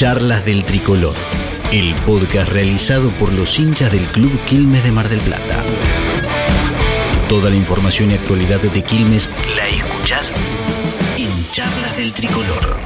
Charlas 0.00 0.46
del 0.46 0.64
Tricolor, 0.64 1.14
el 1.72 1.94
podcast 2.06 2.48
realizado 2.48 3.10
por 3.18 3.30
los 3.34 3.58
hinchas 3.58 3.92
del 3.92 4.06
Club 4.06 4.32
Quilmes 4.46 4.82
de 4.82 4.92
Mar 4.92 5.10
del 5.10 5.20
Plata. 5.20 5.62
Toda 7.28 7.50
la 7.50 7.56
información 7.56 8.10
y 8.10 8.14
actualidad 8.14 8.60
de 8.60 8.82
Quilmes 8.82 9.28
la 9.54 9.68
escuchás 9.68 10.32
en 11.18 11.28
Charlas 11.52 11.98
del 11.98 12.14
Tricolor. 12.14 12.80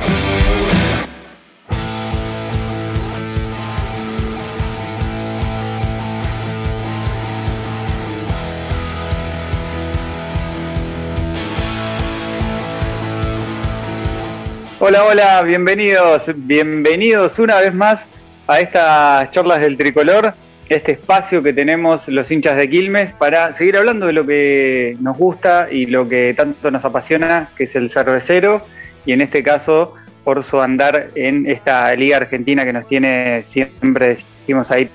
Hola, 14.86 15.02
hola, 15.06 15.42
bienvenidos, 15.44 16.30
bienvenidos 16.36 17.38
una 17.38 17.58
vez 17.58 17.72
más 17.72 18.06
a 18.46 18.60
estas 18.60 19.30
charlas 19.30 19.62
del 19.62 19.78
tricolor, 19.78 20.34
este 20.68 20.92
espacio 20.92 21.42
que 21.42 21.54
tenemos 21.54 22.06
los 22.06 22.30
hinchas 22.30 22.58
de 22.58 22.68
Quilmes 22.68 23.12
para 23.12 23.54
seguir 23.54 23.78
hablando 23.78 24.08
de 24.08 24.12
lo 24.12 24.26
que 24.26 24.94
nos 25.00 25.16
gusta 25.16 25.68
y 25.70 25.86
lo 25.86 26.06
que 26.06 26.34
tanto 26.36 26.70
nos 26.70 26.84
apasiona, 26.84 27.48
que 27.56 27.64
es 27.64 27.74
el 27.76 27.88
cervecero, 27.88 28.66
y 29.06 29.14
en 29.14 29.22
este 29.22 29.42
caso 29.42 29.94
por 30.22 30.44
su 30.44 30.60
andar 30.60 31.08
en 31.14 31.48
esta 31.48 31.96
liga 31.96 32.18
argentina 32.18 32.66
que 32.66 32.74
nos 32.74 32.86
tiene 32.86 33.42
siempre, 33.42 34.08
decimos 34.08 34.70
ahí, 34.70 34.90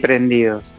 prendidos. 0.00 0.74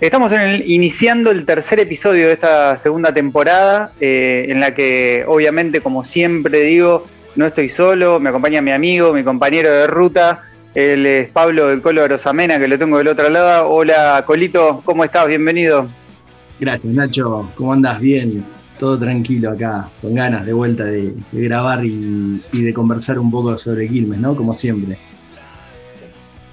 Estamos 0.00 0.32
en 0.32 0.40
el, 0.40 0.70
iniciando 0.70 1.30
el 1.30 1.44
tercer 1.44 1.80
episodio 1.80 2.28
de 2.28 2.32
esta 2.32 2.78
segunda 2.78 3.12
temporada, 3.12 3.92
eh, 4.00 4.46
en 4.48 4.60
la 4.60 4.74
que 4.74 5.24
obviamente, 5.26 5.82
como 5.82 6.02
siempre 6.02 6.62
digo, 6.62 7.04
no 7.36 7.46
estoy 7.46 7.68
solo, 7.68 8.20
me 8.20 8.30
acompaña 8.30 8.62
mi 8.62 8.70
amigo, 8.70 9.12
mi 9.12 9.24
compañero 9.24 9.70
de 9.70 9.86
ruta, 9.86 10.42
él 10.74 11.06
es 11.06 11.28
Pablo 11.28 11.68
del 11.68 11.82
Colo 11.82 12.06
Rosamena, 12.06 12.58
que 12.58 12.66
lo 12.66 12.78
tengo 12.78 12.98
del 12.98 13.08
otro 13.08 13.28
lado. 13.30 13.68
Hola, 13.68 14.24
Colito, 14.26 14.82
¿cómo 14.84 15.04
estás? 15.04 15.28
Bienvenido. 15.28 15.86
Gracias, 16.58 16.92
Nacho. 16.92 17.48
¿Cómo 17.54 17.72
andas? 17.72 18.00
Bien, 18.00 18.44
todo 18.78 18.98
tranquilo 18.98 19.50
acá, 19.50 19.88
con 20.00 20.14
ganas 20.14 20.44
de 20.44 20.52
vuelta 20.52 20.84
de, 20.84 21.14
grabar 21.32 21.84
y, 21.84 22.40
de 22.52 22.74
conversar 22.74 23.18
un 23.18 23.30
poco 23.30 23.56
sobre 23.56 23.88
Quilmes, 23.88 24.18
¿no? 24.18 24.34
Como 24.34 24.52
siempre. 24.52 24.98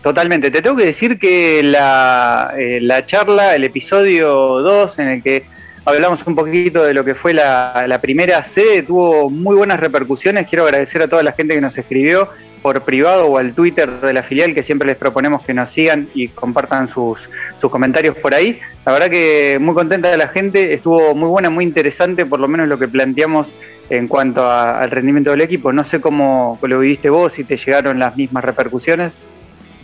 Totalmente. 0.04 0.52
Te 0.52 0.62
tengo 0.62 0.76
que 0.76 0.86
decir 0.86 1.18
que 1.18 1.62
la, 1.64 2.54
eh, 2.58 2.80
la 2.82 3.06
charla, 3.06 3.56
el 3.56 3.64
episodio 3.64 4.62
2, 4.62 5.00
en 5.00 5.08
el 5.08 5.24
que 5.24 5.46
hablamos 5.86 6.26
un 6.26 6.36
poquito 6.36 6.84
de 6.84 6.94
lo 6.94 7.04
que 7.04 7.16
fue 7.16 7.34
la, 7.34 8.00
primera 8.02 8.44
sede, 8.44 8.84
tuvo 8.84 9.30
muy 9.30 9.56
buenas 9.56 9.80
repercusiones. 9.80 10.48
Quiero 10.48 10.66
agradecer 10.66 11.02
a 11.02 11.08
toda 11.08 11.24
la 11.24 11.34
gente 11.34 11.56
que 11.56 11.62
nos 11.62 11.78
escribió 11.78 12.30
por 12.62 12.82
privado 12.82 13.26
o 13.26 13.38
al 13.40 13.54
Twitter 13.54 13.90
de 13.90 14.14
la 14.14 14.22
filial, 14.22 14.54
que 14.54 14.62
siempre 14.62 14.88
les 14.88 14.98
proponemos 14.98 15.44
que 15.44 15.54
nos 15.54 15.72
sigan 15.72 16.08
y 16.14 16.28
compartan 16.28 16.88
sus, 16.88 17.28
sus 17.60 17.72
comentarios 17.72 18.16
por 18.18 18.36
ahí. 18.36 18.60
La 18.86 18.92
verdad 18.92 19.10
que 19.10 19.58
muy 19.60 19.74
contenta 19.74 20.12
de 20.12 20.18
la 20.18 20.28
gente, 20.28 20.74
estuvo 20.74 21.16
muy 21.16 21.30
buena, 21.30 21.50
muy 21.50 21.66
interesante, 21.66 22.26
por 22.26 22.40
lo 22.40 22.48
menos 22.48 22.68
lo 22.68 22.78
que 22.78 22.88
planteamos 22.88 23.54
en 23.90 24.08
cuanto 24.08 24.50
al 24.50 24.92
rendimiento 24.92 25.32
del 25.32 25.42
equipo. 25.42 25.74
No 25.74 25.84
sé 25.84 26.00
cómo 26.00 26.60
lo 26.62 26.80
viviste 26.80 27.10
vos, 27.10 27.34
si 27.34 27.44
te 27.44 27.58
llegaron 27.58 27.98
las 27.98 28.16
mismas 28.16 28.44
repercusiones. 28.44 29.14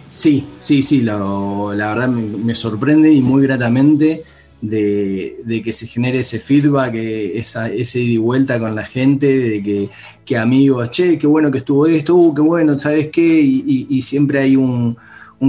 Sí, 0.10 0.48
sí, 0.60 0.84
sí, 0.84 1.02
la 1.02 1.18
verdad 1.18 2.08
me 2.08 2.56
sorprende 2.56 3.12
y 3.12 3.22
muy 3.22 3.44
gratamente 3.44 4.22
de, 4.62 5.62
que 5.64 5.74
se 5.74 5.88
genere 5.88 6.20
ese 6.20 6.40
feedback, 6.40 6.96
eh, 6.96 7.38
esa, 7.38 7.70
ese 7.70 8.00
ida 8.00 8.14
y 8.14 8.18
vuelta 8.18 8.60
con 8.60 8.76
la 8.76 8.84
gente, 8.84 9.28
de 9.28 9.64
que, 9.64 9.90
que 10.26 10.38
amigos, 10.38 10.92
che, 10.92 11.18
qué 11.18 11.28
bueno 11.28 11.52
que 11.52 11.60
estuvo 11.60 11.86
esto, 11.86 12.16
uh, 12.16 12.34
qué 12.34 12.42
bueno, 12.42 12.78
¿sabes 12.80 13.10
qué? 13.10 13.22
Y, 13.22 14.02
siempre 14.02 14.40
hay 14.40 14.56
un, 14.56 14.98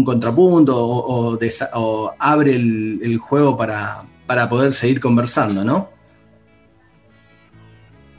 contrapunto 0.05 0.75
o, 0.77 2.14
abre 2.19 2.55
el, 2.55 3.19
juego 3.19 3.56
para, 3.56 4.03
para 4.27 4.48
poder 4.48 4.74
seguir 4.74 5.01
conversando, 5.01 5.64
¿no? 5.64 5.91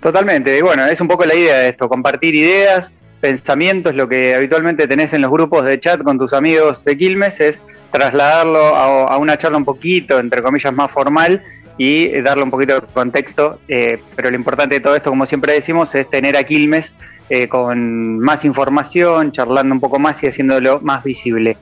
Totalmente, 0.02 0.58
y 0.58 0.62
bueno, 0.62 0.86
es 0.86 1.02
un 1.02 1.08
poco 1.08 1.26
la 1.26 1.36
idea 1.36 1.58
de 1.58 1.70
esto, 1.70 1.90
compartir 1.90 2.34
ideas, 2.34 2.94
pensamientos, 3.20 3.94
lo 3.96 4.08
que 4.08 4.34
habitualmente 4.34 4.88
tenés 4.88 5.12
en 5.12 5.22
los 5.22 5.30
grupos 5.30 5.66
de 5.66 5.78
chat 5.80 6.02
con 6.04 6.18
tus 6.18 6.32
amigos 6.32 6.86
de 6.86 6.98
Quilmes 6.98 7.42
es 7.42 7.62
trasladarlo 7.92 8.60
a, 8.60 9.18
una 9.18 9.38
charla 9.38 9.58
un 9.58 9.66
poquito, 9.66 10.20
entre 10.20 10.42
comillas, 10.42 10.74
más 10.74 10.92
formal 10.92 11.44
y 11.78 12.22
darle 12.22 12.44
un 12.44 12.52
poquito 12.52 12.76
de 12.76 12.82
contexto. 12.82 13.60
Eh, 13.68 14.00
pero 14.16 14.30
lo 14.30 14.36
importante 14.36 14.76
de 14.76 14.82
todo 14.82 14.96
esto, 14.96 15.10
como 15.10 15.26
siempre 15.26 15.54
decimos, 15.54 15.94
es 15.96 16.10
tener 16.10 16.36
a 16.38 16.44
Quilmes 16.44 16.96
eh, 17.30 17.48
con 17.48 18.20
más 18.20 18.44
información, 18.46 19.32
charlando 19.32 19.74
un 19.74 19.80
poco 19.80 20.00
más 20.00 20.22
y 20.24 20.28
haciéndolo 20.28 20.80
más 20.82 21.04
visible. 21.04 21.58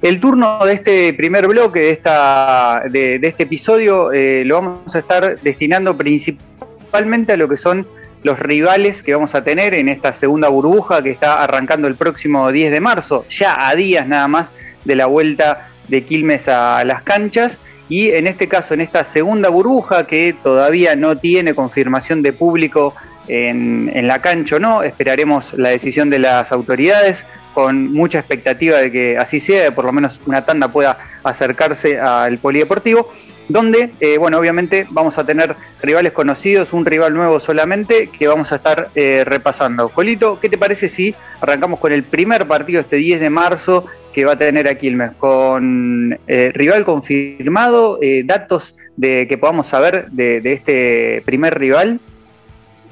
El 0.00 0.20
turno 0.20 0.64
de 0.64 0.74
este 0.74 1.12
primer 1.12 1.48
bloque, 1.48 1.80
de, 1.80 1.90
esta, 1.90 2.84
de, 2.88 3.18
este 3.20 3.42
episodio, 3.42 4.12
eh, 4.12 4.44
lo 4.44 4.54
vamos 4.54 4.94
a 4.94 5.00
estar 5.00 5.40
destinando 5.40 5.96
principalmente 5.96 7.32
a 7.32 7.36
lo 7.36 7.48
que 7.48 7.56
son 7.56 7.86
los 8.22 8.38
rivales 8.38 9.02
que 9.02 9.14
vamos 9.14 9.34
a 9.34 9.44
tener 9.44 9.74
en 9.74 9.88
esta 9.88 10.12
segunda 10.12 10.48
burbuja 10.48 11.02
que 11.02 11.10
está 11.10 11.42
arrancando 11.42 11.88
el 11.88 11.94
próximo 11.94 12.50
10 12.50 12.72
de 12.72 12.80
marzo, 12.80 13.24
ya 13.28 13.68
a 13.68 13.74
días 13.74 14.06
nada 14.06 14.28
más 14.28 14.52
de 14.84 14.96
la 14.96 15.06
vuelta 15.06 15.68
de 15.88 16.04
Quilmes 16.04 16.48
a 16.48 16.84
las 16.84 17.02
canchas. 17.02 17.58
Y 17.88 18.10
en 18.10 18.26
este 18.26 18.48
caso, 18.48 18.74
en 18.74 18.82
esta 18.82 19.02
segunda 19.04 19.48
burbuja 19.48 20.06
que 20.06 20.34
todavía 20.42 20.94
no 20.94 21.16
tiene 21.16 21.54
confirmación 21.54 22.22
de 22.22 22.34
público 22.34 22.94
en, 23.28 24.06
la 24.06 24.20
cancha 24.20 24.56
o 24.56 24.58
no, 24.58 24.82
esperaremos 24.82 25.54
la 25.54 25.70
decisión 25.70 26.10
de 26.10 26.18
las 26.18 26.52
autoridades 26.52 27.24
con 27.54 27.92
mucha 27.92 28.18
expectativa 28.18 28.78
de 28.78 28.92
que 28.92 29.18
así 29.18 29.40
sea, 29.40 29.74
por 29.74 29.84
lo 29.84 29.92
menos 29.92 30.20
una 30.26 30.44
tanda 30.44 30.68
pueda 30.68 30.98
acercarse 31.24 31.98
al 31.98 32.38
polideportivo, 32.38 33.10
donde, 33.48 33.90
eh, 34.00 34.18
bueno, 34.18 34.38
obviamente 34.38 34.86
vamos 34.90 35.18
a 35.18 35.24
tener 35.24 35.56
rivales 35.82 36.12
conocidos, 36.12 36.72
un 36.72 36.84
rival 36.84 37.14
nuevo 37.14 37.40
solamente, 37.40 38.08
que 38.08 38.28
vamos 38.28 38.52
a 38.52 38.56
estar 38.56 38.90
eh, 38.94 39.24
repasando. 39.24 39.88
Colito, 39.88 40.38
¿qué 40.40 40.48
te 40.48 40.58
parece 40.58 40.88
si 40.88 41.14
arrancamos 41.40 41.80
con 41.80 41.92
el 41.92 42.02
primer 42.02 42.46
partido 42.46 42.80
este 42.80 42.96
10 42.96 43.20
de 43.20 43.30
marzo 43.30 43.86
que 44.12 44.24
va 44.24 44.32
a 44.32 44.38
tener 44.38 44.68
aquí 44.68 44.88
Quilmes, 44.88 45.12
con 45.12 46.18
eh, 46.26 46.50
rival 46.54 46.84
confirmado, 46.84 47.98
datos 48.24 48.74
de 48.96 49.26
que 49.28 49.38
podamos 49.38 49.68
saber 49.68 50.10
de, 50.10 50.40
este 50.44 51.22
primer 51.24 51.58
rival. 51.58 52.00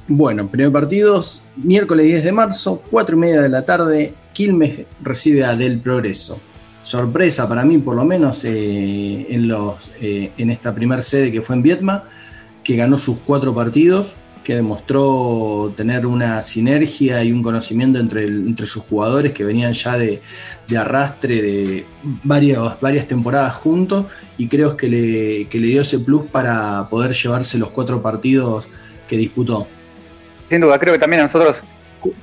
Bueno, 0.09 0.47
primer 0.47 0.71
partido, 0.73 1.23
miércoles 1.57 2.07
10 2.07 2.25
de 2.25 2.33
marzo, 2.33 2.83
4 2.91 3.17
y 3.17 3.19
media 3.19 3.43
de 3.43 3.49
la 3.49 3.65
tarde, 3.65 4.15
Quilmes 4.33 4.81
recibe 5.03 5.45
a 5.45 5.57
Del 5.57 5.81
Progreso. 5.81 6.41
Sorpresa 6.87 7.49
para 7.49 7.65
mí, 7.65 7.79
por 7.79 7.97
lo 7.97 8.05
menos, 8.05 8.45
eh, 8.45 9.27
en, 9.29 9.49
los, 9.49 9.91
en 10.01 10.51
esta 10.51 10.73
primer 10.73 11.03
sede 11.03 11.33
que 11.33 11.43
fue 11.43 11.57
en 11.57 11.63
Vietma, 11.63 12.05
que 12.63 12.77
ganó 12.77 12.97
sus 12.97 13.19
cuatro 13.27 13.53
partidos, 13.53 14.17
que 14.45 14.55
demostró 14.55 15.75
tener 15.77 16.07
una 16.07 16.41
sinergia 16.43 17.25
y 17.25 17.33
un 17.33 17.43
conocimiento 17.43 17.99
entre, 17.99 18.27
entre 18.27 18.69
sus 18.69 18.85
jugadores 18.85 19.33
que 19.33 19.43
venían 19.43 19.73
ya 19.73 19.99
de, 19.99 20.21
arrastre 20.79 21.43
de 21.43 21.87
varias, 22.23 22.81
varias 22.81 23.09
temporadas 23.09 23.57
juntos 23.57 24.07
y 24.39 24.47
creo 24.47 24.77
que 24.77 24.89
le, 24.89 25.47
que 25.47 25.59
le 25.59 25.67
dio 25.67 25.81
ese 25.81 25.99
plus 25.99 26.31
para 26.31 26.87
poder 26.89 27.11
llevarse 27.11 27.59
los 27.59 27.71
cuatro 27.71 28.01
partidos 28.01 28.69
que 29.09 29.17
disputó. 29.17 29.67
Sin 30.49 30.61
duda, 30.61 30.79
creo 30.79 30.93
que 30.95 31.01
también 31.01 31.23
a 31.23 31.25
nosotros, 31.25 31.65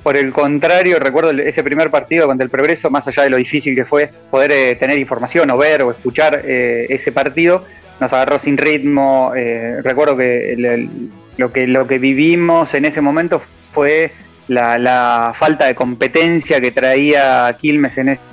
por 0.02 0.16
el 0.16 0.32
contrario, 0.32 0.98
recuerdo 0.98 1.30
ese 1.30 1.62
primer 1.62 1.90
partido 1.90 2.26
contra 2.26 2.44
el 2.44 2.50
Progreso, 2.50 2.90
más 2.90 3.06
allá 3.08 3.24
de 3.24 3.30
lo 3.30 3.36
difícil 3.36 3.74
que 3.74 3.84
fue 3.84 4.10
poder 4.30 4.52
eh, 4.52 4.76
tener 4.76 4.98
información 4.98 5.50
o 5.50 5.56
ver 5.56 5.82
o 5.82 5.90
escuchar 5.90 6.42
eh, 6.44 6.86
ese 6.88 7.12
partido, 7.12 7.64
nos 8.00 8.12
agarró 8.12 8.38
sin 8.38 8.56
ritmo. 8.56 9.32
Eh, 9.36 9.80
recuerdo 9.82 10.16
que 10.16 10.88
lo 11.36 11.52
que, 11.52 11.66
lo 11.66 11.86
que 11.86 11.98
vivimos 11.98 12.74
en 12.74 12.84
ese 12.84 13.00
momento 13.00 13.40
fue 13.72 14.12
la, 14.48 15.32
falta 15.34 15.66
de 15.66 15.74
competencia 15.74 16.60
que 16.60 16.70
traía 16.70 17.54
Quilmes 17.58 17.98
en 17.98 18.08
este. 18.10 18.24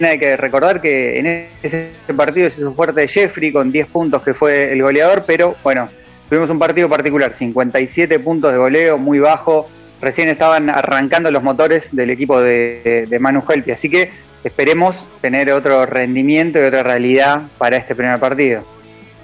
Hay 0.00 0.18
que 0.18 0.34
recordar 0.36 0.80
que 0.80 1.18
en 1.18 1.48
ese 1.62 1.92
partido 2.16 2.48
se 2.48 2.62
hizo 2.62 2.72
fuerte 2.72 3.06
Jeffrey 3.06 3.52
con 3.52 3.70
10 3.70 3.86
puntos 3.88 4.22
que 4.22 4.32
fue 4.32 4.72
el 4.72 4.80
goleador, 4.80 5.24
pero 5.26 5.56
bueno, 5.62 5.90
tuvimos 6.30 6.48
un 6.48 6.58
partido 6.58 6.88
particular, 6.88 7.34
57 7.34 8.18
puntos 8.20 8.50
de 8.50 8.58
goleo, 8.58 8.96
muy 8.96 9.18
bajo. 9.18 9.68
Recién 10.00 10.28
estaban 10.28 10.70
arrancando 10.70 11.30
los 11.30 11.42
motores 11.42 11.88
del 11.92 12.10
equipo 12.10 12.40
de, 12.40 13.06
de 13.08 13.18
Manu 13.18 13.42
Helpi, 13.46 13.72
así 13.72 13.90
que 13.90 14.10
esperemos 14.44 15.06
tener 15.20 15.50
otro 15.52 15.84
rendimiento 15.86 16.58
y 16.58 16.62
otra 16.62 16.82
realidad 16.82 17.42
para 17.58 17.76
este 17.76 17.94
primer 17.94 18.18
partido. 18.18 18.64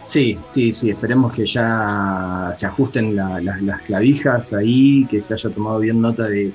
Sí, 0.06 0.38
sí, 0.44 0.72
sí, 0.72 0.90
esperemos 0.90 1.32
que 1.32 1.44
ya 1.44 2.52
se 2.54 2.66
ajusten 2.66 3.16
las 3.16 3.82
clavijas 3.82 4.52
ahí, 4.52 5.04
que 5.10 5.20
se 5.20 5.34
haya 5.34 5.50
tomado 5.50 5.80
bien 5.80 6.00
nota 6.00 6.28
de, 6.28 6.52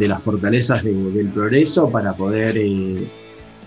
las 0.00 0.22
fortalezas 0.22 0.82
del 0.82 1.30
progreso 1.34 1.90
para 1.90 2.14
poder 2.14 2.56
eh, 2.56 3.06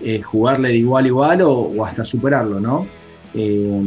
eh, 0.02 0.22
jugarle 0.24 0.70
de 0.70 0.78
igual 0.78 1.06
a 1.06 1.08
igual 1.08 1.42
o, 1.44 1.86
hasta 1.86 2.04
superarlo, 2.04 2.60
¿no? 2.60 2.88
Eh, 3.36 3.80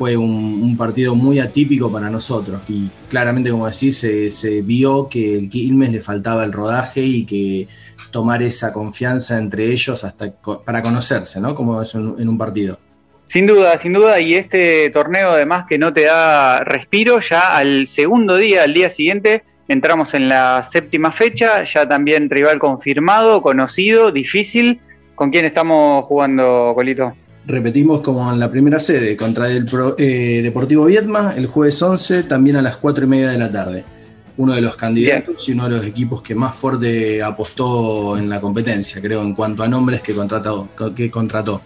fue 0.00 0.16
un, 0.16 0.78
partido 0.78 1.14
muy 1.14 1.40
atípico 1.40 1.92
para 1.92 2.08
nosotros 2.08 2.62
y 2.70 2.88
claramente, 3.10 3.50
como 3.50 3.68
decís, 3.68 3.98
se, 3.98 4.62
vio 4.62 5.10
que 5.10 5.36
el 5.36 5.50
Quilmes 5.50 5.92
le 5.92 6.00
faltaba 6.00 6.42
el 6.42 6.54
rodaje 6.54 7.02
y 7.02 7.26
que 7.26 7.68
tomar 8.10 8.42
esa 8.42 8.72
confianza 8.72 9.36
entre 9.36 9.66
ellos 9.66 10.02
hasta 10.02 10.32
para 10.64 10.80
conocerse, 10.80 11.38
¿no? 11.38 11.54
Como 11.54 11.82
es 11.82 11.94
en 11.94 12.26
un 12.26 12.38
partido. 12.38 12.78
Sin 13.26 13.46
duda, 13.46 13.76
sin 13.76 13.92
duda, 13.92 14.18
y 14.20 14.36
este 14.36 14.88
torneo 14.88 15.32
además 15.32 15.66
que 15.68 15.76
no 15.76 15.92
te 15.92 16.04
da 16.04 16.60
respiro, 16.60 17.20
ya 17.20 17.54
al 17.54 17.86
segundo 17.86 18.36
día, 18.36 18.62
al 18.62 18.72
día 18.72 18.88
siguiente, 18.88 19.42
entramos 19.68 20.14
en 20.14 20.30
la 20.30 20.62
séptima 20.62 21.12
fecha, 21.12 21.62
ya 21.64 21.86
también 21.86 22.30
rival 22.30 22.58
confirmado, 22.58 23.42
conocido, 23.42 24.12
difícil. 24.12 24.80
¿Con 25.14 25.28
quién 25.30 25.44
estamos 25.44 26.06
jugando, 26.06 26.72
Colito? 26.74 27.14
Repetimos 27.46 28.00
como 28.00 28.30
en 28.32 28.38
la 28.38 28.50
primera 28.50 28.78
sede, 28.78 29.16
contra 29.16 29.50
el 29.50 29.66
eh, 29.98 30.40
Deportivo 30.42 30.84
Vietma, 30.84 31.34
el 31.36 31.46
jueves 31.46 31.80
11, 31.80 32.24
también 32.24 32.56
a 32.56 32.62
las 32.62 32.76
4 32.76 33.04
y 33.04 33.08
media 33.08 33.30
de 33.30 33.38
la 33.38 33.50
tarde. 33.50 33.84
Uno 34.36 34.54
de 34.54 34.60
los 34.60 34.76
candidatos 34.76 35.48
y 35.48 35.52
uno 35.52 35.64
de 35.64 35.76
los 35.76 35.84
equipos 35.84 36.22
que 36.22 36.34
más 36.34 36.54
fuerte 36.54 37.22
apostó 37.22 38.16
en 38.16 38.28
la 38.28 38.40
competencia, 38.40 39.00
creo, 39.00 39.22
en 39.22 39.34
cuanto 39.34 39.62
a 39.62 39.68
nombres 39.68 40.00
que 40.00 40.14
contrató. 40.14 40.68
Que 40.94 41.10
contrató 41.10 41.60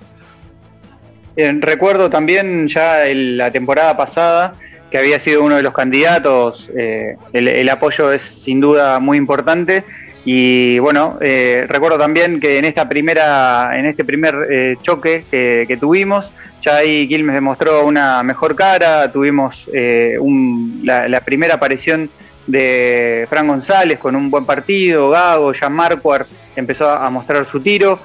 recuerdo 1.36 2.10
también 2.10 2.68
ya 2.68 3.04
la 3.08 3.50
temporada 3.50 3.96
pasada 3.96 4.52
que 4.90 4.98
había 4.98 5.18
sido 5.18 5.42
uno 5.42 5.56
de 5.56 5.62
los 5.62 5.72
candidatos, 5.72 6.70
eh, 6.76 7.16
el, 7.32 7.68
apoyo 7.68 8.12
es 8.12 8.22
sin 8.22 8.60
duda 8.60 9.00
muy 9.00 9.18
importante 9.18 9.84
y 10.24 10.78
bueno, 10.78 11.18
eh, 11.20 11.64
recuerdo 11.68 11.98
también 11.98 12.40
que 12.40 12.58
en 12.58 12.64
esta 12.64 12.88
primera, 12.88 13.70
en 13.78 13.86
este 13.86 14.04
primer 14.04 14.46
eh, 14.50 14.76
choque 14.82 15.24
que, 15.30 15.76
tuvimos, 15.78 16.32
ya 16.62 16.76
ahí 16.76 17.06
Quilmes 17.06 17.34
demostró 17.34 17.84
una 17.84 18.22
mejor 18.22 18.56
cara, 18.56 19.10
tuvimos 19.12 19.68
la, 19.72 21.20
primera 21.20 21.54
aparición 21.54 22.08
de 22.46 23.26
Fran 23.28 23.48
González 23.48 23.98
con 23.98 24.16
un 24.16 24.30
buen 24.30 24.46
partido, 24.46 25.10
Gago, 25.10 25.52
Jan 25.52 25.72
Marquardt 25.72 26.28
empezó 26.56 26.88
a 26.88 27.10
mostrar 27.10 27.44
su 27.46 27.60
tiro, 27.60 27.98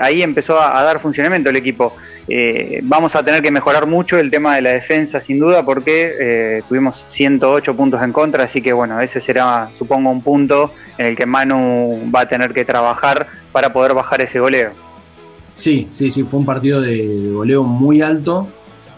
ahí 0.00 0.22
empezó 0.22 0.60
a 0.60 0.82
dar 0.82 1.00
funcionamiento 1.00 1.50
el 1.50 1.56
equipo. 1.56 1.94
Eh, 2.26 2.80
vamos 2.82 3.14
a 3.14 3.22
tener 3.22 3.42
que 3.42 3.50
mejorar 3.50 3.86
mucho 3.86 4.18
el 4.18 4.30
tema 4.30 4.56
de 4.56 4.62
la 4.62 4.70
defensa, 4.70 5.20
sin 5.20 5.38
duda, 5.38 5.62
porque 5.64 6.14
eh, 6.18 6.62
tuvimos 6.68 7.04
108 7.06 7.76
puntos 7.76 8.02
en 8.02 8.12
contra, 8.12 8.44
así 8.44 8.62
que 8.62 8.72
bueno, 8.72 9.00
ese 9.00 9.20
será, 9.20 9.70
supongo, 9.76 10.10
un 10.10 10.22
punto 10.22 10.72
en 10.96 11.06
el 11.06 11.16
que 11.16 11.26
Manu 11.26 12.10
va 12.14 12.20
a 12.20 12.28
tener 12.28 12.54
que 12.54 12.64
trabajar 12.64 13.26
para 13.52 13.72
poder 13.72 13.94
bajar 13.94 14.22
ese 14.22 14.40
goleo. 14.40 14.70
Sí, 15.52 15.86
sí, 15.90 16.10
sí, 16.10 16.24
fue 16.24 16.40
un 16.40 16.46
partido 16.46 16.80
de 16.80 17.30
goleo 17.32 17.62
muy 17.62 18.00
alto, 18.00 18.48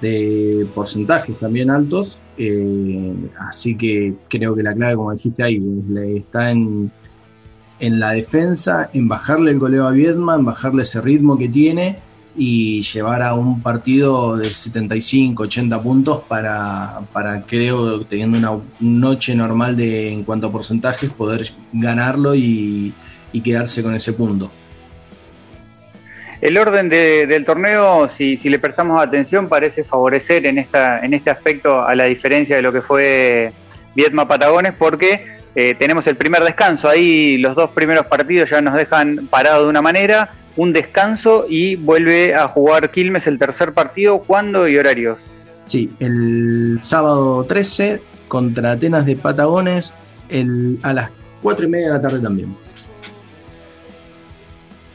de 0.00 0.66
porcentajes 0.74 1.36
también 1.38 1.70
altos, 1.70 2.20
eh, 2.38 3.12
así 3.38 3.76
que 3.76 4.14
creo 4.28 4.54
que 4.54 4.62
la 4.62 4.72
clave, 4.72 4.94
como 4.94 5.12
dijiste 5.12 5.42
ahí, 5.42 5.60
está 6.16 6.50
en, 6.52 6.90
en 7.80 8.00
la 8.00 8.12
defensa, 8.12 8.90
en 8.92 9.08
bajarle 9.08 9.50
el 9.50 9.58
goleo 9.58 9.86
a 9.86 9.90
Viedma, 9.90 10.34
en 10.34 10.44
bajarle 10.44 10.82
ese 10.82 11.00
ritmo 11.00 11.36
que 11.36 11.48
tiene 11.48 11.96
y 12.36 12.82
llevar 12.82 13.22
a 13.22 13.34
un 13.34 13.62
partido 13.62 14.36
de 14.36 14.52
75, 14.52 15.44
80 15.44 15.82
puntos 15.82 16.22
para, 16.28 17.00
para 17.12 17.42
creo, 17.42 18.04
teniendo 18.04 18.38
una 18.38 18.60
noche 18.80 19.34
normal 19.34 19.76
de, 19.76 20.12
en 20.12 20.22
cuanto 20.22 20.48
a 20.48 20.52
porcentajes, 20.52 21.10
poder 21.10 21.46
ganarlo 21.72 22.34
y, 22.34 22.94
quedarse 23.44 23.82
con 23.82 23.94
ese 23.94 24.14
punto. 24.14 24.50
El 26.40 26.56
orden 26.56 26.88
del 26.88 27.44
torneo, 27.44 28.08
si, 28.08 28.38
si, 28.38 28.48
le 28.48 28.58
prestamos 28.58 29.02
atención, 29.02 29.46
parece 29.46 29.84
favorecer 29.84 30.46
en, 30.46 30.56
esta, 30.56 31.00
en 31.00 31.12
este 31.12 31.28
aspecto 31.28 31.82
a 31.82 31.94
la 31.94 32.06
diferencia 32.06 32.56
de 32.56 32.62
lo 32.62 32.72
que 32.72 32.80
fue 32.80 33.52
Vietma 33.94 34.26
Patagones, 34.26 34.72
porque 34.72 35.35
eh, 35.56 35.74
tenemos 35.74 36.06
el 36.06 36.16
primer 36.16 36.44
descanso. 36.44 36.86
Ahí 36.88 37.38
los 37.38 37.56
dos 37.56 37.70
primeros 37.70 38.06
partidos 38.06 38.50
ya 38.50 38.60
nos 38.60 38.74
dejan 38.74 39.26
parado 39.28 39.64
de 39.64 39.70
una 39.70 39.80
manera 39.80 40.30
un 40.56 40.72
descanso 40.72 41.46
y 41.48 41.76
vuelve 41.76 42.34
a 42.34 42.46
jugar 42.48 42.90
Quilmes 42.90 43.26
el 43.26 43.38
tercer 43.38 43.72
partido. 43.72 44.18
¿Cuándo 44.18 44.68
y 44.68 44.76
horarios? 44.76 45.22
Sí, 45.64 45.90
el 45.98 46.78
sábado 46.82 47.44
13 47.44 48.02
contra 48.28 48.72
Atenas 48.72 49.06
de 49.06 49.16
Patagones 49.16 49.92
el, 50.28 50.78
a 50.82 50.92
las 50.92 51.10
4 51.42 51.64
y 51.64 51.68
media 51.68 51.86
de 51.86 51.92
la 51.94 52.00
tarde 52.02 52.20
también. 52.20 52.54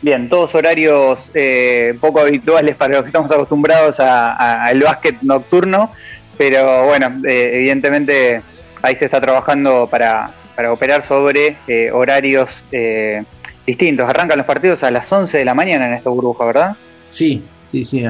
Bien, 0.04 0.30
todos 0.30 0.54
horarios 0.54 1.32
eh, 1.34 1.96
poco 2.00 2.20
habituales 2.20 2.76
para 2.76 2.94
los 2.94 3.02
que 3.04 3.08
estamos 3.08 3.32
acostumbrados 3.32 4.00
al 4.00 4.80
básquet 4.80 5.22
nocturno, 5.24 5.92
pero 6.38 6.86
bueno, 6.86 7.20
eh, 7.28 7.52
evidentemente 7.54 8.42
ahí 8.82 8.96
se 8.96 9.06
está 9.06 9.22
trabajando 9.22 9.88
para, 9.88 10.32
para 10.56 10.72
operar 10.72 11.02
sobre 11.02 11.58
eh, 11.68 11.92
horarios 11.92 12.64
distintos. 13.66 14.10
Arrancan 14.10 14.38
los 14.38 14.48
partidos 14.48 14.84
a 14.84 14.92
las 14.92 15.12
11 15.12 15.38
de 15.38 15.46
la 15.46 15.54
mañana 15.54 15.88
en 15.88 15.94
esta 15.94 16.10
burbuja, 16.10 16.46
¿verdad? 16.46 16.76
Sí, 17.08 17.44
sí, 17.66 17.84
sí. 17.84 18.04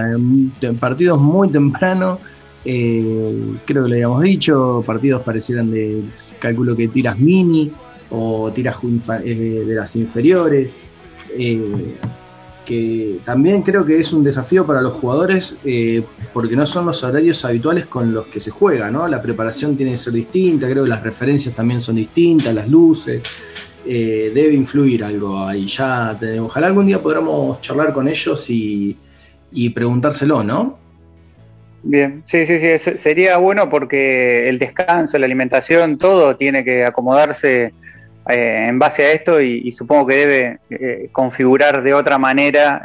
Partidos 0.79 1.19
muy 1.19 1.49
temprano. 1.49 2.19
Eh, 2.63 3.55
creo 3.65 3.83
que 3.83 3.89
lo 3.89 3.95
habíamos 3.95 4.21
dicho. 4.21 4.83
Partidos 4.85 5.21
parecieran 5.23 5.71
de 5.71 6.03
cálculo 6.39 6.75
que 6.75 6.87
tiras 6.87 7.17
mini 7.17 7.71
o 8.09 8.51
tiras 8.51 8.77
eh, 9.23 9.63
de 9.65 9.73
las 9.73 9.95
inferiores. 9.95 10.75
Eh, 11.37 11.95
que 12.65 13.19
también 13.25 13.63
creo 13.63 13.85
que 13.85 13.97
es 13.97 14.13
un 14.13 14.23
desafío 14.23 14.65
para 14.65 14.81
los 14.81 14.93
jugadores 14.93 15.57
porque 16.33 16.55
no 16.55 16.65
son 16.65 16.85
los 16.85 17.03
horarios 17.03 17.43
habituales 17.43 17.87
con 17.87 18.13
los 18.13 18.27
que 18.27 18.39
se 18.39 18.51
juega, 18.51 18.91
¿no? 18.91 19.07
La 19.07 19.21
preparación 19.21 19.75
tiene 19.75 19.93
que 19.93 19.97
ser 19.97 20.13
distinta, 20.13 20.69
creo 20.69 20.83
que 20.83 20.89
las 20.89 21.03
referencias 21.03 21.55
también 21.55 21.81
son 21.81 21.95
distintas, 21.95 22.53
las 22.53 22.69
luces. 22.69 23.21
Eh, 23.85 24.31
debe 24.33 24.53
influir 24.53 25.03
algo 25.03 25.39
ahí. 25.39 25.65
Ya 25.65 26.17
ojalá 26.39 26.67
algún 26.67 26.85
día 26.85 27.01
podamos 27.01 27.59
charlar 27.61 27.91
con 27.93 28.07
ellos 28.07 28.45
y, 28.49 28.97
preguntárselo, 29.73 30.43
¿no? 30.43 30.79
Bien, 31.83 32.21
sí, 32.25 32.45
sí, 32.45 32.59
sí, 32.59 32.91
sería 32.97 33.37
bueno 33.37 33.67
porque 33.67 34.47
el 34.47 34.59
descanso, 34.59 35.17
la 35.17 35.25
alimentación, 35.25 35.97
todo 35.97 36.35
tiene 36.35 36.63
que 36.63 36.85
acomodarse 36.85 37.73
eh, 38.29 38.65
en 38.67 38.79
base 38.79 39.03
a 39.03 39.11
esto 39.11 39.41
y, 39.41 39.71
supongo 39.71 40.07
que 40.07 40.15
debe 40.15 40.59
eh, 40.69 41.09
configurar 41.11 41.81
de 41.81 41.93
otra 41.93 42.17
manera 42.17 42.81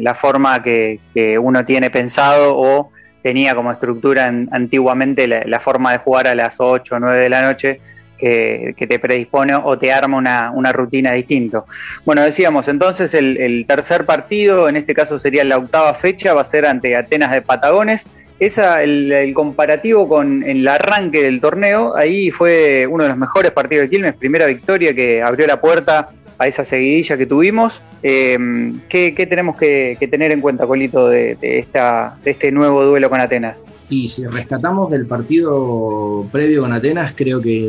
la 0.00 0.14
forma 0.14 0.62
que, 0.62 1.00
uno 1.40 1.64
tiene 1.64 1.90
pensado 1.90 2.56
o 2.56 2.90
tenía 3.22 3.54
como 3.54 3.72
estructura 3.72 4.26
antiguamente 4.26 5.26
la, 5.26 5.42
la, 5.44 5.60
forma 5.60 5.92
de 5.92 5.98
jugar 5.98 6.28
a 6.28 6.34
las 6.34 6.56
8 6.58 6.94
o 6.94 6.98
9 7.00 7.20
de 7.20 7.28
la 7.28 7.42
noche 7.42 7.80
que, 8.18 8.74
te 8.76 8.98
predispone 8.98 9.54
o 9.54 9.78
te 9.78 9.92
arma 9.92 10.16
una, 10.16 10.72
rutina 10.72 11.12
distinto. 11.12 11.66
Bueno, 12.04 12.22
decíamos, 12.22 12.68
entonces 12.68 13.14
el, 13.14 13.64
tercer 13.66 14.04
partido, 14.04 14.68
en 14.68 14.76
este 14.76 14.94
caso 14.94 15.18
sería 15.18 15.44
la 15.44 15.58
octava 15.58 15.94
fecha, 15.94 16.34
va 16.34 16.42
a 16.42 16.44
ser 16.44 16.66
ante 16.66 16.96
Atenas 16.96 17.30
de 17.32 17.42
Patagones. 17.42 18.06
Esa, 18.38 18.82
el, 18.82 19.32
comparativo 19.34 20.08
con 20.08 20.44
el 20.44 20.66
arranque 20.68 21.22
del 21.22 21.40
torneo, 21.40 21.96
ahí 21.96 22.30
fue 22.30 22.86
uno 22.86 23.02
de 23.02 23.08
los 23.08 23.18
mejores 23.18 23.50
partidos 23.50 23.82
de 23.82 23.90
Quilmes, 23.90 24.14
primera 24.14 24.46
victoria 24.46 24.94
que 24.94 25.22
abrió 25.22 25.46
la 25.46 25.60
puerta 25.60 26.10
a 26.38 26.46
esa 26.46 26.64
seguidilla 26.64 27.16
que 27.16 27.26
tuvimos. 27.26 27.82
Eh, 28.02 28.72
¿qué, 28.88 29.26
tenemos 29.28 29.56
que, 29.56 29.96
tener 30.10 30.32
en 30.32 30.40
cuenta, 30.40 30.66
Colito, 30.66 31.08
de, 31.08 31.36
esta, 31.40 32.16
este 32.24 32.52
nuevo 32.52 32.84
duelo 32.84 33.10
con 33.10 33.20
Atenas? 33.20 33.64
Y 33.90 34.06
si 34.08 34.26
rescatamos 34.26 34.90
del 34.90 35.06
partido 35.06 36.26
previo 36.30 36.62
con 36.62 36.72
Atenas, 36.72 37.12
creo 37.16 37.40
que 37.40 37.66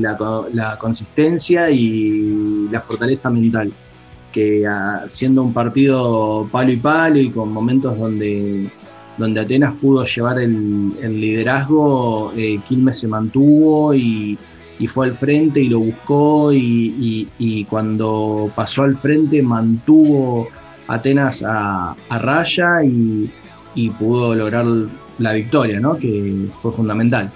la, 0.00 0.76
consistencia 0.78 1.70
y 1.70 2.68
la 2.70 2.80
fortaleza 2.82 3.30
mental, 3.30 3.72
que 4.32 4.66
ah, 4.66 5.04
siendo 5.08 5.42
un 5.42 5.52
partido 5.52 6.48
palo 6.52 6.72
y 6.72 6.76
palo 6.76 7.18
y 7.18 7.30
con 7.30 7.52
momentos 7.52 7.98
donde, 7.98 8.68
donde 9.16 9.40
Atenas 9.40 9.74
pudo 9.80 10.04
llevar 10.04 10.40
el, 10.40 11.20
liderazgo, 11.20 12.32
eh, 12.36 12.60
Quilmes 12.68 12.98
se 12.98 13.08
mantuvo 13.08 13.94
y, 13.94 14.36
fue 14.86 15.06
al 15.06 15.16
frente 15.16 15.60
y 15.60 15.68
lo 15.68 15.80
buscó 15.80 16.52
y, 16.52 17.66
cuando 17.68 18.50
pasó 18.54 18.82
al 18.82 18.96
frente 18.96 19.42
mantuvo 19.42 20.48
Atenas 20.88 21.44
a, 21.46 21.94
raya 22.10 22.82
y, 22.82 23.30
y 23.74 23.90
pudo 23.90 24.34
lograr 24.34 24.64
la 25.18 25.32
victoria, 25.34 25.78
¿no? 25.78 25.96
que 25.96 26.46
fue 26.60 26.72
fundamental. 26.72 27.30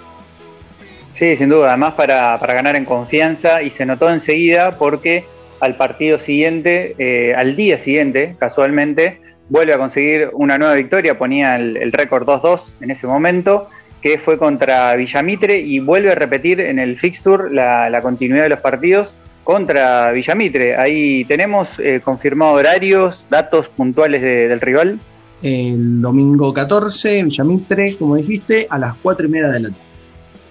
Sí, 1.15 1.37
sin 1.37 1.47
duda, 1.47 1.69
además 1.69 1.93
para, 1.93 2.37
ganar 2.37 2.75
en 2.75 2.83
confianza 2.83 3.63
y 3.63 3.69
se 3.69 3.85
notó 3.85 4.09
enseguida 4.09 4.77
porque 4.77 5.23
al 5.61 5.77
partido 5.77 6.19
siguiente, 6.19 6.93
eh, 6.97 7.33
al 7.33 7.55
día 7.55 7.79
siguiente, 7.79 8.35
casualmente, 8.37 9.21
vuelve 9.47 9.73
a 9.73 9.77
conseguir 9.77 10.29
una 10.33 10.57
nueva 10.57 10.73
victoria, 10.73 11.17
ponía 11.17 11.55
el, 11.55 11.91
récord 11.93 12.27
2-2 12.27 12.73
en 12.81 12.91
ese 12.91 13.07
momento, 13.07 13.69
que 14.05 14.19
fue 14.19 14.37
contra 14.37 14.95
Villamitre 14.95 15.59
y 15.59 15.79
vuelve 15.79 16.11
a 16.11 16.15
repetir 16.15 16.61
en 16.61 16.77
el 16.77 16.95
fixture 16.95 17.51
la, 17.51 17.99
continuidad 18.03 18.43
de 18.43 18.49
los 18.49 18.59
partidos 18.59 19.15
contra 19.43 20.11
Villamitre. 20.11 20.77
Ahí 20.77 21.25
tenemos 21.25 21.79
eh, 21.79 22.01
confirmado 22.05 22.53
horarios, 22.53 23.25
datos 23.31 23.67
puntuales 23.67 24.21
del 24.21 24.61
rival. 24.61 24.99
el 25.41 26.03
domingo 26.03 26.53
14 26.53 27.17
en 27.17 27.29
Villamitre, 27.29 27.95
como 27.97 28.15
dijiste, 28.15 28.67
a 28.69 28.77
las 28.77 28.95
4 29.01 29.25
y 29.25 29.29
media 29.29 29.47
de 29.47 29.59
la 29.59 29.69
tarde. 29.69 29.81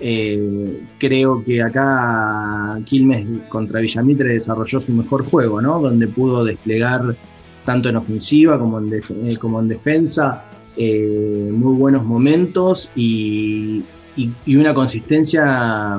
Eh, 0.00 0.80
creo 0.98 1.44
que 1.44 1.62
acá 1.62 2.76
Quilmes 2.84 3.24
contra 3.48 3.78
Villamitre 3.78 4.32
desarrolló 4.32 4.80
su 4.80 4.90
mejor 4.90 5.26
juego, 5.26 5.62
¿no? 5.62 5.78
Donde 5.78 6.08
pudo 6.08 6.44
desplegar 6.44 7.14
tanto 7.64 7.88
en 7.88 7.94
ofensiva 7.94 8.58
como 8.58 8.80
en, 8.80 8.94
eh, 8.94 9.36
como 9.36 9.60
en 9.60 9.68
defensa 9.68 10.42
eh, 10.76 11.50
muy 11.52 11.76
buenos 11.76 12.04
momentos 12.04 12.90
y, 12.96 13.84
una 14.46 14.72
consistencia 14.74 15.98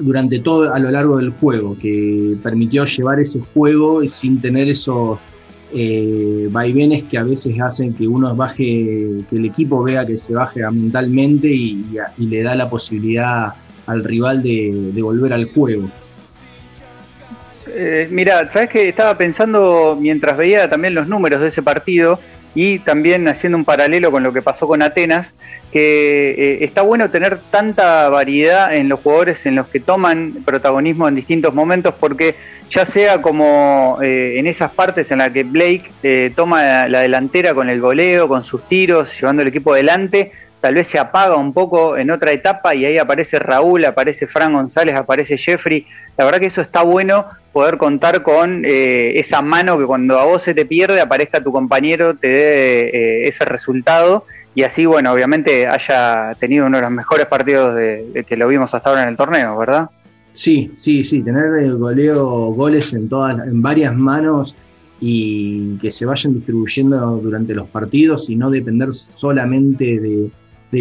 durante 0.00 0.38
todo 0.40 0.72
a 0.72 0.78
lo 0.78 0.90
largo 0.90 1.18
del 1.18 1.30
juego 1.30 1.76
que 1.76 2.36
permitió 2.42 2.84
llevar 2.84 3.18
ese 3.18 3.40
juego 3.52 4.06
sin 4.08 4.40
tener 4.40 4.68
esos 4.68 5.18
eh, 5.72 6.48
vaivenes 6.50 7.02
que 7.04 7.18
a 7.18 7.24
veces 7.24 7.60
hacen 7.60 7.92
que 7.94 8.08
uno 8.08 8.34
baje, 8.34 9.24
que 9.28 9.36
el 9.36 9.44
equipo 9.44 9.82
vea 9.82 10.06
que 10.06 10.16
se 10.16 10.34
baje 10.34 10.60
mentalmente 10.70 11.48
y, 11.48 11.84
le 12.16 12.42
da 12.42 12.54
la 12.54 12.70
posibilidad 12.70 13.54
al 13.86 14.04
rival 14.04 14.42
de, 14.42 14.92
volver 15.02 15.32
al 15.32 15.44
juego. 15.52 15.90
Eh, 17.66 18.08
mira, 18.10 18.50
sabes 18.50 18.70
que 18.70 18.88
estaba 18.88 19.16
pensando 19.18 19.96
mientras 20.00 20.36
veía 20.38 20.68
también 20.70 20.94
los 20.94 21.06
números 21.06 21.40
de 21.40 21.48
ese 21.48 21.62
partido 21.62 22.18
y 22.60 22.80
también 22.80 23.28
haciendo 23.28 23.56
un 23.56 23.64
paralelo 23.64 24.10
con 24.10 24.24
lo 24.24 24.32
que 24.32 24.42
pasó 24.42 24.66
con 24.66 24.82
Atenas, 24.82 25.36
que 25.70 26.30
eh, 26.30 26.64
está 26.64 26.82
bueno 26.82 27.08
tener 27.08 27.38
tanta 27.52 28.08
variedad 28.08 28.74
en 28.74 28.88
los 28.88 28.98
jugadores 28.98 29.46
en 29.46 29.54
los 29.54 29.68
que 29.68 29.78
toman 29.78 30.38
protagonismo 30.44 31.06
en 31.06 31.14
distintos 31.14 31.54
momentos, 31.54 31.94
porque 32.00 32.34
ya 32.68 32.84
sea 32.84 33.22
como 33.22 33.98
eh, 34.02 34.40
en 34.40 34.48
esas 34.48 34.72
partes 34.72 35.08
en 35.12 35.18
las 35.18 35.30
que 35.30 35.44
Blake 35.44 35.92
eh, 36.02 36.32
toma 36.34 36.88
la 36.88 36.98
delantera 36.98 37.54
con 37.54 37.70
el 37.70 37.80
goleo, 37.80 38.26
con 38.26 38.42
sus 38.42 38.66
tiros, 38.66 39.16
llevando 39.20 39.42
el 39.42 39.48
equipo 39.48 39.72
adelante, 39.72 40.32
tal 40.60 40.74
vez 40.74 40.88
se 40.88 40.98
apaga 40.98 41.36
un 41.36 41.52
poco 41.52 41.96
en 41.96 42.10
otra 42.10 42.32
etapa 42.32 42.74
y 42.74 42.84
ahí 42.84 42.98
aparece 42.98 43.38
Raúl, 43.38 43.84
aparece 43.84 44.26
Fran 44.26 44.52
González, 44.52 44.96
aparece 44.96 45.38
Jeffrey. 45.38 45.86
La 46.16 46.24
verdad 46.24 46.40
que 46.40 46.46
eso 46.46 46.60
está 46.60 46.82
bueno 46.82 47.26
poder 47.52 47.78
contar 47.78 48.22
con 48.22 48.64
eh, 48.64 49.18
esa 49.18 49.42
mano 49.42 49.78
que 49.78 49.84
cuando 49.84 50.18
a 50.18 50.24
vos 50.24 50.42
se 50.42 50.54
te 50.54 50.66
pierde 50.66 51.00
aparezca 51.00 51.42
tu 51.42 51.52
compañero, 51.52 52.14
te 52.14 52.28
dé 52.28 53.28
ese 53.28 53.44
resultado 53.44 54.24
y 54.54 54.62
así, 54.62 54.86
bueno, 54.86 55.12
obviamente 55.12 55.66
haya 55.66 56.34
tenido 56.38 56.66
uno 56.66 56.78
de 56.78 56.82
los 56.82 56.90
mejores 56.90 57.26
partidos 57.26 57.74
de 57.74 58.24
que 58.26 58.36
lo 58.36 58.48
vimos 58.48 58.74
hasta 58.74 58.90
ahora 58.90 59.04
en 59.04 59.10
el 59.10 59.16
torneo, 59.16 59.56
¿verdad? 59.56 59.90
Sí, 60.38 60.70
sí, 60.76 61.02
sí, 61.02 61.22
tener 61.22 61.54
el 61.62 61.76
goleo, 61.76 62.52
goles 62.52 62.92
en 62.92 63.08
todas, 63.08 63.44
en 63.46 63.60
varias 63.60 63.96
manos 63.96 64.54
y 65.00 65.76
que 65.78 65.90
se 65.90 66.06
vayan 66.06 66.34
distribuyendo 66.34 67.16
durante 67.16 67.54
los 67.54 67.68
partidos 67.68 68.30
y 68.30 68.36
no 68.36 68.48
depender 68.48 68.94
solamente 68.94 69.98
de, 69.98 70.30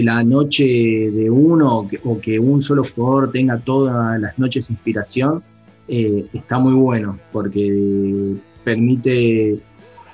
la 0.03 0.23
noche 0.23 0.63
de 0.63 1.29
uno 1.29 1.87
o 2.03 2.19
que, 2.19 2.37
un 2.37 2.61
solo 2.61 2.83
jugador 2.93 3.31
tenga 3.31 3.57
todas 3.57 4.19
las 4.19 4.37
noches 4.37 4.69
inspiración, 4.69 5.41
eh, 5.87 6.25
está 6.33 6.59
muy 6.59 6.73
bueno 6.73 7.17
porque 7.31 8.35
permite 8.63 9.57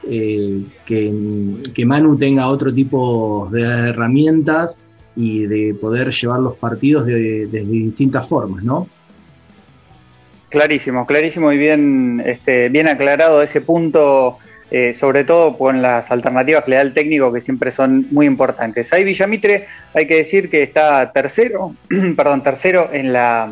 eh, 0.04 0.64
que, 0.86 1.86
Manu 1.86 2.18
tenga 2.18 2.48
otro 2.48 2.74
tipo 2.74 3.50
de 3.52 3.62
herramientas 3.62 4.78
y 5.16 5.46
de 5.46 5.74
poder 5.74 6.10
llevar 6.12 6.40
los 6.40 6.58
partidos 6.58 7.06
de, 7.06 7.48
de 7.48 7.66
distintas 7.66 8.28
formas, 8.28 8.64
¿no? 8.64 8.88
Clarísimo, 10.54 11.08
clarísimo 11.08 11.52
y 11.52 11.58
bien, 11.58 12.22
este, 12.24 12.70
bien 12.70 12.88
aclarado 12.88 13.42
ese 13.42 13.60
punto, 13.60 14.38
eh, 14.70 14.94
sobre 14.94 15.24
todo 15.24 15.58
con 15.58 15.82
las 15.82 16.12
alternativas 16.12 16.64
que 16.64 16.70
le 16.70 16.76
da 16.76 16.84
el 16.84 16.94
técnico 16.94 17.34
que 17.34 17.42
siempre 17.42 17.72
son 17.72 18.06
muy 18.12 18.28
importantes. 18.28 18.94
Ahí 18.94 19.04
Villamitre, 19.04 19.66
hay 19.96 20.06
que 20.06 20.18
decir 20.18 20.52
que 20.52 20.62
está 20.62 21.12
tercero, 21.12 21.76
perdón, 22.16 22.44
tercero 22.44 22.88
en 22.94 23.14
la, 23.14 23.52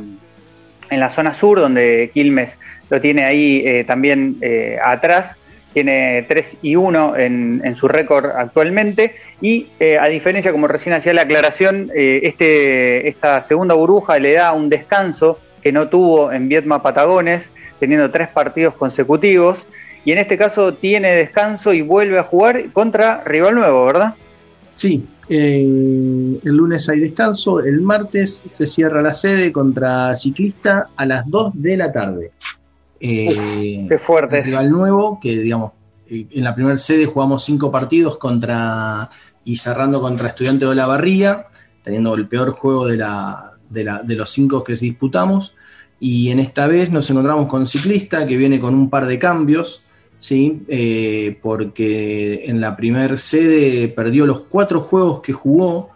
en 0.92 1.00
la 1.00 1.10
zona 1.10 1.34
sur, 1.34 1.60
donde 1.60 2.12
Quilmes 2.14 2.58
lo 2.90 3.02
tiene 3.02 3.26
ahí 3.26 3.64
eh, 3.66 3.84
también 3.84 4.38
eh, 4.42 4.78
atrás, 4.84 5.36
tiene 5.74 6.26
3 6.28 6.58
y 6.62 6.76
1 6.76 7.18
en, 7.18 7.62
en 7.64 7.76
su 7.76 7.88
récord 7.88 8.26
actualmente 8.36 9.16
y 9.40 9.68
a 10.00 10.08
diferencia, 10.10 10.52
como 10.52 10.68
recién 10.68 10.94
hacía 10.94 11.14
la 11.14 11.22
aclaración, 11.22 11.90
este, 11.96 13.08
esta 13.08 13.42
segunda 13.42 13.74
burbuja 13.74 14.20
le 14.20 14.34
da 14.34 14.52
un 14.52 14.68
descanso 14.68 15.40
que 15.64 15.72
no 15.72 15.88
tuvo 15.88 16.32
en 16.32 16.50
Vietma 16.50 16.82
Patagones, 16.82 17.50
teniendo 17.80 18.12
tres 18.12 18.28
partidos 18.28 18.74
consecutivos. 18.76 19.68
Y 20.04 20.12
en 20.12 20.18
este 20.18 20.38
caso 20.38 20.74
tiene 20.74 21.12
descanso 21.12 21.74
y 21.74 21.82
vuelve 21.82 22.20
a 22.20 22.24
jugar 22.24 22.70
contra 22.72 23.24
rival 23.24 23.56
nuevo, 23.56 23.86
¿verdad? 23.86 24.16
Sí, 24.74 25.06
eh, 25.34 25.62
el 26.44 26.56
lunes 26.58 26.90
hay 26.90 27.00
descanso, 27.00 27.62
el 27.62 27.80
martes 27.80 28.44
se 28.50 28.68
cierra 28.68 29.02
la 29.02 29.14
sede 29.14 29.54
contra 29.54 30.14
Ciclista 30.14 30.90
a 30.94 31.06
las 31.06 31.26
2 31.30 31.54
de 31.54 31.78
la 31.78 31.90
tarde. 31.90 32.32
Eh, 33.00 33.86
qué 33.88 33.98
fuerte. 33.98 34.44
Rival 34.44 34.70
nuevo, 34.70 35.20
que 35.22 35.38
digamos, 35.38 35.72
eh, 36.10 36.28
en 36.30 36.44
la 36.44 36.54
primera 36.54 36.76
sede 36.76 37.06
jugamos 37.06 37.46
cinco 37.46 37.72
partidos 37.72 38.18
contra 38.18 39.10
y 39.46 39.56
cerrando 39.56 40.02
contra 40.02 40.28
Estudiante 40.28 40.66
de 40.66 40.76
la 40.76 40.86
Barría, 40.86 41.46
teniendo 41.82 42.14
el 42.14 42.28
peor 42.28 42.52
juego 42.52 42.86
de 42.86 42.98
la, 42.98 43.54
de, 43.70 44.16
los 44.16 44.30
cinco 44.30 44.66
que 44.66 44.76
disputamos. 44.76 45.56
Y 45.98 46.30
en 46.30 46.42
esta 46.42 46.68
vez 46.68 46.92
nos 46.92 47.10
encontramos 47.10 47.48
con 47.48 47.66
Ciclista, 47.66 48.28
que 48.28 48.36
viene 48.36 48.60
con 48.60 48.76
un 48.76 48.90
par 48.90 49.06
de 49.06 49.18
cambios, 49.18 49.86
¿sí? 50.22 50.62
Eh, 50.68 51.40
porque 51.42 52.46
en 52.46 52.62
la 52.62 52.78
primer 52.78 53.18
sede 53.18 53.88
perdió 53.88 54.28
los 54.28 54.42
cuatro 54.42 54.82
juegos 54.82 55.22
que 55.22 55.34
jugó, 55.34 55.90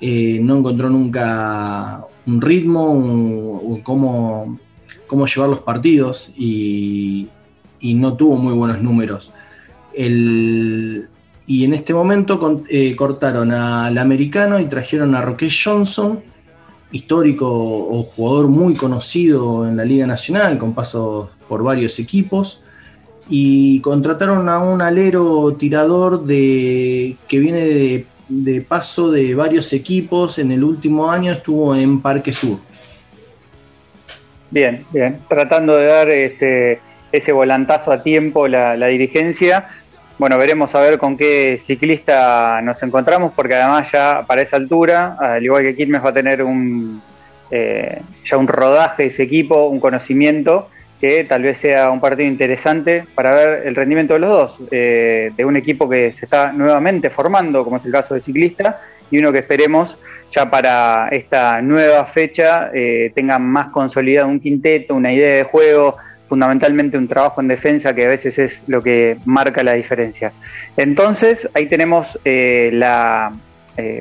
eh, 0.00 0.40
no 0.42 0.58
encontró 0.58 0.90
nunca 0.90 2.04
un 2.26 2.40
ritmo, 2.40 2.90
un, 2.90 3.80
cómo, 3.82 4.58
cómo, 5.06 5.26
llevar 5.26 5.50
los 5.50 5.60
partidos 5.60 6.32
y, 6.36 7.28
no 7.80 8.16
tuvo 8.16 8.34
muy 8.36 8.52
buenos 8.52 8.82
números. 8.82 9.32
y 9.94 11.64
en 11.64 11.72
este 11.72 11.94
momento 11.94 12.64
eh, 12.68 12.96
cortaron 12.96 13.52
al 13.52 13.96
americano 13.96 14.58
y 14.58 14.66
trajeron 14.66 15.14
a 15.14 15.22
Roque 15.22 15.48
Johnson, 15.50 16.20
histórico 16.90 17.46
o 17.48 18.02
jugador 18.02 18.48
muy 18.48 18.74
conocido 18.74 19.68
en 19.68 19.76
la 19.76 19.84
Liga 19.84 20.06
Nacional, 20.06 20.58
con 20.58 20.74
pasos 20.74 21.28
por 21.48 21.62
varios 21.62 22.00
equipos, 22.00 22.62
y 23.28 23.80
contrataron 23.80 24.48
a 24.48 24.58
un 24.58 24.80
alero 24.80 25.54
tirador 25.58 26.24
de, 26.24 27.16
que 27.28 27.38
viene 27.38 28.06
de, 28.28 28.60
paso 28.62 29.10
de 29.10 29.34
varios 29.34 29.72
equipos, 29.72 30.38
en 30.38 30.52
el 30.52 30.64
último 30.64 31.10
año 31.10 31.32
estuvo 31.32 31.74
en 31.74 32.00
Parque 32.00 32.32
Sur. 32.32 32.58
Bien, 34.50 34.84
bien, 34.90 35.20
tratando 35.28 35.76
de 35.76 35.86
dar 35.86 36.08
este, 36.08 36.80
ese 37.12 37.32
volantazo 37.32 37.92
a 37.92 38.02
tiempo 38.02 38.48
la, 38.48 38.76
la 38.76 38.86
dirigencia. 38.86 39.68
Bueno, 40.18 40.38
veremos 40.38 40.74
a 40.74 40.80
ver 40.80 40.98
con 40.98 41.16
qué 41.16 41.58
ciclista 41.60 42.60
nos 42.62 42.82
encontramos, 42.82 43.32
porque 43.36 43.54
además 43.54 43.92
ya 43.92 44.24
para 44.26 44.40
esa 44.40 44.56
altura, 44.56 45.16
al 45.20 45.44
igual 45.44 45.62
que 45.62 45.76
Quilmes, 45.76 46.02
va 46.02 46.08
a 46.08 46.14
tener 46.14 46.42
un, 46.42 47.02
eh, 47.50 48.00
ya 48.24 48.36
un 48.38 48.48
rodaje 48.48 49.04
de 49.04 49.08
ese 49.10 49.22
equipo, 49.22 49.68
un 49.68 49.80
conocimiento 49.80 50.70
que 51.00 51.24
tal 51.24 51.42
vez 51.42 51.58
sea 51.58 51.90
un 51.90 52.00
partido 52.00 52.28
interesante 52.28 53.04
para 53.14 53.34
ver 53.34 53.66
el 53.66 53.74
rendimiento 53.74 54.14
de 54.14 54.20
los 54.20 54.30
dos, 54.30 54.58
eh, 54.70 55.30
de 55.36 55.44
un 55.44 55.56
equipo 55.56 55.88
que 55.88 56.12
se 56.12 56.24
está 56.24 56.52
nuevamente 56.52 57.08
formando, 57.08 57.64
como 57.64 57.76
es 57.76 57.84
el 57.84 57.92
caso 57.92 58.14
de 58.14 58.20
ciclista, 58.20 58.80
y 59.10 59.18
uno 59.18 59.32
que 59.32 59.38
esperemos 59.38 59.98
ya 60.30 60.50
para 60.50 61.08
esta 61.08 61.62
nueva 61.62 62.04
fecha 62.04 62.70
eh, 62.74 63.12
tenga 63.14 63.38
más 63.38 63.68
consolidado 63.68 64.28
un 64.28 64.40
quinteto, 64.40 64.94
una 64.94 65.12
idea 65.12 65.36
de 65.36 65.42
juego, 65.44 65.96
fundamentalmente 66.28 66.98
un 66.98 67.08
trabajo 67.08 67.40
en 67.40 67.48
defensa 67.48 67.94
que 67.94 68.04
a 68.04 68.08
veces 68.08 68.38
es 68.38 68.62
lo 68.66 68.82
que 68.82 69.16
marca 69.24 69.62
la 69.62 69.74
diferencia. 69.74 70.32
Entonces, 70.76 71.48
ahí 71.54 71.66
tenemos 71.66 72.18
eh, 72.24 72.70
la 72.72 73.32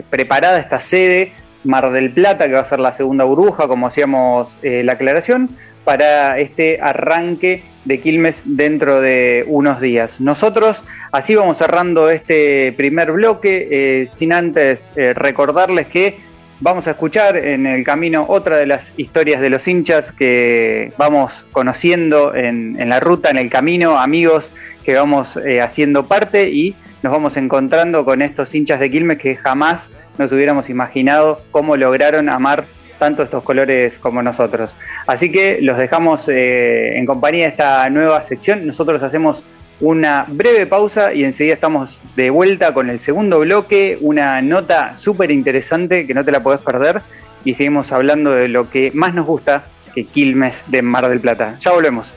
preparada 0.10 0.60
esta 0.60 0.80
sede, 0.80 1.34
Mar 1.64 1.92
del 1.92 2.12
Plata, 2.12 2.48
que 2.48 2.54
va 2.54 2.62
a 2.62 2.66
ser 2.66 2.80
la 2.80 2.94
segunda 2.94 3.26
burbuja, 3.26 3.68
como 3.68 3.86
hacíamos 3.86 4.58
la 4.64 4.94
aclaración, 4.94 5.50
para 5.88 6.38
este 6.38 6.80
arranque 6.82 7.64
de 7.86 8.02
Quilmes 8.02 8.44
dentro 8.46 9.00
de 9.00 9.46
unos 9.48 9.80
días. 9.80 10.20
Nosotros 10.20 10.84
así 11.14 11.34
vamos 11.34 11.58
cerrando 11.58 12.10
este 12.10 12.74
primer 12.76 13.14
bloque, 13.14 14.06
sin 14.12 14.34
antes 14.34 14.92
recordarles 15.16 15.88
que 15.88 16.28
Vamos 16.60 16.88
a 16.88 16.92
escuchar 16.92 17.38
en 17.38 17.68
el 17.68 17.84
camino 17.84 18.26
otra 18.28 18.58
de 18.58 18.66
las 18.66 18.92
historias 18.98 19.42
de 19.42 19.52
los 19.52 19.68
hinchas 19.68 20.12
que 20.12 20.92
vamos 20.98 21.46
conociendo 21.52 22.34
en, 22.34 22.90
la 22.90 23.00
ruta, 23.00 23.30
en 23.30 23.38
el 23.38 23.52
camino, 23.52 24.00
amigos 24.00 24.52
que 24.84 24.96
vamos 24.96 25.38
eh, 25.38 25.62
haciendo 25.62 26.08
parte 26.08 26.50
y 26.50 26.76
nos 27.04 27.14
vamos 27.14 27.38
encontrando 27.38 28.04
con 28.06 28.24
estos 28.24 28.56
hinchas 28.56 28.80
de 28.80 28.90
Quilmes 28.90 29.20
que 29.20 29.36
jamás 29.36 29.92
nos 30.18 30.32
hubiéramos 30.32 30.72
imaginado 30.72 31.44
cómo 31.52 31.78
lograron 31.78 32.28
amar 32.28 32.66
tanto 32.98 33.24
estos 33.24 33.44
colores 33.44 33.98
como 33.98 34.22
nosotros. 34.22 34.76
Así 35.06 35.32
que 35.32 35.60
los 35.62 35.78
dejamos 35.78 36.28
eh, 36.30 36.98
en 36.98 37.06
compañía 37.06 37.46
de 37.46 37.52
esta 37.52 37.90
nueva 37.90 38.22
sección. 38.22 38.66
Nosotros 38.66 39.02
hacemos 39.04 39.44
una 39.80 40.26
breve 40.28 40.66
pausa 40.66 41.14
y 41.14 41.24
enseguida 41.24 41.54
estamos 41.54 42.02
de 42.16 42.30
vuelta 42.30 42.74
con 42.74 42.90
el 42.90 43.00
segundo 43.00 43.40
bloque, 43.40 43.98
una 44.02 44.42
nota 44.42 44.96
súper 44.96 45.32
interesante 45.32 46.08
que 46.08 46.14
no 46.14 46.26
te 46.26 46.32
la 46.32 46.42
podés 46.42 46.62
perder 46.62 47.02
y 47.46 47.54
seguimos 47.54 47.92
hablando 47.92 48.32
de 48.32 48.48
lo 48.48 48.70
que 48.70 48.92
más 48.94 49.14
nos 49.14 49.26
gusta, 49.26 49.66
que 49.94 50.04
Quilmes 50.04 50.66
de 50.68 50.82
Mar 50.82 51.08
del 51.08 51.20
Plata. 51.20 51.58
Ya 51.60 51.72
volvemos. 51.72 52.14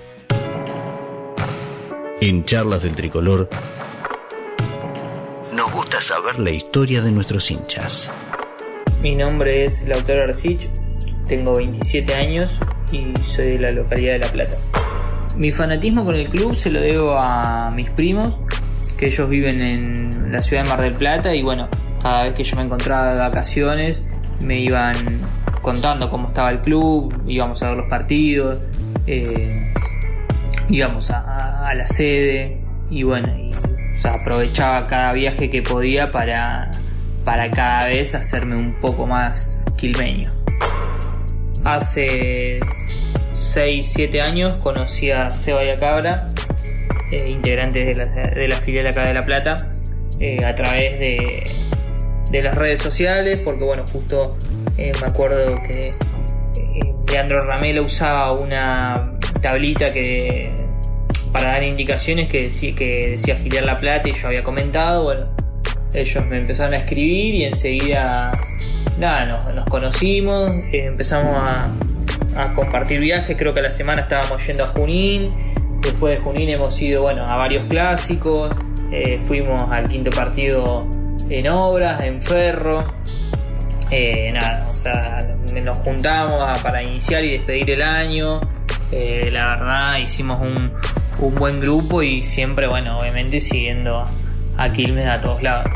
En 2.20 2.44
Charlas 2.44 2.82
del 2.82 2.94
Tricolor 2.94 3.48
nos 5.52 5.72
gusta 5.72 6.00
saber 6.00 6.38
la 6.38 6.50
historia 6.50 7.02
de 7.02 7.12
nuestros 7.12 7.50
hinchas. 7.50 8.10
Mi 9.02 9.14
nombre 9.14 9.64
es 9.64 9.88
Lautaro 9.88 10.24
Arcich, 10.24 10.68
tengo 11.26 11.56
27 11.56 12.14
años 12.14 12.60
y 12.92 13.14
soy 13.26 13.52
de 13.52 13.58
la 13.58 13.70
localidad 13.70 14.12
de 14.12 14.18
La 14.18 14.26
Plata. 14.26 14.54
Mi 15.38 15.50
fanatismo 15.50 16.04
con 16.04 16.16
el 16.16 16.28
club 16.28 16.54
se 16.54 16.70
lo 16.70 16.82
debo 16.82 17.16
a 17.16 17.70
mis 17.74 17.88
primos, 17.90 18.34
que 18.98 19.06
ellos 19.06 19.26
viven 19.30 19.62
en 19.62 20.30
la 20.30 20.42
ciudad 20.42 20.64
de 20.64 20.68
Mar 20.68 20.82
del 20.82 20.92
Plata 20.92 21.34
y 21.34 21.42
bueno, 21.42 21.66
cada 22.02 22.24
vez 22.24 22.32
que 22.32 22.44
yo 22.44 22.56
me 22.56 22.64
encontraba 22.64 23.14
de 23.14 23.18
vacaciones 23.18 24.04
me 24.44 24.60
iban 24.60 24.94
contando 25.62 26.10
cómo 26.10 26.28
estaba 26.28 26.50
el 26.50 26.60
club, 26.60 27.22
íbamos 27.26 27.62
a 27.62 27.68
ver 27.68 27.78
los 27.78 27.88
partidos, 27.88 28.58
eh, 29.06 29.72
íbamos 30.68 31.10
a, 31.10 31.72
la 31.74 31.86
sede 31.86 32.60
y 32.90 33.02
bueno, 33.04 33.28
aprovechaba 34.04 34.86
cada 34.86 35.14
viaje 35.14 35.48
que 35.48 35.62
podía 35.62 36.12
para, 36.12 36.70
para 37.24 37.50
cada 37.50 37.86
vez 37.86 38.14
hacerme 38.14 38.56
un 38.56 38.80
poco 38.80 39.06
más 39.06 39.64
quilmeño. 39.76 40.28
Hace 41.64 42.60
6, 43.32 43.92
7 43.94 44.20
años 44.20 44.54
conocí 44.54 45.10
a 45.10 45.30
Seba 45.30 45.64
y 45.64 45.70
a 45.70 45.78
Cabra, 45.78 46.22
eh, 47.10 47.28
integrantes 47.28 47.86
de 47.86 47.94
la, 47.94 48.06
de 48.06 48.48
la, 48.48 48.56
filial 48.56 48.86
acá 48.86 49.04
de 49.04 49.14
La 49.14 49.24
Plata, 49.24 49.56
eh, 50.18 50.44
a 50.44 50.54
través 50.54 50.98
de, 50.98 51.50
de, 52.30 52.42
las 52.42 52.54
redes 52.54 52.80
sociales, 52.80 53.38
porque 53.44 53.64
bueno, 53.64 53.84
justo 53.92 54.36
eh, 54.78 54.92
me 55.00 55.06
acuerdo 55.06 55.54
que 55.66 55.94
Leandro 57.10 57.44
Ramelo 57.46 57.84
usaba 57.84 58.32
una 58.32 59.18
tablita 59.42 59.92
que 59.92 60.52
para 61.32 61.52
dar 61.52 61.62
indicaciones 61.62 62.28
que 62.28 62.44
decía, 62.44 62.74
que 62.74 63.10
decía 63.10 63.36
filial 63.36 63.66
La 63.66 63.76
Plata 63.76 64.08
y 64.08 64.12
yo 64.12 64.26
había 64.28 64.42
comentado, 64.42 65.10
ellos 65.94 66.26
me 66.26 66.38
empezaron 66.38 66.74
a 66.74 66.78
escribir 66.78 67.34
y 67.34 67.44
enseguida 67.44 68.32
nada, 68.98 69.40
nos, 69.54 69.64
conocimos, 69.66 70.52
empezamos 70.72 71.32
a, 71.34 71.72
compartir 72.54 73.00
viajes. 73.00 73.36
Creo 73.36 73.52
que 73.52 73.60
a 73.60 73.64
la 73.64 73.70
semana 73.70 74.02
estábamos 74.02 74.46
yendo 74.46 74.64
a 74.64 74.68
Junín. 74.68 75.28
Después 75.82 76.16
de 76.16 76.24
Junín 76.24 76.48
hemos 76.48 76.80
ido 76.80 77.02
bueno, 77.02 77.26
a 77.26 77.36
varios 77.36 77.66
clásicos. 77.66 78.54
Eh, 78.92 79.18
fuimos 79.26 79.70
al 79.70 79.88
quinto 79.88 80.10
partido 80.10 80.86
en 81.28 81.48
obras, 81.48 82.02
en 82.02 82.22
ferro. 82.22 82.86
Eh, 83.90 84.30
nada, 84.32 84.64
o 84.66 84.72
sea, 84.72 85.18
nos 85.62 85.78
juntamos 85.78 86.58
para 86.60 86.82
iniciar 86.82 87.24
y 87.24 87.32
despedir 87.32 87.72
el 87.72 87.82
año. 87.82 88.40
Eh, 88.92 89.28
la 89.30 89.56
verdad, 89.56 89.98
hicimos 89.98 90.40
un, 90.40 90.72
un, 91.18 91.34
buen 91.34 91.60
grupo 91.60 92.02
y 92.02 92.22
siempre, 92.22 92.68
bueno, 92.68 93.00
obviamente 93.00 93.40
siguiendo 93.40 94.04
a 94.60 94.70
Quilmes 94.72 95.08
a 95.08 95.20
todos 95.20 95.42
lados. 95.42 95.72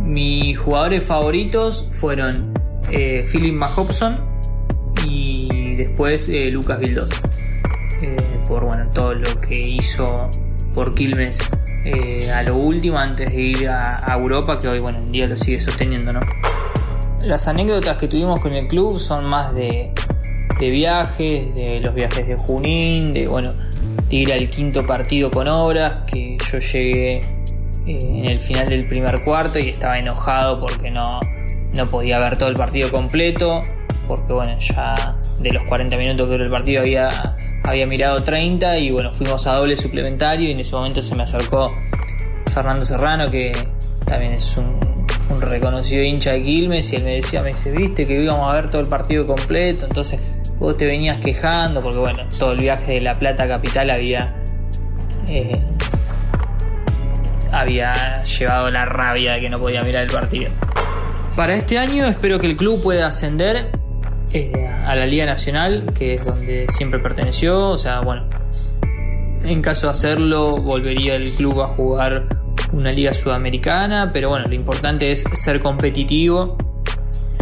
Mis 0.00 0.58
jugadores 0.58 1.04
favoritos 1.04 1.86
fueron 1.90 2.52
Philip 2.90 3.54
Mahopson 3.54 4.16
y 5.06 5.76
después 5.76 6.28
eh, 6.28 6.50
Lucas 6.50 6.80
Vildosa. 6.80 7.14
Eh, 8.02 8.16
por 8.48 8.64
bueno, 8.64 8.90
todo 8.92 9.14
lo 9.14 9.40
que 9.40 9.58
hizo 9.58 10.28
por 10.74 10.94
Quilmes 10.94 11.38
eh, 11.84 12.30
a 12.30 12.42
lo 12.42 12.56
último 12.56 12.98
antes 12.98 13.30
de 13.30 13.40
ir 13.40 13.68
a, 13.68 14.12
Europa, 14.12 14.58
que 14.58 14.68
hoy 14.68 14.80
bueno, 14.80 14.98
en 14.98 15.12
día 15.12 15.26
lo 15.26 15.36
sigue 15.36 15.60
sosteniendo, 15.60 16.12
¿no? 16.12 16.20
Las 17.20 17.46
anécdotas 17.46 17.96
que 17.96 18.08
tuvimos 18.08 18.40
con 18.40 18.52
el 18.52 18.66
club 18.66 18.98
son 18.98 19.24
más 19.26 19.54
de, 19.54 19.92
de 20.58 20.70
viajes, 20.70 21.54
de 21.54 21.80
los 21.80 21.94
viajes 21.94 22.26
de 22.26 22.36
Junín, 22.36 23.12
de 23.12 23.28
bueno, 23.28 23.54
de 24.10 24.16
ir 24.16 24.32
al 24.32 24.48
quinto 24.50 24.84
partido 24.84 25.30
con 25.30 25.46
obras, 25.46 25.98
que 26.08 26.36
yo 26.50 26.58
llegué 26.58 27.41
en 27.86 28.24
el 28.24 28.38
final 28.38 28.68
del 28.68 28.86
primer 28.86 29.22
cuarto 29.24 29.58
y 29.58 29.70
estaba 29.70 29.98
enojado 29.98 30.60
porque 30.60 30.90
no, 30.90 31.20
no 31.74 31.90
podía 31.90 32.18
ver 32.18 32.36
todo 32.38 32.48
el 32.48 32.56
partido 32.56 32.90
completo 32.90 33.62
porque 34.06 34.32
bueno, 34.32 34.58
ya 34.58 35.18
de 35.40 35.52
los 35.52 35.64
40 35.64 35.96
minutos 35.96 36.26
que 36.26 36.32
duró 36.32 36.44
el 36.44 36.50
partido 36.50 36.82
había, 36.82 37.10
había 37.64 37.86
mirado 37.86 38.22
30 38.22 38.78
y 38.78 38.90
bueno, 38.90 39.12
fuimos 39.12 39.46
a 39.46 39.54
doble 39.54 39.76
suplementario 39.76 40.48
y 40.48 40.52
en 40.52 40.60
ese 40.60 40.74
momento 40.74 41.02
se 41.02 41.14
me 41.14 41.22
acercó 41.22 41.74
Fernando 42.52 42.84
Serrano, 42.84 43.30
que 43.30 43.52
también 44.06 44.34
es 44.34 44.56
un, 44.56 44.80
reconocido 45.40 46.02
hincha 46.02 46.32
de 46.32 46.42
Quilmes 46.42 46.92
y 46.92 46.96
él 46.96 47.04
me 47.04 47.14
decía, 47.14 47.40
me 47.40 47.50
dice, 47.50 47.70
viste 47.70 48.06
que 48.06 48.22
íbamos 48.22 48.50
a 48.50 48.54
ver 48.54 48.68
todo 48.68 48.82
el 48.82 48.88
partido 48.88 49.26
completo, 49.26 49.86
entonces 49.86 50.20
vos 50.58 50.76
te 50.76 50.84
venías 50.84 51.20
quejando 51.20 51.80
porque 51.80 51.98
bueno, 51.98 52.24
todo 52.38 52.52
el 52.52 52.60
viaje 52.60 52.92
de 52.92 53.00
La 53.00 53.18
Plata 53.18 53.48
Capital 53.48 53.90
había... 53.90 54.36
Eh, 55.30 55.58
había 57.52 58.20
llevado 58.22 58.70
la 58.70 58.84
rabia 58.84 59.34
de 59.34 59.40
que 59.40 59.50
no 59.50 59.58
podía 59.58 59.82
mirar 59.82 60.04
el 60.04 60.10
partido. 60.10 60.50
Para 61.36 61.54
este 61.54 61.78
año 61.78 62.06
espero 62.06 62.38
que 62.38 62.46
el 62.46 62.56
club 62.56 62.82
pueda 62.82 63.06
ascender 63.06 63.70
a 64.84 64.96
la 64.96 65.06
Liga 65.06 65.26
Nacional, 65.26 65.92
que 65.94 66.14
es 66.14 66.24
donde 66.24 66.66
siempre 66.68 66.98
perteneció. 66.98 67.68
O 67.68 67.78
sea, 67.78 68.00
bueno, 68.00 68.28
en 69.42 69.62
caso 69.62 69.86
de 69.86 69.90
hacerlo, 69.90 70.56
volvería 70.58 71.16
el 71.16 71.32
club 71.32 71.60
a 71.60 71.68
jugar 71.68 72.28
una 72.72 72.92
liga 72.92 73.12
sudamericana, 73.12 74.10
pero 74.12 74.30
bueno, 74.30 74.48
lo 74.48 74.54
importante 74.54 75.10
es 75.10 75.24
ser 75.34 75.60
competitivo 75.60 76.56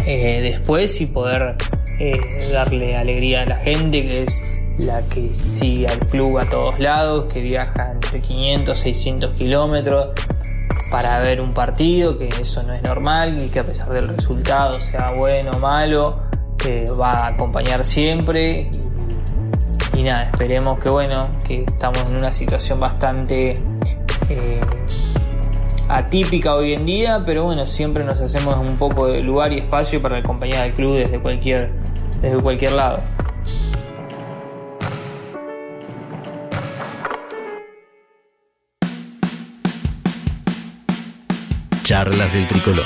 eh, 0.05 0.41
después 0.41 0.99
y 0.99 1.07
poder 1.07 1.55
eh, 1.99 2.19
darle 2.51 2.97
alegría 2.97 3.43
a 3.43 3.45
la 3.45 3.57
gente, 3.57 4.01
que 4.01 4.23
es 4.23 4.43
la 4.85 5.05
que 5.05 5.33
sigue 5.33 5.87
al 5.87 5.99
club 6.07 6.37
a 6.39 6.49
todos 6.49 6.79
lados, 6.79 7.27
que 7.27 7.41
viaja 7.41 7.91
entre 7.91 8.21
500, 8.21 8.77
600 8.77 9.37
kilómetros 9.37 10.09
para 10.91 11.19
ver 11.19 11.41
un 11.41 11.51
partido, 11.51 12.17
que 12.17 12.27
eso 12.27 12.61
no 12.63 12.73
es 12.73 12.83
normal 12.83 13.41
y 13.41 13.49
que 13.49 13.59
a 13.59 13.63
pesar 13.63 13.89
del 13.89 14.09
resultado, 14.09 14.79
sea 14.79 15.11
bueno 15.11 15.51
o 15.53 15.59
malo, 15.59 16.19
va 16.99 17.11
a 17.11 17.27
acompañar 17.27 17.83
siempre. 17.83 18.69
Y, 19.93 20.03
nada, 20.03 20.29
esperemos 20.31 20.79
que 20.79 20.89
bueno, 20.89 21.29
que 21.45 21.63
estamos 21.63 21.99
en 22.05 22.15
una 22.15 22.31
situación 22.31 22.79
bastante 22.79 23.53
eh, 24.29 24.61
atípica 25.89 26.55
hoy 26.55 26.73
en 26.73 26.85
día, 26.85 27.23
pero 27.25 27.45
bueno, 27.45 27.65
siempre 27.65 28.03
nos 28.03 28.21
hacemos 28.21 28.57
un 28.57 28.77
poco 28.77 29.07
de 29.07 29.21
lugar 29.21 29.51
y 29.51 29.59
espacio 29.59 30.01
para 30.01 30.17
acompañar 30.17 30.63
al 30.63 30.73
club 30.73 30.95
desde 30.95 31.19
cualquier, 31.19 31.71
desde 32.21 32.41
cualquier 32.41 32.73
lado. 32.73 32.99
Charlas 41.91 42.33
del 42.33 42.47
Tricolor. 42.47 42.85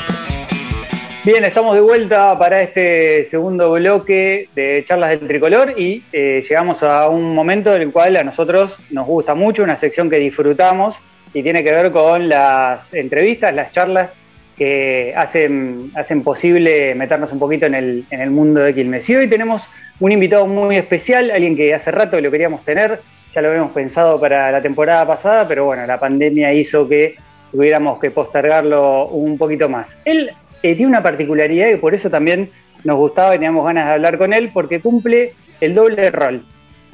Bien, 1.23 1.45
estamos 1.45 1.75
de 1.75 1.81
vuelta 1.81 2.35
para 2.39 2.63
este 2.63 3.25
segundo 3.25 3.71
bloque 3.73 4.49
de 4.55 4.83
charlas 4.83 5.11
del 5.11 5.27
tricolor 5.27 5.79
y 5.79 6.01
eh, 6.11 6.41
llegamos 6.41 6.81
a 6.81 7.07
un 7.07 7.35
momento 7.35 7.75
en 7.75 7.83
el 7.83 7.91
cual 7.91 8.17
a 8.17 8.23
nosotros 8.23 8.75
nos 8.89 9.05
gusta 9.05 9.35
mucho, 9.35 9.61
una 9.61 9.77
sección 9.77 10.09
que 10.09 10.15
disfrutamos 10.15 10.95
y 11.35 11.43
tiene 11.43 11.63
que 11.63 11.71
ver 11.71 11.91
con 11.91 12.27
las 12.27 12.91
entrevistas, 12.95 13.53
las 13.53 13.71
charlas 13.71 14.11
que 14.57 15.13
hacen, 15.15 15.91
hacen 15.93 16.23
posible 16.23 16.95
meternos 16.95 17.31
un 17.31 17.37
poquito 17.37 17.67
en 17.67 17.75
el, 17.75 18.05
en 18.09 18.21
el 18.21 18.31
mundo 18.31 18.61
de 18.61 18.73
Quilmes. 18.73 19.07
Y 19.07 19.17
hoy 19.17 19.29
tenemos 19.29 19.61
un 19.99 20.13
invitado 20.13 20.47
muy 20.47 20.77
especial, 20.77 21.29
alguien 21.29 21.55
que 21.55 21.75
hace 21.75 21.91
rato 21.91 22.19
lo 22.19 22.31
queríamos 22.31 22.65
tener, 22.65 23.01
ya 23.35 23.41
lo 23.43 23.49
habíamos 23.49 23.71
pensado 23.71 24.19
para 24.19 24.51
la 24.51 24.63
temporada 24.63 25.05
pasada, 25.05 25.47
pero 25.47 25.65
bueno, 25.65 25.85
la 25.85 25.99
pandemia 25.99 26.51
hizo 26.53 26.89
que 26.89 27.13
tuviéramos 27.51 27.99
que 27.99 28.11
postergarlo 28.11 29.07
un 29.07 29.37
poquito 29.37 29.69
más. 29.69 29.95
Él 30.05 30.31
eh, 30.63 30.75
tiene 30.75 30.87
una 30.87 31.03
particularidad 31.03 31.69
y 31.69 31.77
por 31.77 31.93
eso 31.93 32.09
también 32.09 32.49
nos 32.83 32.97
gustaba 32.97 33.33
y 33.33 33.37
teníamos 33.37 33.65
ganas 33.65 33.87
de 33.87 33.93
hablar 33.93 34.17
con 34.17 34.33
él, 34.33 34.51
porque 34.53 34.79
cumple 34.79 35.33
el 35.61 35.75
doble 35.75 36.11
rol. 36.11 36.45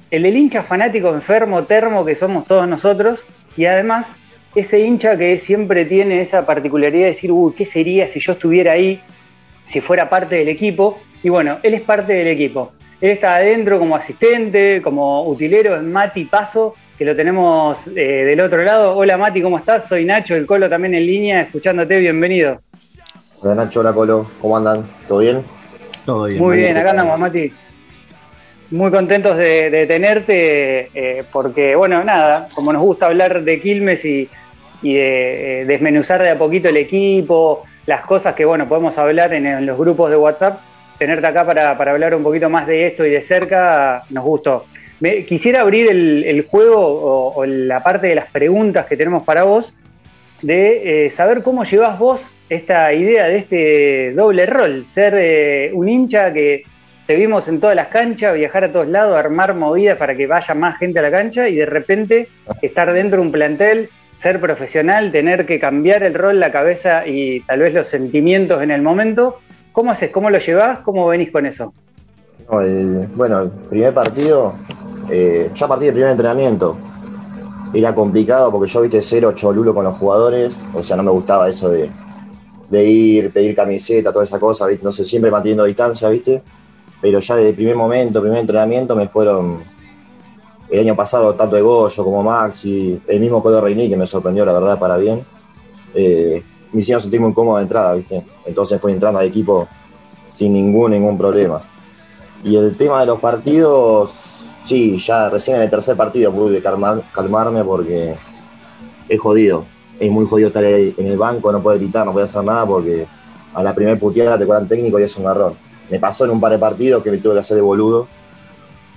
El 0.10 0.24
del 0.24 0.38
hincha 0.38 0.64
fanático 0.64 1.14
enfermo, 1.14 1.64
termo 1.64 2.04
que 2.06 2.16
somos 2.16 2.46
todos 2.46 2.68
nosotros, 2.68 3.26
y 3.56 3.66
además 3.66 4.12
ese 4.56 4.82
hincha 4.82 5.18
que 5.18 5.40
siempre 5.40 5.86
tiene 5.86 6.22
esa 6.22 6.46
particularidad 6.46 7.04
de 7.04 7.14
decir, 7.14 7.32
uy, 7.32 7.54
¿qué 7.58 7.66
sería 7.66 8.08
si 8.08 8.20
yo 8.20 8.34
estuviera 8.34 8.74
ahí, 8.74 9.00
si 9.68 9.82
fuera 9.82 10.10
parte 10.10 10.36
del 10.36 10.50
equipo? 10.50 11.00
Y 11.24 11.30
bueno, 11.30 11.60
él 11.64 11.74
es 11.74 11.82
parte 11.82 12.14
del 12.14 12.28
equipo. 12.28 12.74
Él 13.00 13.12
está 13.12 13.36
adentro 13.36 13.80
como 13.80 13.96
asistente, 13.96 14.82
como 14.82 15.26
utilero, 15.28 15.78
en 15.78 15.92
Mati 15.92 16.26
Paso, 16.26 16.76
que 17.02 17.06
lo 17.06 17.16
tenemos 17.16 17.80
eh, 17.96 18.26
del 18.26 18.40
otro 18.42 18.62
lado. 18.64 18.96
Hola 18.96 19.18
Mati, 19.18 19.42
¿cómo 19.42 19.58
estás? 19.58 19.88
Soy 19.88 20.06
Nacho, 20.06 20.36
el 20.36 20.46
Colo 20.46 20.70
también 20.70 20.94
en 20.94 21.04
línea, 21.04 21.42
escuchándote, 21.42 21.98
bienvenido. 21.98 22.62
Hola 23.40 23.56
Nacho, 23.56 23.80
hola 23.80 23.92
Colo, 23.92 24.28
¿cómo 24.40 24.56
andan? 24.56 24.84
¿Todo 25.08 25.18
bien? 25.18 25.44
Todo 26.06 26.26
bien. 26.26 26.38
Muy 26.38 26.58
bien, 26.58 26.78
acá 26.78 26.92
andamos, 26.92 27.18
Mati. 27.18 27.52
muy 28.70 28.92
contentos 28.92 29.36
de, 29.36 29.88
tenerte, 29.88 30.92
eh, 30.94 31.24
porque, 31.32 31.76
bueno, 31.76 32.04
nada, 32.04 32.48
como 32.54 32.72
nos 32.72 32.84
gusta 32.84 33.08
hablar 33.08 33.42
de 33.42 33.60
Quilmes 33.60 34.06
y, 34.06 34.30
de 34.84 35.66
desmenuzar 35.66 36.22
de 36.22 36.30
a 36.30 36.38
poquito 36.38 36.70
el 36.70 36.78
equipo, 36.78 37.64
las 37.88 38.06
cosas 38.06 38.36
que, 38.36 38.46
bueno, 38.46 38.70
podemos 38.70 38.96
hablar 39.00 39.34
en, 39.34 39.66
los 39.66 39.76
grupos 39.76 40.12
de 40.12 40.18
WhatsApp, 40.18 40.60
tenerte 41.00 41.26
acá 41.26 41.48
para, 41.48 41.72
hablar 41.72 42.14
un 42.14 42.22
poquito 42.22 42.48
más 42.48 42.68
de 42.68 42.86
esto 42.86 43.08
y 43.08 43.10
de 43.10 43.24
cerca, 43.24 44.04
nos 44.12 44.24
gustó. 44.24 44.66
Me, 45.02 45.26
quisiera 45.26 45.62
abrir 45.62 45.90
el, 45.90 46.46
juego 46.50 47.34
o, 47.36 47.46
la 47.46 47.84
parte 47.84 48.08
de 48.08 48.16
las 48.16 48.32
preguntas 48.32 48.86
que 48.86 48.96
tenemos 48.96 49.24
para 49.24 49.44
vos, 49.44 49.74
de 50.42 51.12
saber 51.14 51.44
cómo 51.44 51.66
llevas 51.66 52.00
vos 52.00 52.26
esta 52.52 52.94
idea 52.94 53.28
de 53.28 53.38
este 53.38 54.14
doble 54.14 54.46
rol, 54.46 54.86
ser 54.86 55.16
eh, 55.18 55.72
un 55.74 55.88
hincha 55.88 56.34
que 56.34 56.64
te 57.08 57.16
vimos 57.16 57.48
en 57.48 57.62
todas 57.62 57.78
las 57.78 57.88
canchas, 57.88 58.36
viajar 58.36 58.66
a 58.66 58.72
todos 58.74 58.90
lados, 58.90 59.18
armar 59.18 59.54
movidas 59.54 59.98
para 59.98 60.16
que 60.16 60.28
vaya 60.28 60.54
más 60.54 60.78
gente 60.78 61.00
a 61.00 61.02
la 61.02 61.12
cancha 61.12 61.48
y 61.48 61.56
de 61.56 61.66
repente 61.66 62.28
estar 62.62 62.92
dentro 62.92 63.22
de 63.22 63.26
un 63.26 63.32
plantel, 63.32 63.90
ser 64.18 64.42
profesional, 64.42 65.14
tener 65.14 65.46
que 65.46 65.62
cambiar 65.62 66.04
el 66.04 66.14
rol, 66.14 66.42
la 66.42 66.52
cabeza 66.52 67.08
y 67.08 67.40
tal 67.42 67.62
vez 67.62 67.74
los 67.74 67.88
sentimientos 67.88 68.62
en 68.62 68.72
el 68.72 68.82
momento. 68.82 69.40
¿Cómo 69.72 69.92
haces? 69.92 70.12
¿Cómo 70.12 70.30
lo 70.30 70.38
llevas? 70.38 70.80
¿Cómo 70.80 71.08
venís 71.08 71.32
con 71.32 71.46
eso? 71.46 71.74
bueno, 73.16 73.44
el 73.44 73.50
primer 73.70 73.94
partido, 73.94 74.56
eh, 75.12 75.52
ya 75.54 75.66
a 75.66 75.70
partir 75.70 75.88
del 75.88 75.94
primer 75.94 76.12
entrenamiento, 76.12 76.78
era 77.74 77.94
complicado 77.94 78.52
porque 78.52 78.70
yo, 78.72 78.82
viste, 78.82 79.02
cero 79.02 79.34
cholulo 79.34 79.74
con 79.74 79.84
los 79.84 79.98
jugadores, 79.98 80.64
o 80.74 80.82
sea, 80.82 80.98
no 80.98 81.04
me 81.04 81.12
gustaba 81.12 81.50
eso 81.50 81.70
de, 81.70 81.90
de 82.70 82.86
ir, 82.86 83.34
pedir 83.34 83.56
camiseta, 83.56 84.14
toda 84.14 84.24
esa 84.24 84.40
cosa, 84.40 84.66
no 84.82 84.92
sé, 84.92 85.04
siempre 85.04 85.30
manteniendo 85.30 85.66
distancia, 85.66 86.08
¿viste? 86.10 86.42
Pero 87.02 87.20
ya 87.20 87.36
desde 87.36 87.50
el 87.50 87.56
primer 87.56 87.76
momento, 87.76 88.22
primer 88.22 88.40
entrenamiento, 88.40 88.96
me 88.96 89.08
fueron. 89.08 89.70
El 90.70 90.80
año 90.80 90.96
pasado, 90.96 91.36
tanto 91.36 91.58
de 91.58 91.62
Goyo 91.62 92.04
como 92.06 92.24
Maxi, 92.24 93.02
el 93.06 93.20
mismo 93.20 93.44
Codo 93.44 93.60
Reini, 93.60 93.90
que 93.90 93.98
me 93.98 94.08
sorprendió, 94.08 94.46
la 94.46 94.54
verdad, 94.54 94.80
para 94.80 94.96
bien. 94.96 95.26
Eh, 95.94 96.42
me 96.72 96.80
hicieron 96.80 97.02
sentir 97.02 97.20
muy 97.20 97.34
cómodo 97.34 97.58
de 97.58 97.64
entrada, 97.64 97.94
¿viste? 97.94 98.24
Entonces 98.46 98.80
fui 98.80 98.94
entrando 98.94 99.20
al 99.20 99.26
equipo 99.26 99.68
sin 100.30 100.54
ningún, 100.54 100.92
ningún 100.92 101.18
problema. 101.18 101.62
Y 102.46 102.56
el 102.56 102.78
tema 102.78 103.02
de 103.02 103.08
los 103.08 103.20
partidos, 103.20 104.21
sí, 104.66 104.98
ya 105.00 105.30
recién 105.30 105.58
en 105.58 105.64
el 105.64 105.70
tercer 105.70 105.96
partido 105.96 106.32
pude 106.32 106.62
calmarme 106.62 107.64
porque 107.64 108.16
es 109.10 109.20
jodido 109.20 109.66
es 110.02 110.12
muy 110.12 110.26
jodido 110.26 110.48
estar 110.48 110.64
ahí 110.64 110.96
en 110.98 111.08
el 111.08 111.18
banco, 111.18 111.52
no 111.52 111.62
puede 111.62 111.78
gritar, 111.78 112.08
no 112.08 112.12
puede 112.12 112.26
hacer 112.26 112.44
nada 112.44 112.66
porque 112.66 113.06
a 113.54 113.62
la 113.62 113.76
primera 113.76 114.00
puteada 114.00 114.38
te 114.38 114.48
cobran 114.48 114.68
técnico 114.68 115.00
y 115.00 115.04
es 115.04 115.16
un 115.16 115.26
error. 115.26 115.54
Me 115.92 116.00
pasó 116.00 116.26
en 116.26 116.32
un 116.32 116.42
par 116.42 116.52
de 116.52 116.58
partidos 116.58 117.04
que 117.04 117.12
me 117.12 117.20
tuve 117.20 117.34
que 117.34 117.40
hacer 117.40 117.56
de 117.56 117.62
boludo, 117.62 118.08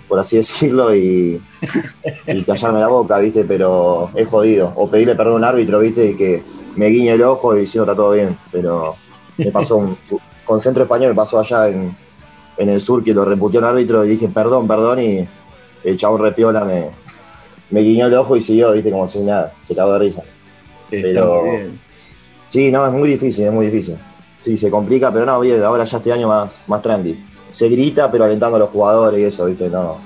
por 0.08 0.18
así 0.18 0.36
decirlo, 0.38 0.96
y, 0.96 1.42
callarme 2.46 2.80
la 2.80 2.88
boca, 2.88 3.18
¿viste? 3.18 3.44
Pero 3.44 4.10
es 4.14 4.26
jodido. 4.26 4.72
O 4.76 4.88
pedirle 4.88 5.14
perdón 5.14 5.34
a 5.34 5.36
un 5.36 5.44
árbitro, 5.44 5.80
¿viste? 5.80 6.06
Y 6.06 6.16
que 6.16 6.42
me 6.74 6.86
guiñe 6.86 7.12
el 7.12 7.22
ojo 7.22 7.54
y 7.54 7.60
diciendo 7.60 7.84
está 7.84 7.94
todo 7.94 8.12
bien. 8.12 8.38
Pero 8.50 8.94
me 9.36 9.50
pasó 9.50 9.76
un, 9.76 9.98
con 10.46 10.62
Centro 10.62 10.84
Español, 10.84 11.10
me 11.10 11.16
pasó 11.16 11.38
allá 11.38 11.68
en, 11.68 11.94
el 12.56 12.80
sur 12.80 13.04
que 13.04 13.12
lo 13.12 13.26
reputeó 13.26 13.60
un 13.60 13.66
árbitro 13.66 14.06
y 14.06 14.10
dije 14.10 14.28
perdón, 14.28 14.66
perdón, 14.66 15.02
y 15.02 15.28
el 15.84 15.96
chabón 15.96 16.22
repiola 16.22 16.64
me, 16.64 16.90
me 17.70 17.80
guiñó 17.80 18.06
el 18.06 18.14
ojo 18.14 18.36
y 18.36 18.40
siguió, 18.40 18.72
¿viste? 18.72 18.90
Como 18.90 19.06
si 19.08 19.20
nada, 19.20 19.52
se 19.64 19.74
cagó 19.74 19.92
de 19.94 19.98
risa. 19.98 20.22
Pero, 20.90 21.44
Sí, 22.48 22.70
no, 22.70 22.86
es 22.86 22.92
muy 22.92 23.08
difícil, 23.08 23.46
es 23.46 23.52
muy 23.52 23.66
difícil. 23.66 23.96
Sí, 24.38 24.56
se 24.56 24.70
complica, 24.70 25.12
pero 25.12 25.26
no, 25.26 25.40
bien, 25.40 25.60
ahora 25.64 25.82
ya 25.84 25.96
este 25.96 26.12
año 26.12 26.28
más, 26.28 26.62
más 26.68 26.82
trendy. 26.82 27.18
Se 27.50 27.68
grita, 27.68 28.10
pero 28.12 28.24
alentando 28.24 28.56
a 28.56 28.60
los 28.60 28.70
jugadores 28.70 29.18
y 29.20 29.24
eso, 29.24 29.46
¿viste? 29.46 29.68
No, 29.68 29.96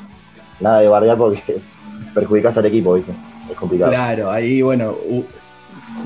nada 0.61 0.81
de 0.81 0.89
bardear 0.89 1.19
porque 1.19 1.43
perjudicás 2.15 2.57
al 2.57 2.65
equipo, 2.65 2.95
¿viste? 2.95 3.13
Es 3.51 3.57
complicado. 3.57 3.91
Claro, 3.91 4.31
ahí, 4.31 4.63
bueno, 4.63 4.97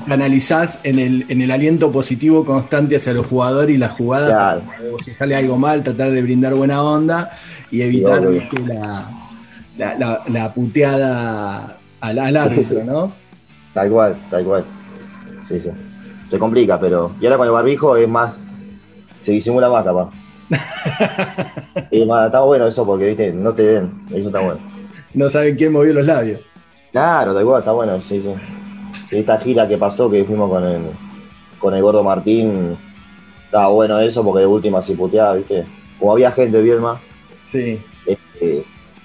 analizás 0.09 0.81
en 0.83 0.99
el, 0.99 1.25
en 1.29 1.41
el 1.41 1.51
aliento 1.51 1.91
positivo 1.91 2.43
constante 2.43 2.97
hacia 2.97 3.13
los 3.13 3.27
jugadores 3.27 3.75
y 3.75 3.77
la 3.77 3.89
jugada. 3.89 4.61
O 4.93 4.99
si 4.99 5.13
sale 5.13 5.35
algo 5.35 5.57
mal, 5.57 5.83
tratar 5.83 6.11
de 6.11 6.21
brindar 6.21 6.55
buena 6.55 6.83
onda 6.83 7.31
y 7.71 7.83
evitar 7.83 8.21
la, 8.67 9.22
la, 9.77 10.53
puteada 10.53 11.77
al, 11.99 12.19
al 12.19 12.37
árbitro, 12.37 12.83
¿no? 12.83 13.13
Tal 13.73 13.89
cual, 13.89 14.15
tal 14.29 14.43
cual. 14.43 14.65
Sí, 15.47 15.59
sí. 15.59 15.69
Se 16.29 16.39
complica, 16.39 16.79
pero. 16.79 17.11
Y 17.19 17.25
ahora 17.25 17.37
con 17.37 17.47
el 17.47 17.53
barbijo 17.53 17.95
es 17.97 18.07
más. 18.07 18.43
Se 19.19 19.31
disimula 19.31 19.69
más, 19.69 19.83
capaz. 19.83 20.09
y 21.91 22.05
más, 22.05 22.27
está 22.27 22.41
bueno 22.41 22.67
eso 22.67 22.85
porque, 22.85 23.07
viste, 23.07 23.31
no 23.31 23.53
te 23.53 23.63
ven. 23.63 23.91
Eso 24.11 24.27
está 24.27 24.39
bueno. 24.39 24.59
No 25.13 25.29
saben 25.29 25.55
quién 25.55 25.71
movió 25.71 25.93
los 25.93 26.05
labios. 26.05 26.41
Claro, 26.91 27.33
tal 27.33 27.45
cual, 27.45 27.59
está 27.59 27.71
bueno, 27.71 28.01
sí, 28.01 28.21
sí. 28.21 28.33
Esta 29.15 29.37
gira 29.37 29.67
que 29.67 29.77
pasó, 29.77 30.09
que 30.09 30.23
fuimos 30.23 30.49
con 30.49 30.63
el, 30.63 30.81
con 31.59 31.73
el 31.73 31.81
gordo 31.81 32.03
Martín, 32.03 32.75
estaba 33.45 33.67
bueno 33.67 33.99
eso 33.99 34.23
porque 34.23 34.41
de 34.41 34.47
última 34.47 34.81
se 34.81 34.95
puteaba, 34.95 35.35
viste. 35.35 35.65
Como 35.99 36.11
había 36.11 36.31
gente 36.31 36.61
bien 36.61 36.81
más. 36.81 36.99
Sí. 37.47 37.79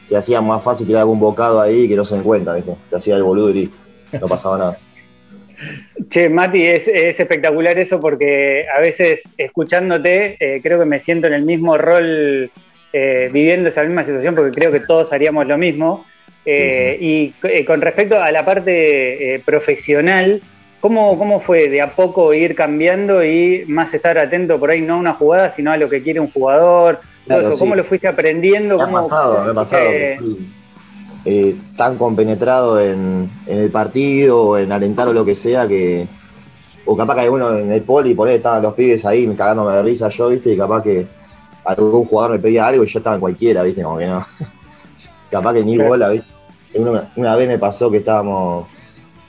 Se 0.09 0.17
hacía 0.17 0.41
más 0.41 0.65
fácil 0.65 0.87
tirar 0.87 1.03
algún 1.03 1.21
bocado 1.21 1.61
ahí 1.61 1.87
que 1.87 1.95
no 1.95 2.03
se 2.03 2.15
den 2.15 2.25
cuenta, 2.25 2.55
viste. 2.55 2.75
Te 2.89 2.97
hacía 2.97 3.15
el 3.15 3.23
boludo 3.23 3.51
y 3.51 3.53
listo 3.53 3.77
no 4.19 4.27
pasaba 4.27 4.57
nada. 4.57 4.79
Che, 6.09 6.31
Mati, 6.31 6.65
es, 6.65 6.89
espectacular 6.89 7.79
eso 7.79 8.01
porque 8.01 8.65
a 8.75 8.81
veces 8.81 9.21
escuchándote 9.37 10.37
eh, 10.41 10.61
creo 10.63 10.79
que 10.79 10.87
me 10.87 10.99
siento 10.99 11.27
en 11.27 11.35
el 11.35 11.43
mismo 11.43 11.77
rol 11.77 12.51
eh, 12.95 13.29
viviendo 13.31 13.69
esa 13.69 13.83
misma 13.83 14.05
situación 14.05 14.35
porque 14.35 14.53
creo 14.53 14.73
que 14.73 14.81
todos 14.81 15.13
haríamos 15.13 15.47
lo 15.47 15.59
mismo. 15.59 16.07
Eh, 16.47 16.97
y 16.99 17.65
con 17.65 17.83
respecto 17.83 18.19
a 18.19 18.33
la 18.33 18.47
parte 18.47 19.43
profesional, 19.45 20.41
¿cómo, 20.81 21.19
¿cómo 21.19 21.39
fue 21.39 21.69
de 21.69 21.83
a 21.83 21.95
poco 21.95 22.33
ir 22.33 22.55
cambiando 22.55 23.23
y 23.23 23.65
más 23.67 23.93
estar 23.93 24.19
atento 24.19 24.59
por 24.59 24.71
ahí 24.71 24.81
no 24.81 24.95
a 24.95 24.97
una 24.97 25.13
jugada, 25.13 25.51
sino 25.51 25.71
a 25.71 25.77
lo 25.77 25.91
que 25.91 26.03
quiere 26.03 26.21
un 26.21 26.31
jugador? 26.31 27.01
¿Cómo 27.59 27.75
lo 27.75 27.85
fuiste 27.85 28.09
aprendiendo? 28.09 28.77
Me 28.77 28.83
ha 28.85 28.91
pasado, 28.91 29.45
me 29.45 29.51
ha 29.51 29.55
pasado. 29.55 29.85
Eh, 31.25 31.57
tan 31.77 31.99
compenetrado 31.99 32.81
en, 32.81 33.29
el 33.47 33.71
partido 33.71 34.43
o 34.43 34.59
en 34.59 34.73
alentar 34.73 35.09
o 35.09 35.13
lo 35.13 35.25
que 35.25 35.35
sea 35.35 35.67
que. 35.69 36.07
O 36.87 36.97
capaz 36.97 37.17
que 37.17 37.21
hay 37.23 37.29
uno 37.29 37.59
en 37.59 37.71
el 37.71 37.83
poli, 37.83 38.15
por 38.15 38.29
ahí 38.29 38.37
estaban 38.37 38.63
los 38.63 38.73
pibes 38.75 39.05
ahí 39.05 39.27
cagándome 39.37 39.75
de 39.75 39.83
risa 39.83 40.09
yo, 40.09 40.29
¿viste? 40.29 40.53
Y 40.53 40.57
capaz 40.57 40.83
que 40.83 41.07
algún 41.65 42.05
jugador 42.05 42.33
me 42.33 42.39
pedía 42.39 42.67
algo 42.67 42.83
y 42.83 42.87
yo 42.87 42.99
estaba 42.99 43.17
en 43.17 43.21
cualquiera, 43.21 43.63
¿viste? 43.63 43.83
Como 43.83 43.99
que 43.99 44.07
no. 44.07 44.27
capaz 45.31 45.55
que 45.55 45.65
ni 45.65 45.77
bola, 45.77 46.09
¿viste? 46.09 46.27
Una, 47.17 47.37
vez 47.37 47.49
me 47.49 47.59
pasó 47.59 47.91
que 47.91 47.99
estábamos. 47.99 48.67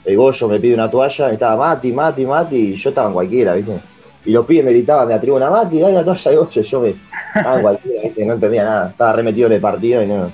El 0.04 0.16
Goyo 0.16 0.48
me 0.48 0.58
pide 0.58 0.72
una 0.72 0.90
toalla, 0.90 1.28
y 1.28 1.32
estaba 1.34 1.56
Mati, 1.56 1.92
Mati, 1.92 2.24
Mati, 2.24 2.56
y 2.56 2.76
yo 2.76 2.88
estaba 2.88 3.08
en 3.08 3.14
cualquiera, 3.14 3.54
¿viste? 3.54 3.78
Y 4.24 4.32
los 4.32 4.44
pibes 4.46 4.64
me 4.64 4.72
gritaban 4.72 5.08
de 5.08 5.14
la 5.14 5.20
tribuna, 5.20 5.50
Mati, 5.50 5.80
dale 5.80 5.94
la 5.94 6.04
toalla 6.04 6.30
de 6.30 6.36
Goyo, 6.36 6.62
yo 6.62 6.80
me 6.80 6.88
en 6.88 6.96
cualquiera, 7.62 8.02
¿viste? 8.02 8.26
No 8.26 8.34
entendía 8.34 8.64
nada, 8.64 8.90
estaba 8.90 9.12
remetido 9.14 9.46
en 9.46 9.52
el 9.54 9.60
partido 9.60 10.02
y 10.02 10.06
no, 10.06 10.30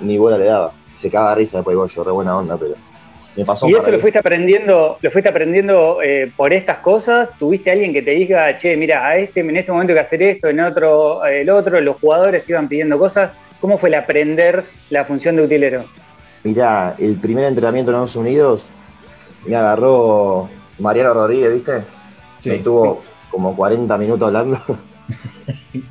ni 0.00 0.18
bola 0.18 0.38
le 0.38 0.44
daba 0.44 0.72
se 0.98 1.10
caga 1.10 1.34
risa 1.34 1.58
después 1.58 1.94
yo 1.94 2.04
re 2.04 2.10
buena 2.10 2.36
onda, 2.36 2.56
pero 2.56 2.74
me 3.36 3.44
pasó 3.44 3.68
¿Y 3.68 3.72
eso 3.72 3.90
lo 3.90 4.00
fuiste 4.00 4.18
aprendiendo, 4.18 4.98
lo 5.00 5.10
fuiste 5.10 5.30
aprendiendo 5.30 6.02
eh, 6.02 6.30
por 6.36 6.52
estas 6.52 6.78
cosas? 6.78 7.28
¿Tuviste 7.38 7.70
alguien 7.70 7.92
que 7.92 8.02
te 8.02 8.10
diga, 8.10 8.58
che, 8.58 8.76
mira, 8.76 9.06
a 9.06 9.16
este, 9.16 9.40
en 9.40 9.56
este 9.56 9.70
momento 9.70 9.92
hay 9.92 9.98
que 9.98 10.00
hacer 10.00 10.22
esto, 10.22 10.48
en 10.48 10.58
otro, 10.58 11.24
el 11.24 11.48
otro, 11.48 11.80
los 11.80 11.96
jugadores 11.98 12.48
iban 12.48 12.68
pidiendo 12.68 12.98
cosas? 12.98 13.30
¿Cómo 13.60 13.78
fue 13.78 13.90
el 13.90 13.94
aprender 13.94 14.64
la 14.90 15.04
función 15.04 15.36
de 15.36 15.42
utilero? 15.42 15.84
Mirá, 16.42 16.96
el 16.98 17.16
primer 17.16 17.44
entrenamiento 17.44 17.92
en 17.92 17.96
Estados 17.96 18.16
Unidos 18.16 18.68
me 19.46 19.54
agarró 19.54 20.48
Mariano 20.80 21.14
Rodríguez, 21.14 21.54
¿viste? 21.54 21.82
Sí. 22.38 22.50
estuvo 22.50 23.00
como 23.30 23.54
40 23.54 23.98
minutos 23.98 24.26
hablando. 24.26 24.58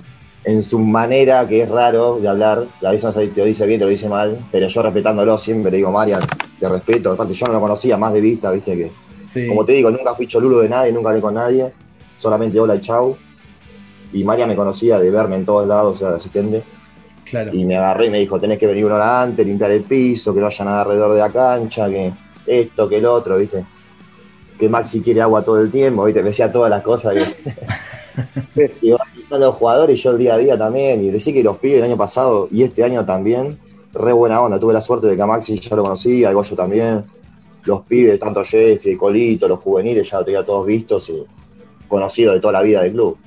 en 0.47 0.63
su 0.63 0.79
manera, 0.79 1.45
que 1.45 1.63
es 1.63 1.69
raro 1.69 2.19
de 2.21 2.27
hablar, 2.29 2.65
a 2.81 2.89
veces 2.89 3.13
te 3.13 3.41
lo 3.41 3.43
dice 3.43 3.65
bien, 3.67 3.79
te 3.79 3.86
lo 3.86 3.91
dice 3.91 4.07
mal, 4.07 4.39
pero 4.49 4.69
yo 4.69 4.81
respetándolo 4.81 5.38
siempre 5.38 5.71
le 5.71 5.77
digo, 5.77 5.91
Marian, 5.91 6.21
te 6.57 6.69
respeto, 6.69 7.12
aparte 7.12 7.33
yo 7.33 7.47
no 7.47 7.53
lo 7.53 7.60
conocía 7.60 7.97
más 7.97 8.13
de 8.13 8.21
vista, 8.21 8.49
viste 8.51 8.77
que, 8.77 9.47
como 9.49 9.65
te 9.65 9.73
digo, 9.73 9.91
nunca 9.91 10.15
fui 10.15 10.25
cholulo 10.25 10.60
de 10.60 10.69
nadie, 10.69 10.93
nunca 10.93 11.10
hablé 11.10 11.21
con 11.21 11.33
nadie, 11.33 11.73
solamente 12.15 12.57
hola 12.62 12.77
y 12.77 12.79
chau, 12.79 13.17
y 14.13 14.23
Marian 14.23 14.47
me 14.47 14.55
conocía 14.55 14.99
de 14.99 15.12
verme 15.12 15.36
en 15.36 15.45
todos 15.45 15.67
lados, 15.67 15.95
o 15.95 15.97
sea, 15.97 16.10
de 16.12 16.15
asistente, 16.15 16.63
claro. 17.25 17.53
y 17.53 17.65
me 17.65 17.75
agarré 17.75 18.05
y 18.05 18.10
me 18.10 18.19
dijo, 18.19 18.39
tenés 18.39 18.57
que 18.57 18.67
venir 18.67 18.86
una 18.86 18.95
hora 18.95 19.21
antes, 19.23 19.45
limpiar 19.45 19.71
el 19.71 19.83
piso, 19.83 20.33
que 20.33 20.39
no 20.39 20.47
haya 20.47 20.63
nada 20.63 20.83
alrededor 20.83 21.13
de 21.13 21.19
la 21.19 21.29
cancha, 21.29 21.89
que 21.89 22.13
esto, 22.45 22.88
que 22.88 22.99
el 22.99 23.05
otro, 23.05 23.36
viste, 23.36 23.65
que 24.57 24.69
Maxi 24.69 25.01
quiere 25.01 25.21
agua 25.21 25.43
todo 25.43 25.61
el 25.61 25.71
tiempo, 25.71 26.05
viste, 26.05 26.21
me 26.21 26.29
decía 26.29 26.51
todas 26.51 26.69
las 26.69 26.81
cosas 26.81 27.15
que... 27.15 28.71
y 28.81 28.91
van 28.91 29.41
los 29.41 29.55
jugadores, 29.55 30.01
yo 30.01 30.11
el 30.11 30.17
día 30.17 30.35
a 30.35 30.37
día 30.37 30.57
también, 30.57 31.03
y 31.03 31.09
decía 31.09 31.33
que 31.33 31.43
los 31.43 31.57
pibes 31.57 31.77
el 31.79 31.83
año 31.83 31.97
pasado 31.97 32.47
y 32.51 32.63
este 32.63 32.83
año 32.83 33.05
también, 33.05 33.57
re 33.93 34.13
buena 34.13 34.41
onda. 34.41 34.59
Tuve 34.59 34.73
la 34.73 34.81
suerte 34.81 35.07
de 35.07 35.15
que 35.15 35.21
a 35.21 35.27
Maxi 35.27 35.59
ya 35.59 35.75
lo 35.75 35.83
conocía, 35.83 36.29
a 36.29 36.33
Goyo 36.33 36.55
también. 36.55 37.03
Los 37.63 37.81
pibes, 37.81 38.19
tanto 38.19 38.43
Jeffy, 38.43 38.95
Colito, 38.95 39.47
los 39.47 39.59
juveniles, 39.59 40.09
ya 40.09 40.19
lo 40.19 40.25
tenía 40.25 40.45
todos 40.45 40.65
vistos 40.65 41.09
y 41.09 41.23
conocidos 41.87 42.35
de 42.35 42.39
toda 42.39 42.53
la 42.53 42.61
vida 42.61 42.81
del 42.83 42.93
club. 42.93 43.17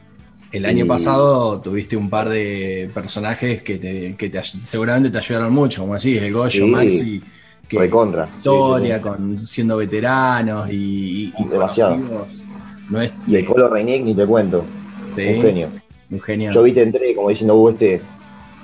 El 0.52 0.66
año 0.66 0.86
pasado 0.86 1.60
tuviste 1.60 1.96
un 1.96 2.10
par 2.10 2.28
de 2.28 2.90
personajes 2.92 3.62
que, 3.62 3.78
te, 3.78 4.16
que 4.16 4.30
te, 4.30 4.42
seguramente 4.64 5.10
te 5.10 5.18
ayudaron 5.18 5.52
mucho, 5.52 5.82
como 5.82 5.94
así, 5.94 6.18
el 6.18 6.32
Goyo, 6.32 6.66
Maxi, 6.66 7.22
que 7.78 7.90
contra. 7.90 8.28
historia, 8.38 9.00
con 9.00 9.38
siendo 9.46 9.76
veteranos 9.76 10.68
y, 10.70 11.32
y 11.36 11.44
demasiado. 11.44 11.96
No 12.88 13.00
es, 13.00 13.12
y 13.28 13.36
el 13.36 13.44
Colo 13.44 13.68
Reinick 13.68 14.04
ni 14.04 14.14
te 14.14 14.26
cuento. 14.26 14.64
Un 15.12 15.42
genio. 15.42 15.68
Un 16.10 16.20
genio. 16.20 16.50
Yo 16.52 16.62
viste 16.64 16.82
entré 16.82 17.14
como 17.14 17.28
diciendo, 17.28 17.54
hubo 17.54 17.70
este 17.70 18.00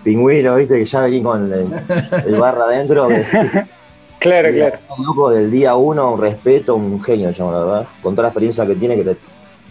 pingüino, 0.03 0.57
viste, 0.57 0.79
que 0.79 0.85
ya 0.85 1.03
vení 1.03 1.23
con 1.23 1.53
el, 1.53 2.37
barra 2.37 2.65
adentro. 2.65 3.09
claro, 4.19 4.53
claro. 4.53 4.79
Un 4.99 5.05
loco 5.05 5.31
del 5.31 5.51
día 5.51 5.77
uno, 5.77 6.15
un 6.15 6.21
respeto, 6.21 6.75
un 6.75 7.01
genio, 7.03 7.33
chamo, 7.33 7.53
la 7.53 7.59
verdad. 7.59 7.89
Con 8.03 8.15
toda 8.15 8.25
la 8.25 8.29
experiencia 8.31 8.67
que 8.67 8.75
tiene, 8.75 8.97
que 8.97 9.05
te, 9.05 9.17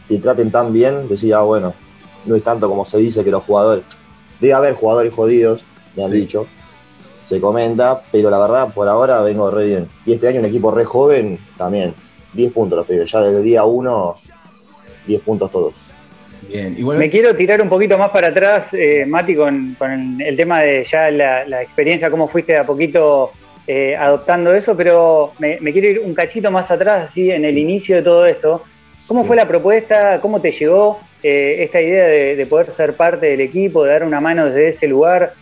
te 0.07 0.17
traten 0.19 0.51
tan 0.51 0.71
bien, 0.71 1.09
decía, 1.09 1.39
ah, 1.39 1.41
bueno, 1.41 1.73
no 2.25 2.35
es 2.35 2.43
tanto 2.43 2.69
como 2.69 2.85
se 2.85 2.97
dice 2.99 3.23
que 3.23 3.31
los 3.31 3.43
jugadores. 3.43 3.83
Debe 4.39 4.53
haber 4.53 4.75
jugadores 4.75 5.13
jodidos, 5.13 5.65
me 5.97 6.05
han 6.05 6.11
dicho. 6.11 6.47
Se 7.25 7.41
comenta, 7.41 8.01
pero 8.11 8.29
la 8.29 8.39
verdad, 8.39 8.73
por 8.73 8.87
ahora 8.87 9.21
vengo 9.21 9.49
re 9.49 9.67
bien. 9.67 9.87
Y 10.05 10.13
este 10.13 10.27
año 10.27 10.39
un 10.39 10.45
equipo 10.45 10.71
re 10.71 10.85
joven, 10.85 11.39
también. 11.57 11.93
10 12.33 12.51
puntos 12.51 12.77
los 12.77 12.87
pibes. 12.87 13.11
Ya 13.11 13.21
desde 13.21 13.37
el 13.37 13.43
día 13.43 13.63
1, 13.63 14.15
10 15.07 15.21
puntos 15.21 15.51
todos. 15.51 15.73
Bien, 16.47 16.77
Me 16.85 17.09
quiero 17.09 17.35
tirar 17.35 17.61
un 17.61 17.69
poquito 17.69 17.97
más 17.97 18.11
para 18.11 18.27
atrás, 18.27 18.67
eh, 18.73 19.03
Mati, 19.07 19.35
con, 19.35 19.75
el, 20.19 20.37
tema 20.37 20.59
de 20.59 20.83
ya 20.83 21.09
la, 21.09 21.61
experiencia, 21.61 22.11
cómo 22.11 22.27
fuiste 22.27 22.53
de 22.53 22.59
a 22.59 22.65
poquito 22.65 23.31
eh, 23.65 23.95
adoptando 23.95 24.53
eso, 24.53 24.77
pero 24.77 25.31
me, 25.39 25.57
quiero 25.57 25.87
ir 25.87 25.99
un 25.99 26.13
cachito 26.13 26.51
más 26.51 26.69
atrás, 26.69 27.09
así 27.09 27.31
en 27.31 27.45
el 27.45 27.57
inicio 27.57 27.95
de 27.95 28.01
todo 28.03 28.25
esto. 28.27 28.63
¿Cómo 29.07 29.23
fue 29.23 29.35
la 29.35 29.47
propuesta? 29.47 30.19
¿Cómo 30.21 30.39
te 30.39 30.51
llegó 30.51 30.99
eh, 31.23 31.63
esta 31.63 31.81
idea 31.81 32.05
de, 32.05 32.45
poder 32.45 32.71
ser 32.71 32.93
parte 32.93 33.27
del 33.27 33.41
equipo, 33.41 33.83
de 33.83 33.91
dar 33.91 34.03
una 34.03 34.21
mano 34.21 34.45
desde 34.45 34.69
ese 34.69 34.87
lugar? 34.87 35.33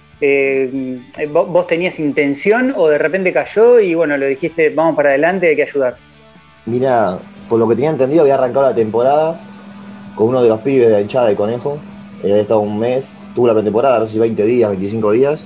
¿Vos 1.31 1.67
tenías 1.67 1.99
intención 1.99 2.73
o 2.75 2.87
de 2.87 2.97
repente 2.97 3.33
cayó 3.33 3.79
y 3.79 3.93
bueno, 3.93 4.17
lo 4.17 4.25
dijiste, 4.25 4.69
vamos 4.69 4.95
para 4.95 5.09
adelante, 5.09 5.49
hay 5.49 5.55
que 5.55 5.63
ayudar? 5.63 5.97
Mira, 6.65 7.19
por 7.49 7.59
lo 7.59 7.67
que 7.67 7.75
tenía 7.75 7.89
entendido, 7.89 8.21
había 8.21 8.35
arrancado 8.35 8.67
la 8.67 8.75
temporada 8.75 9.39
con 10.15 10.29
uno 10.29 10.41
de 10.41 10.49
los 10.49 10.59
pibes 10.61 10.87
de 10.87 10.93
la 10.93 11.01
hinchada 11.01 11.27
de 11.27 11.35
conejo. 11.35 11.77
Eh, 12.23 12.31
había 12.31 12.41
estado 12.41 12.61
un 12.61 12.79
mes, 12.79 13.21
tuvo 13.35 13.47
la 13.47 13.53
pretemporada, 13.53 13.99
no 13.99 14.05
sé 14.05 14.13
si 14.13 14.19
20 14.19 14.45
días, 14.45 14.69
25 14.69 15.11
días. 15.11 15.45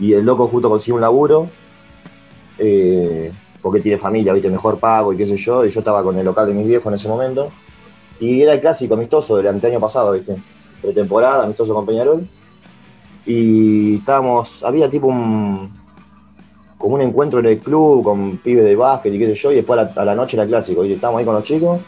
Y 0.00 0.12
el 0.12 0.24
loco 0.24 0.48
justo 0.48 0.68
consiguió 0.68 0.96
un 0.96 1.00
laburo, 1.00 1.46
eh, 2.58 3.32
porque 3.62 3.80
tiene 3.80 3.98
familia, 3.98 4.32
viste, 4.32 4.50
mejor 4.50 4.78
pago 4.78 5.12
y 5.12 5.16
qué 5.16 5.26
sé 5.26 5.36
yo. 5.36 5.64
Y 5.64 5.70
yo 5.70 5.80
estaba 5.80 6.02
con 6.02 6.18
el 6.18 6.24
local 6.24 6.46
de 6.46 6.54
mis 6.54 6.66
viejos 6.66 6.86
en 6.88 6.94
ese 6.94 7.08
momento. 7.08 7.50
Y 8.20 8.42
era 8.42 8.54
el 8.54 8.60
clásico 8.60 8.94
amistoso 8.94 9.36
del 9.36 9.46
año 9.46 9.80
pasado, 9.80 10.12
viste. 10.12 10.36
Pretemporada, 10.82 11.44
amistoso 11.44 11.74
con 11.74 11.86
Peñarol. 11.86 12.26
Y 13.28 13.96
estábamos, 13.96 14.64
había 14.64 14.88
tipo 14.88 15.06
un, 15.08 15.70
como 16.78 16.94
un 16.94 17.02
encuentro 17.02 17.40
en 17.40 17.46
el 17.46 17.58
club 17.58 18.02
con 18.02 18.38
pibes 18.38 18.64
de 18.64 18.74
básquet 18.74 19.12
y 19.12 19.18
qué 19.18 19.26
sé 19.26 19.34
yo, 19.34 19.52
y 19.52 19.56
después 19.56 19.78
a 19.78 20.04
la, 20.04 20.14
noche 20.14 20.38
era 20.38 20.46
clásico. 20.46 20.82
Y 20.82 20.94
estábamos 20.94 21.18
ahí 21.18 21.26
con 21.26 21.34
los 21.34 21.42
chicos 21.42 21.78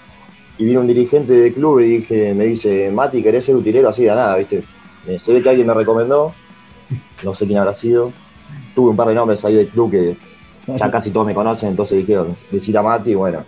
y 0.59 0.67
vino 0.67 0.81
un 0.81 0.87
dirigente 0.87 1.33
del 1.33 1.55
club 1.55 1.81
y 1.81 1.85
dije, 1.85 2.35
me 2.35 2.45
dice, 2.45 2.91
Mati, 2.91 3.23
¿querés 3.23 3.47
ser 3.47 3.57
utilero? 3.57 3.89
Así 3.89 4.03
de 4.03 4.09
nada, 4.09 4.37
¿viste? 4.37 4.65
Se 5.19 5.33
ve 5.33 5.41
que 5.41 5.49
alguien 5.49 5.67
me 5.67 5.73
recomendó, 5.73 6.35
no 7.25 7.33
sé 7.33 7.47
quién 7.47 7.59
habrá 7.59 7.73
sido. 7.73 8.13
Tuve 8.75 8.91
un 8.91 8.97
par 8.97 9.09
de 9.09 9.15
nombres 9.15 9.43
ahí 9.43 9.55
del 9.55 9.69
club 9.69 9.93
que 9.93 10.19
ya 10.77 10.91
casi 10.91 11.11
todos 11.11 11.27
me 11.27 11.33
conocen, 11.35 11.71
entonces 11.71 11.97
dijeron, 11.97 12.37
decir 12.51 12.77
a 12.77 12.83
Mati, 12.83 13.15
bueno, 13.15 13.45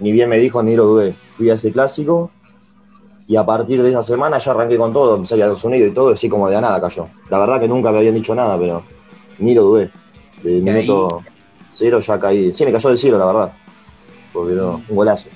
ni 0.00 0.10
bien 0.10 0.28
me 0.28 0.38
dijo 0.38 0.64
ni 0.64 0.74
lo 0.74 0.84
dudé. 0.84 1.14
Fui 1.36 1.48
a 1.48 1.54
ese 1.54 1.70
clásico 1.70 2.32
y 3.30 3.36
a 3.36 3.46
partir 3.46 3.80
de 3.80 3.90
esa 3.90 4.02
semana 4.02 4.38
ya 4.38 4.50
arranqué 4.50 4.76
con 4.76 4.92
todo, 4.92 5.14
empecé 5.14 5.34
a 5.34 5.36
ir 5.36 5.42
a 5.44 5.52
Unidos 5.52 5.90
y 5.92 5.94
todo, 5.94 6.10
así 6.10 6.28
como 6.28 6.50
de 6.50 6.60
nada 6.60 6.80
cayó. 6.80 7.06
La 7.30 7.38
verdad 7.38 7.60
que 7.60 7.68
nunca 7.68 7.92
me 7.92 7.98
habían 7.98 8.16
dicho 8.16 8.34
nada, 8.34 8.58
pero 8.58 8.82
ni 9.38 9.54
lo 9.54 9.62
dudé. 9.62 9.88
De 10.42 10.60
minuto 10.60 11.22
cero 11.68 12.00
ya 12.00 12.18
caí. 12.18 12.52
Sí, 12.52 12.64
me 12.64 12.72
cayó 12.72 12.88
del 12.88 12.98
cielo, 12.98 13.18
la 13.18 13.26
verdad. 13.26 13.52
Porque 14.32 14.54
no, 14.54 14.82
un 14.88 14.96
golazo. 14.96 15.28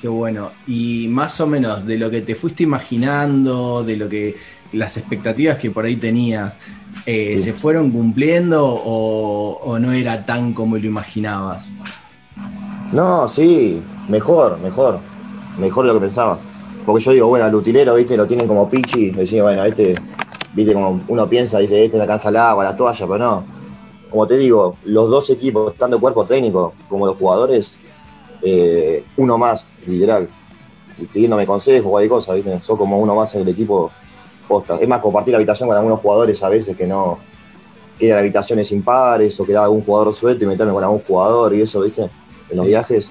Qué 0.00 0.08
bueno. 0.08 0.50
Y 0.66 1.06
más 1.06 1.40
o 1.40 1.46
menos 1.46 1.86
de 1.86 1.96
lo 1.98 2.10
que 2.10 2.22
te 2.22 2.34
fuiste 2.34 2.64
imaginando, 2.64 3.84
de 3.84 3.96
lo 3.96 4.08
que 4.08 4.34
las 4.72 4.96
expectativas 4.96 5.56
que 5.56 5.70
por 5.70 5.84
ahí 5.84 5.94
tenías, 5.94 6.56
eh, 7.06 7.38
¿se 7.38 7.52
fueron 7.52 7.92
cumpliendo 7.92 8.66
o, 8.66 9.78
no 9.78 9.92
era 9.92 10.26
tan 10.26 10.52
como 10.52 10.78
lo 10.78 10.84
imaginabas? 10.84 11.70
No, 12.90 13.28
sí, 13.28 13.80
mejor, 14.08 14.58
mejor. 14.58 14.98
Mejor 15.60 15.86
de 15.86 15.92
lo 15.92 16.00
que 16.00 16.06
pensaba. 16.06 16.40
Porque 16.86 17.02
yo 17.02 17.10
digo, 17.10 17.26
bueno, 17.26 17.44
al 17.44 17.54
utilero, 17.54 17.96
viste, 17.96 18.16
lo 18.16 18.28
tienen 18.28 18.46
como 18.46 18.70
pichi. 18.70 19.10
Decía, 19.10 19.42
bueno, 19.42 19.64
este, 19.64 19.96
viste, 20.54 20.72
como 20.72 21.00
uno 21.08 21.28
piensa, 21.28 21.58
dice, 21.58 21.84
este 21.84 21.96
me 21.96 22.04
alcanza 22.04 22.28
el 22.28 22.36
agua, 22.36 22.62
la 22.62 22.76
toalla, 22.76 23.06
pero 23.06 23.18
no. 23.18 23.44
Como 24.08 24.26
te 24.28 24.38
digo, 24.38 24.76
los 24.84 25.10
dos 25.10 25.28
equipos, 25.30 25.74
tanto 25.74 26.00
cuerpo 26.00 26.24
técnico 26.24 26.74
como 26.88 27.06
los 27.06 27.16
jugadores, 27.16 27.76
eh, 28.40 29.04
uno 29.16 29.36
más, 29.36 29.72
literal. 29.84 30.28
Pidiéndome 31.12 31.44
consejos 31.44 31.86
o 31.88 31.90
cualquier 31.90 32.10
cosa, 32.10 32.34
¿viste? 32.34 32.62
Soy 32.62 32.76
como 32.78 33.00
uno 33.00 33.16
más 33.16 33.34
en 33.34 33.42
el 33.42 33.48
equipo 33.48 33.90
posta. 34.46 34.76
Es 34.76 34.88
más, 34.88 35.00
compartir 35.00 35.32
la 35.32 35.38
habitación 35.38 35.68
con 35.68 35.76
algunos 35.76 35.98
jugadores 35.98 36.40
a 36.44 36.48
veces 36.48 36.76
que 36.76 36.86
no. 36.86 37.18
que 37.98 38.06
eran 38.06 38.20
habitaciones 38.20 38.70
impares 38.70 39.38
o 39.40 39.44
que 39.44 39.52
daba 39.52 39.66
algún 39.66 39.82
jugador 39.82 40.14
suelto 40.14 40.44
y 40.44 40.46
meterme 40.46 40.72
con 40.72 40.84
algún 40.84 41.00
jugador 41.00 41.52
y 41.52 41.62
eso, 41.62 41.80
¿viste? 41.80 42.02
En 42.48 42.56
los 42.56 42.64
viajes. 42.64 43.10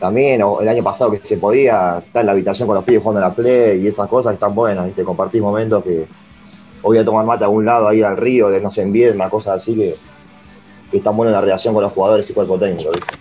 También, 0.00 0.42
o 0.42 0.62
el 0.62 0.68
año 0.68 0.82
pasado 0.82 1.10
que 1.10 1.18
se 1.18 1.36
podía 1.36 1.98
estar 1.98 2.20
en 2.22 2.26
la 2.26 2.32
habitación 2.32 2.66
con 2.66 2.74
los 2.74 2.84
pibes 2.84 3.02
jugando 3.02 3.24
a 3.24 3.28
la 3.28 3.34
play 3.34 3.82
y 3.82 3.86
esas 3.86 4.08
cosas 4.08 4.32
están 4.32 4.54
buenas, 4.54 4.86
¿viste? 4.86 5.04
Compartir 5.04 5.42
momentos 5.42 5.84
que. 5.84 6.06
voy 6.80 6.96
a 6.96 7.04
tomar 7.04 7.26
mate 7.26 7.44
a 7.44 7.48
algún 7.48 7.66
lado, 7.66 7.86
ahí 7.86 8.02
al 8.02 8.16
río, 8.16 8.48
de 8.48 8.62
no 8.62 8.70
sé, 8.70 8.80
en 8.80 8.92
Viedma, 8.92 9.28
cosas 9.28 9.58
así 9.58 9.74
que, 9.74 9.94
que 10.90 10.96
están 10.96 11.14
buenas 11.14 11.34
la 11.34 11.42
relación 11.42 11.74
con 11.74 11.82
los 11.82 11.92
jugadores 11.92 12.28
y 12.30 12.32
cuerpo 12.32 12.58
técnico, 12.58 12.92
¿viste? 12.92 13.14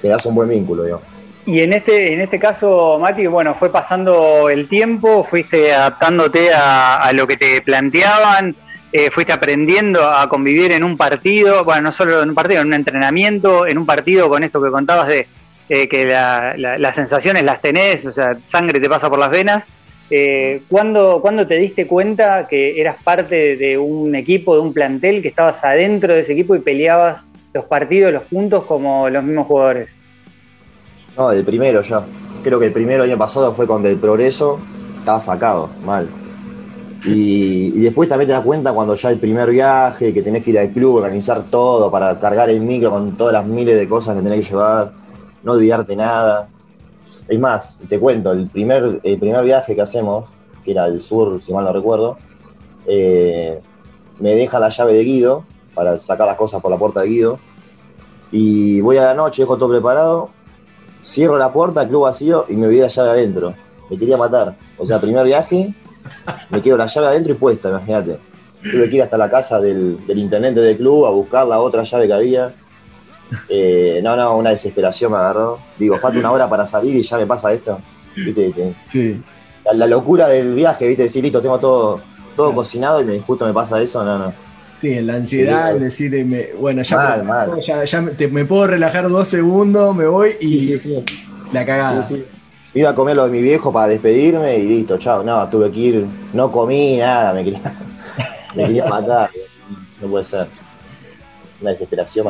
que 0.00 0.08
das 0.08 0.24
un 0.26 0.34
buen 0.34 0.48
vínculo, 0.48 0.88
yo. 0.88 1.00
Y 1.44 1.60
en 1.60 1.72
este, 1.74 2.12
en 2.12 2.20
este 2.20 2.38
caso, 2.38 2.98
Mati, 2.98 3.26
bueno, 3.26 3.54
fue 3.54 3.70
pasando 3.70 4.48
el 4.48 4.66
tiempo, 4.68 5.24
fuiste 5.24 5.74
adaptándote 5.74 6.50
a, 6.54 7.10
lo 7.12 7.26
que 7.26 7.36
te 7.36 7.60
planteaban, 7.62 8.54
eh, 8.92 9.10
fuiste 9.10 9.32
aprendiendo 9.32 10.06
a 10.10 10.28
convivir 10.28 10.72
en 10.72 10.84
un 10.84 10.96
partido, 10.96 11.64
bueno, 11.64 11.82
no 11.82 11.92
solo 11.92 12.22
en 12.22 12.30
un 12.30 12.34
partido, 12.34 12.62
en 12.62 12.68
un 12.68 12.74
entrenamiento, 12.74 13.66
en 13.66 13.78
un 13.78 13.86
partido 13.86 14.28
con 14.28 14.42
esto 14.42 14.62
que 14.62 14.70
contabas 14.70 15.08
de 15.08 15.26
eh, 15.68 15.88
que 15.88 16.04
las 16.06 16.94
sensaciones 16.94 17.42
las 17.42 17.60
tenés, 17.60 18.06
o 18.06 18.12
sea, 18.12 18.38
sangre 18.44 18.80
te 18.80 18.88
pasa 18.88 19.08
por 19.10 19.18
las 19.18 19.30
venas. 19.30 19.66
Eh, 20.10 20.62
¿cuándo, 20.68 21.20
¿Cuándo 21.20 21.46
te 21.46 21.56
diste 21.56 21.86
cuenta 21.86 22.46
que 22.48 22.80
eras 22.80 22.96
parte 23.02 23.56
de 23.56 23.76
un 23.76 24.14
equipo, 24.14 24.54
de 24.54 24.62
un 24.62 24.72
plantel, 24.72 25.20
que 25.20 25.28
estabas 25.28 25.62
adentro 25.62 26.14
de 26.14 26.20
ese 26.20 26.32
equipo 26.32 26.54
y 26.54 26.60
peleabas 26.60 27.22
los 27.52 27.66
partidos, 27.66 28.12
los 28.12 28.22
puntos 28.22 28.64
como 28.64 29.08
los 29.10 29.22
mismos 29.22 29.46
jugadores? 29.46 29.90
No, 31.16 31.30
el 31.32 31.44
primero 31.44 31.82
ya. 31.82 32.02
Creo 32.42 32.58
que 32.58 32.66
el 32.66 32.72
primero 32.72 33.02
año 33.02 33.18
pasado 33.18 33.52
fue 33.52 33.66
cuando 33.66 33.88
el 33.88 33.96
progreso 33.96 34.60
estaba 34.98 35.20
sacado, 35.20 35.68
mal. 35.84 36.08
Y, 37.04 37.70
después 37.80 38.08
también 38.08 38.28
te 38.28 38.32
das 38.32 38.44
cuenta 38.44 38.72
cuando 38.72 38.94
ya 38.94 39.10
el 39.10 39.18
primer 39.18 39.50
viaje, 39.50 40.12
que 40.12 40.22
tenés 40.22 40.42
que 40.42 40.50
ir 40.50 40.58
al 40.58 40.70
club, 40.70 40.96
organizar 40.96 41.44
todo 41.50 41.90
para 41.90 42.18
cargar 42.18 42.50
el 42.50 42.60
micro 42.60 42.90
con 42.90 43.16
todas 43.16 43.32
las 43.32 43.46
miles 43.46 43.76
de 43.76 43.88
cosas 43.88 44.16
que 44.16 44.22
tenés 44.22 44.46
que 44.46 44.52
llevar, 44.52 44.92
no 45.42 45.52
olvidarte 45.52 45.96
nada. 45.96 46.48
Es 47.28 47.38
más, 47.38 47.78
te 47.88 47.98
cuento, 47.98 48.32
el 48.32 48.48
primer, 48.48 49.00
el 49.02 49.18
primer 49.18 49.44
viaje 49.44 49.74
que 49.74 49.82
hacemos, 49.82 50.28
que 50.64 50.72
era 50.72 50.86
el 50.86 51.00
sur, 51.00 51.42
si 51.42 51.52
mal 51.52 51.64
no 51.64 51.72
recuerdo, 51.72 52.18
eh, 52.86 53.60
me 54.18 54.34
deja 54.34 54.58
la 54.58 54.70
llave 54.70 54.94
de 54.94 55.04
Guido 55.04 55.44
para 55.74 55.98
sacar 55.98 56.26
las 56.26 56.36
cosas 56.36 56.60
por 56.60 56.70
la 56.70 56.78
puerta 56.78 57.00
de 57.00 57.08
Guido. 57.08 57.38
Y 58.32 58.80
voy 58.80 58.96
a 58.96 59.04
la 59.04 59.14
noche, 59.14 59.42
dejo 59.42 59.56
todo 59.56 59.70
preparado, 59.70 60.30
cierro 61.04 61.38
la 61.38 61.52
puerta, 61.52 61.82
el 61.82 61.88
club 61.88 62.02
vacío 62.02 62.46
y 62.48 62.56
me 62.56 62.66
voy 62.66 62.78
la 62.78 62.88
llave 62.88 63.10
adentro. 63.10 63.54
Me 63.90 63.98
quería 63.98 64.16
matar. 64.16 64.56
O 64.76 64.86
sea, 64.86 65.00
primer 65.00 65.24
viaje, 65.24 65.74
me 66.50 66.62
quedo 66.62 66.76
la 66.76 66.86
llave 66.86 67.06
adentro 67.08 67.32
y 67.32 67.36
puesta, 67.36 67.70
imagínate. 67.70 68.18
Tuve 68.62 68.90
que 68.90 68.96
ir 68.96 69.02
hasta 69.02 69.16
la 69.16 69.30
casa 69.30 69.60
del, 69.60 69.98
intendente 70.08 70.60
del 70.60 70.76
club 70.76 71.06
a 71.06 71.10
buscar 71.10 71.46
la 71.46 71.60
otra 71.60 71.84
llave 71.84 72.06
que 72.06 72.12
había. 72.12 72.52
Eh, 73.48 74.00
no, 74.02 74.16
no, 74.16 74.36
una 74.36 74.50
desesperación 74.50 75.12
me 75.12 75.18
agarró. 75.18 75.58
Digo, 75.78 75.98
falta 75.98 76.18
una 76.18 76.32
hora 76.32 76.48
para 76.48 76.66
salir 76.66 76.96
y 76.96 77.02
ya 77.02 77.18
me 77.18 77.26
pasa 77.26 77.52
esto. 77.52 77.78
¿Viste? 78.14 78.74
Sí. 78.90 79.20
La, 79.72 79.86
locura 79.86 80.28
del 80.28 80.54
viaje, 80.54 80.88
¿viste? 80.88 81.04
Decir, 81.04 81.22
listo, 81.22 81.40
tengo 81.40 81.58
todo, 81.58 82.00
todo 82.34 82.54
cocinado 82.54 83.00
y 83.00 83.04
me, 83.04 83.20
justo 83.20 83.46
me 83.46 83.52
pasa 83.52 83.80
eso, 83.80 84.02
no, 84.02 84.18
no. 84.18 84.32
Sí, 84.80 84.92
en 84.92 85.08
la 85.08 85.14
ansiedad, 85.16 85.74
decirme, 85.74 86.50
bueno, 86.58 86.82
ya, 86.82 87.22
me, 87.24 87.86
ya, 87.86 88.00
me 88.00 88.44
puedo 88.44 88.68
relajar 88.68 89.08
dos 89.08 89.26
segundos, 89.26 89.94
me 89.94 90.06
voy 90.06 90.30
y 90.40 90.76
la 91.52 91.66
cagada. 91.66 92.08
Iba 92.74 92.90
a 92.90 92.94
comer 92.94 93.16
lo 93.16 93.24
de 93.24 93.30
mi 93.30 93.42
viejo 93.42 93.72
para 93.72 93.88
despedirme 93.88 94.56
y 94.56 94.62
listo, 94.68 94.98
chao. 94.98 95.24
No, 95.24 95.48
tuve 95.48 95.72
que 95.72 95.78
ir, 95.80 96.06
no 96.32 96.52
comí 96.52 96.98
nada, 96.98 97.32
me 97.32 97.44
quería, 97.44 97.74
me 98.54 98.64
quería 98.64 98.84
matar. 98.84 99.30
No 100.00 100.08
puede 100.08 100.24
ser. 100.24 100.46
Una 101.60 101.70
desesperación. 101.70 102.26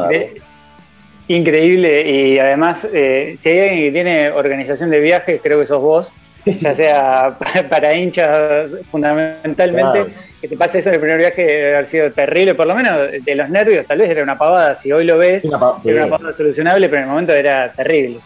Increíble 1.28 2.10
y 2.10 2.38
además, 2.38 2.86
eh, 2.92 3.36
si 3.38 3.48
hay 3.48 3.60
alguien 3.60 3.84
que 3.84 3.92
tiene 3.92 4.30
organización 4.30 4.90
de 4.90 5.00
viajes, 5.00 5.40
creo 5.42 5.60
que 5.60 5.66
sos 5.66 5.82
vos. 5.82 6.12
ya 6.44 6.74
sea 6.74 7.36
para 7.70 7.94
hinchas 7.94 8.70
fundamentalmente, 8.90 10.06
que 10.40 10.48
te 10.48 10.56
pase 10.56 10.78
eso 10.78 10.88
en 10.88 10.94
el 10.94 11.00
primer 11.00 11.18
viaje 11.18 11.44
debe 11.44 11.74
haber 11.74 11.86
sido 11.86 12.10
terrible, 12.10 12.54
por 12.54 12.66
lo 12.66 12.74
menos 12.74 13.10
de 13.22 13.34
los 13.34 13.50
nervios 13.50 13.86
tal 13.86 13.98
vez 13.98 14.08
era 14.08 14.22
una 14.22 14.38
pavada, 14.38 14.76
si 14.76 14.90
hoy 14.90 15.04
lo 15.04 15.18
ves, 15.18 15.44
era 15.44 15.58
una 15.58 16.08
pavada 16.08 16.32
solucionable, 16.34 16.88
pero 16.88 17.02
en 17.02 17.04
el 17.04 17.10
momento 17.10 17.34
era 17.34 17.70
terrible. 17.72 18.20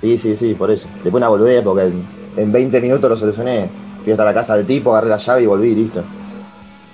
Sí, 0.00 0.16
sí, 0.16 0.36
sí, 0.36 0.54
por 0.54 0.70
eso. 0.70 0.88
Después 0.94 1.14
una 1.14 1.28
boludez 1.28 1.62
porque 1.62 1.90
en, 2.36 2.52
20 2.52 2.80
minutos 2.80 3.10
lo 3.10 3.16
solucioné. 3.16 3.68
Fui 4.02 4.12
hasta 4.12 4.24
la 4.24 4.32
casa 4.32 4.56
del 4.56 4.66
tipo, 4.66 4.92
agarré 4.92 5.10
la 5.10 5.18
llave 5.18 5.42
y 5.42 5.46
volví, 5.46 5.74
listo. 5.74 6.02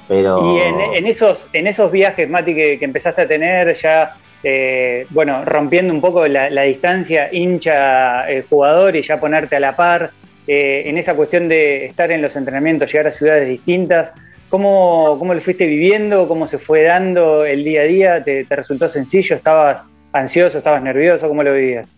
Pero... 0.08 0.56
Y 0.56 0.98
en, 0.98 1.06
esos, 1.06 1.48
en 1.52 1.68
esos 1.68 1.90
viajes, 1.90 2.28
Mati, 2.28 2.54
que, 2.54 2.78
empezaste 2.80 3.22
a 3.22 3.28
tener 3.28 3.74
ya, 3.76 4.16
eh, 4.42 5.06
bueno, 5.10 5.44
rompiendo 5.44 5.92
un 5.92 6.00
poco 6.00 6.26
la, 6.26 6.62
distancia 6.62 7.28
hincha-jugador 7.32 8.96
eh, 8.96 9.00
y 9.00 9.02
ya 9.02 9.18
ponerte 9.18 9.56
a 9.56 9.60
la 9.60 9.74
par, 9.74 10.10
eh, 10.46 10.84
en 10.86 10.98
esa 10.98 11.14
cuestión 11.14 11.48
de 11.48 11.86
estar 11.86 12.10
en 12.10 12.22
los 12.22 12.36
entrenamientos, 12.36 12.92
llegar 12.92 13.08
a 13.08 13.12
ciudades 13.12 13.48
distintas, 13.48 14.12
¿cómo, 14.48 15.16
cómo 15.18 15.34
lo 15.34 15.40
fuiste 15.40 15.66
viviendo? 15.66 16.28
¿Cómo 16.28 16.46
se 16.46 16.58
fue 16.58 16.84
dando 16.84 17.44
el 17.44 17.64
día 17.64 17.80
a 17.80 17.84
día? 17.84 18.24
¿Te, 18.24 18.44
te 18.44 18.56
resultó 18.56 18.88
sencillo? 18.88 19.36
¿Estabas 19.36 19.82
ansioso? 20.12 20.58
¿Estabas 20.58 20.82
nervioso? 20.82 21.28
¿Cómo 21.28 21.42
lo 21.42 21.52
vivías? 21.52 21.88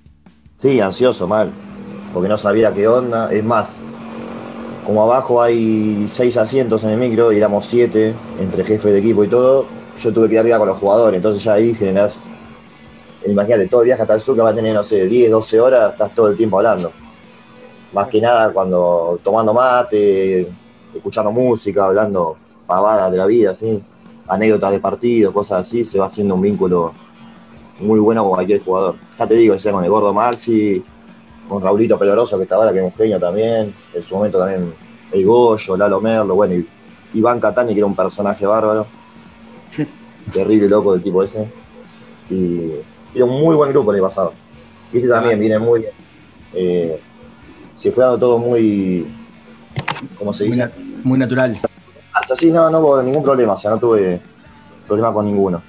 Sí, 0.58 0.80
ansioso, 0.80 1.28
mal, 1.28 1.50
porque 2.12 2.28
no 2.28 2.36
sabía 2.36 2.72
qué 2.72 2.88
onda. 2.88 3.32
Es 3.32 3.44
más, 3.44 3.82
como 4.86 5.02
abajo 5.02 5.42
hay 5.42 6.06
seis 6.08 6.38
asientos 6.38 6.82
en 6.82 6.90
el 6.90 6.96
micro 6.96 7.30
y 7.30 7.36
éramos 7.36 7.66
siete, 7.66 8.14
entre 8.40 8.64
jefe 8.64 8.90
de 8.90 9.00
equipo 9.00 9.22
y 9.22 9.28
todo, 9.28 9.66
yo 10.00 10.12
tuve 10.12 10.28
que 10.28 10.34
ir 10.34 10.40
arriba 10.40 10.58
con 10.58 10.68
los 10.68 10.78
jugadores, 10.78 11.16
entonces 11.16 11.42
ya 11.42 11.54
ahí 11.54 11.74
generás, 11.74 12.22
imagínate, 13.26 13.68
todo 13.68 13.82
el 13.82 13.86
viaje 13.86 14.02
hasta 14.02 14.14
el 14.14 14.20
sur 14.20 14.34
que 14.36 14.42
va 14.42 14.50
a 14.50 14.54
tener, 14.54 14.74
no 14.74 14.82
sé, 14.82 15.06
10, 15.06 15.30
12 15.30 15.60
horas, 15.60 15.92
estás 15.92 16.14
todo 16.14 16.28
el 16.28 16.36
tiempo 16.36 16.58
hablando. 16.58 16.92
Más 17.92 18.08
que 18.08 18.20
nada 18.20 18.52
cuando 18.52 19.18
tomando 19.22 19.54
mate, 19.54 20.46
escuchando 20.94 21.32
música, 21.32 21.86
hablando 21.86 22.36
pavadas 22.66 23.10
de 23.10 23.18
la 23.18 23.26
vida, 23.26 23.54
¿sí? 23.54 23.82
anécdotas 24.28 24.72
de 24.72 24.80
partidos, 24.80 25.32
cosas 25.32 25.66
así, 25.66 25.84
se 25.84 25.98
va 25.98 26.06
haciendo 26.06 26.34
un 26.34 26.42
vínculo 26.42 26.92
muy 27.80 27.98
bueno 27.98 28.22
con 28.24 28.32
cualquier 28.32 28.62
jugador. 28.62 28.96
Ya 29.18 29.26
te 29.26 29.34
digo, 29.34 29.54
ese 29.54 29.72
con 29.72 29.82
el 29.84 29.90
gordo 29.90 30.12
Maxi, 30.12 30.84
con 31.48 31.62
Raulito 31.62 31.98
Peloroso, 31.98 32.36
que 32.36 32.42
está 32.42 32.56
ahora, 32.56 32.72
que 32.72 32.78
es 32.78 32.84
un 32.84 32.92
genio 32.92 33.18
también, 33.18 33.74
en 33.94 34.02
su 34.02 34.14
momento 34.14 34.38
también 34.38 34.74
el 35.10 35.24
Goyo, 35.24 35.76
Lalo 35.76 36.00
Merlo, 36.00 36.34
bueno, 36.34 36.54
y 36.54 36.68
Iván 37.14 37.40
Catani, 37.40 37.72
que 37.72 37.78
era 37.78 37.86
un 37.86 37.96
personaje 37.96 38.44
bárbaro, 38.44 38.86
terrible 40.32 40.68
loco 40.68 40.92
del 40.92 41.02
tipo 41.02 41.22
ese, 41.22 41.46
y 42.30 42.72
era 43.14 43.24
un 43.24 43.40
muy 43.40 43.56
buen 43.56 43.70
grupo 43.70 43.90
el 43.90 43.96
año 43.96 44.06
pasado. 44.06 44.32
Y 44.92 44.98
este 44.98 45.08
también 45.08 45.38
viene 45.38 45.58
muy 45.58 45.80
bien. 45.80 45.92
Eh, 46.54 47.00
se 47.76 47.92
fue 47.92 48.04
dando 48.04 48.18
todo 48.18 48.38
muy, 48.38 49.06
¿cómo 50.18 50.32
se 50.32 50.44
dice? 50.44 50.70
Muy, 51.04 51.18
natural. 51.18 51.58
Así 52.12 52.50
no, 52.50 52.68
no 52.70 52.80
hubo 52.80 53.02
ningún 53.02 53.22
problema, 53.22 53.54
o 53.54 53.58
sea, 53.58 53.70
no 53.70 53.78
tuve 53.78 54.20
problema 54.86 55.12
con 55.12 55.26
ninguno. 55.26 55.62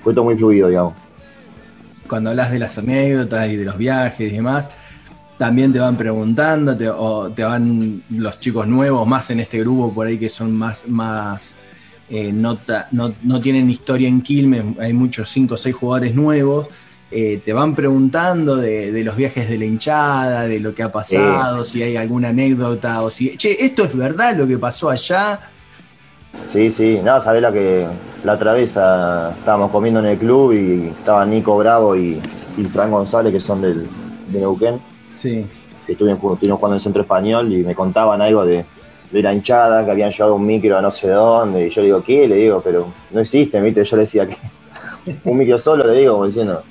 Fue 0.00 0.14
todo 0.14 0.24
muy 0.24 0.36
fluido, 0.36 0.68
digamos 0.68 0.94
cuando 2.08 2.30
hablas 2.30 2.50
de 2.50 2.58
las 2.58 2.78
anécdotas 2.78 3.48
y 3.50 3.56
de 3.56 3.64
los 3.64 3.76
viajes 3.76 4.32
y 4.32 4.34
demás, 4.34 4.70
también 5.36 5.72
te 5.72 5.78
van 5.78 5.96
preguntando, 5.96 6.76
o 6.98 7.30
te 7.30 7.44
van 7.44 8.02
los 8.10 8.40
chicos 8.40 8.66
nuevos, 8.66 9.06
más 9.06 9.30
en 9.30 9.40
este 9.40 9.60
grupo 9.60 9.94
por 9.94 10.06
ahí 10.08 10.18
que 10.18 10.28
son 10.28 10.56
más, 10.56 10.88
más 10.88 11.54
eh, 12.10 12.32
no, 12.32 12.58
no, 12.92 13.40
tienen 13.40 13.70
historia 13.70 14.08
en 14.08 14.22
Quilmes, 14.22 14.64
hay 14.78 14.92
muchos 14.92 15.28
5 15.30 15.54
o 15.54 15.56
6 15.56 15.74
jugadores 15.74 16.14
nuevos, 16.14 16.68
eh, 17.10 17.40
te 17.44 17.52
van 17.52 17.74
preguntando 17.74 18.56
de, 18.56 19.02
los 19.04 19.16
viajes 19.16 19.48
de 19.48 19.58
la 19.58 19.64
hinchada, 19.64 20.42
de 20.46 20.60
lo 20.60 20.74
que 20.74 20.82
ha 20.82 20.92
pasado, 20.92 21.64
si 21.64 21.82
hay 21.82 21.96
alguna 21.96 22.28
anécdota, 22.28 23.02
o 23.02 23.10
si, 23.10 23.36
che, 23.36 23.64
esto 23.64 23.84
es 23.84 23.96
verdad 23.96 24.36
lo 24.36 24.46
que 24.46 24.58
pasó 24.58 24.90
allá, 24.90 25.40
Sí, 26.46 26.70
sí, 26.70 27.00
no, 27.04 27.20
sabés 27.20 27.42
la 27.42 27.52
que 27.52 27.86
la 28.24 28.34
otra 28.34 28.52
vez 28.52 28.76
ah, 28.76 29.34
estábamos 29.38 29.70
comiendo 29.70 30.00
en 30.00 30.06
el 30.06 30.18
club 30.18 30.52
y 30.52 30.88
estaba 30.88 31.24
Nico 31.26 31.56
Bravo 31.58 31.96
y, 31.96 32.20
y 32.56 32.64
Fran 32.64 32.90
González, 32.90 33.32
que 33.32 33.40
son 33.40 33.60
del, 33.60 33.86
de 34.28 34.38
Neuquén. 34.38 34.80
Sí. 35.20 35.46
Estuvimos, 35.86 36.18
estuvimos 36.34 36.58
jugando 36.58 36.74
en 36.74 36.78
el 36.78 36.80
centro 36.80 37.02
español 37.02 37.52
y 37.52 37.64
me 37.64 37.74
contaban 37.74 38.20
algo 38.22 38.44
de, 38.44 38.64
la 39.12 39.32
hinchada, 39.32 39.84
que 39.84 39.90
habían 39.90 40.10
llevado 40.10 40.34
un 40.34 40.46
micro 40.46 40.76
a 40.76 40.82
no 40.82 40.90
sé 40.90 41.08
dónde. 41.08 41.66
Y 41.66 41.70
yo 41.70 41.80
le 41.80 41.86
digo, 41.86 42.02
¿qué? 42.02 42.28
Le 42.28 42.36
digo, 42.36 42.60
pero 42.62 42.86
no 43.10 43.20
existe, 43.20 43.60
¿viste? 43.60 43.84
Yo 43.84 43.96
le 43.96 44.02
decía 44.02 44.26
que 44.26 44.36
un 45.24 45.38
micro 45.38 45.58
solo, 45.58 45.86
le 45.86 46.00
digo, 46.00 46.14
como 46.14 46.26
diciendo. 46.26 46.62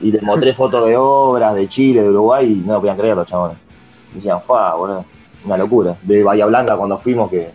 Y 0.00 0.12
le 0.12 0.20
mostré 0.20 0.54
fotos 0.54 0.86
de 0.86 0.96
obras 0.96 1.54
de 1.54 1.68
Chile, 1.68 2.02
de 2.02 2.10
Uruguay 2.10 2.52
y 2.52 2.66
no 2.66 2.74
lo 2.74 2.80
podían 2.80 2.96
creer 2.96 3.16
los 3.16 3.26
chabones. 3.26 3.56
Decían, 4.12 4.40
fa, 4.42 4.74
boludo, 4.74 5.04
una 5.44 5.56
locura. 5.56 5.96
De 6.02 6.22
Bahía 6.22 6.46
Blanca 6.46 6.76
cuando 6.76 6.98
fuimos 6.98 7.30
que 7.30 7.50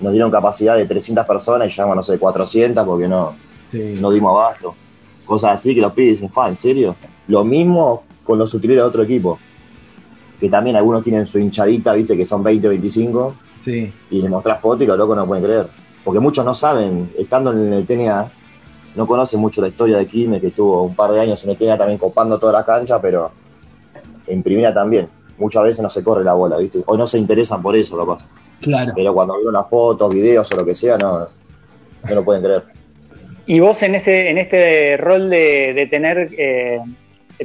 nos 0.00 0.12
dieron 0.12 0.30
capacidad 0.30 0.76
de 0.76 0.86
300 0.86 1.26
personas 1.26 1.68
y 1.68 1.74
llamamos, 1.74 1.96
no 1.96 2.02
sé, 2.02 2.18
400 2.18 2.84
porque 2.86 3.08
no, 3.08 3.34
no 3.72 4.10
dimos 4.10 4.30
abasto. 4.30 4.74
Cosas 5.24 5.52
así 5.52 5.74
que 5.74 5.80
los 5.80 5.92
pibes 5.92 6.16
dicen, 6.16 6.30
fa, 6.30 6.48
¿en 6.48 6.56
serio? 6.56 6.96
Lo 7.28 7.44
mismo 7.44 8.04
con 8.24 8.38
los 8.38 8.52
utileros 8.54 8.84
de 8.84 8.88
otro 8.88 9.02
equipo. 9.02 9.38
Que 10.40 10.48
también 10.48 10.76
algunos 10.76 11.02
tienen 11.02 11.26
su 11.26 11.38
hinchadita, 11.38 11.92
viste, 11.94 12.16
que 12.16 12.26
son 12.26 12.42
20 12.42 12.66
o 12.66 12.70
25. 12.70 13.34
Sí. 13.64 13.92
Y 14.10 14.20
les 14.20 14.30
mostrás 14.30 14.60
fotos 14.60 14.82
y 14.82 14.86
los 14.86 14.98
locos 14.98 15.16
no 15.16 15.26
pueden 15.26 15.44
creer. 15.44 15.66
Porque 16.04 16.20
muchos 16.20 16.44
no 16.44 16.54
saben, 16.54 17.10
estando 17.18 17.52
en 17.52 17.72
el 17.72 17.86
TNA, 17.86 18.30
no 18.94 19.06
conocen 19.06 19.40
mucho 19.40 19.60
la 19.60 19.68
historia 19.68 19.96
de 19.96 20.06
Quilmes, 20.06 20.40
que 20.40 20.48
estuvo 20.48 20.82
un 20.82 20.94
par 20.94 21.12
de 21.12 21.20
años 21.20 21.42
en 21.44 21.50
el 21.50 21.56
TNA 21.56 21.78
también 21.78 21.98
copando 21.98 22.38
toda 22.38 22.52
la 22.52 22.64
cancha, 22.64 23.00
pero 23.00 23.32
en 24.26 24.42
primera 24.42 24.72
también. 24.72 25.08
Muchas 25.38 25.64
veces 25.64 25.82
no 25.82 25.90
se 25.90 26.04
corre 26.04 26.22
la 26.22 26.34
bola, 26.34 26.58
¿viste? 26.58 26.80
O 26.86 26.96
no 26.96 27.06
se 27.06 27.18
interesan 27.18 27.60
por 27.60 27.74
eso, 27.74 27.96
lo 27.96 28.06
pasa. 28.06 28.28
Pero 28.94 29.12
cuando 29.12 29.36
veo 29.38 29.50
las 29.50 29.68
fotos, 29.68 30.14
videos 30.14 30.50
o 30.52 30.56
lo 30.56 30.64
que 30.64 30.74
sea, 30.74 30.96
no, 30.96 31.26
no 32.08 32.14
lo 32.14 32.24
pueden 32.24 32.42
creer. 32.42 32.62
Y 33.46 33.60
vos 33.60 33.82
en 33.82 33.94
ese, 33.94 34.30
en 34.30 34.38
este 34.38 34.96
rol 34.96 35.28
de, 35.28 35.86
tener, 35.90 36.30
eh, 36.38 36.80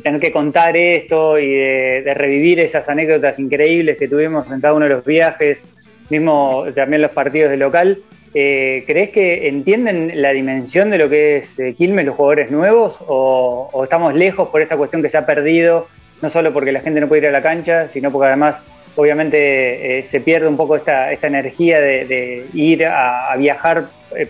tener 0.02 0.22
que 0.22 0.32
contar 0.32 0.78
esto 0.78 1.38
y 1.38 1.50
de, 1.50 2.14
revivir 2.14 2.60
esas 2.60 2.88
anécdotas 2.88 3.38
increíbles 3.40 3.98
que 3.98 4.08
tuvimos 4.08 4.50
en 4.50 4.62
cada 4.62 4.74
uno 4.74 4.86
de 4.86 4.94
los 4.94 5.06
viajes, 5.06 5.62
mismo 6.10 6.65
también 6.76 7.02
los 7.02 7.12
partidos 7.12 7.52
de 7.52 7.58
local, 7.58 8.00
eh, 8.34 8.84
¿crees 8.86 9.10
que 9.10 9.48
entienden 9.48 10.22
la 10.22 10.30
dimensión 10.32 10.91
de 10.91 11.00
lo 11.00 11.10
que 11.10 11.38
es 11.38 11.60
eh, 11.60 11.74
Quilmes, 11.76 12.06
los 12.06 12.15
jugadores 12.15 12.52
nuevos, 12.52 12.98
o, 13.08 13.69
o, 13.72 13.84
estamos 13.84 14.13
lejos 14.13 14.50
por 14.50 14.62
esta 14.62 14.78
cuestión 14.78 15.02
que 15.02 15.10
se 15.10 15.17
ha 15.17 15.26
perdido, 15.26 15.88
no 16.22 16.30
solo 16.30 16.54
porque 16.54 16.72
la 16.72 16.82
gente 16.82 17.02
no 17.02 17.08
puede 17.08 17.24
ir 17.24 17.28
a 17.28 17.32
la 17.32 17.41
cancha, 17.41 17.88
sino 17.88 18.12
porque 18.12 18.28
además 18.28 18.62
obviamente 18.95 20.00
eh, 20.00 20.04
se 20.04 20.19
pierde 20.19 20.48
un 20.48 20.58
poco 20.58 20.76
esta, 20.76 21.12
energía 21.12 21.80
de, 21.80 22.45
ir 22.54 22.86
a, 22.86 23.36
viajar 23.38 23.86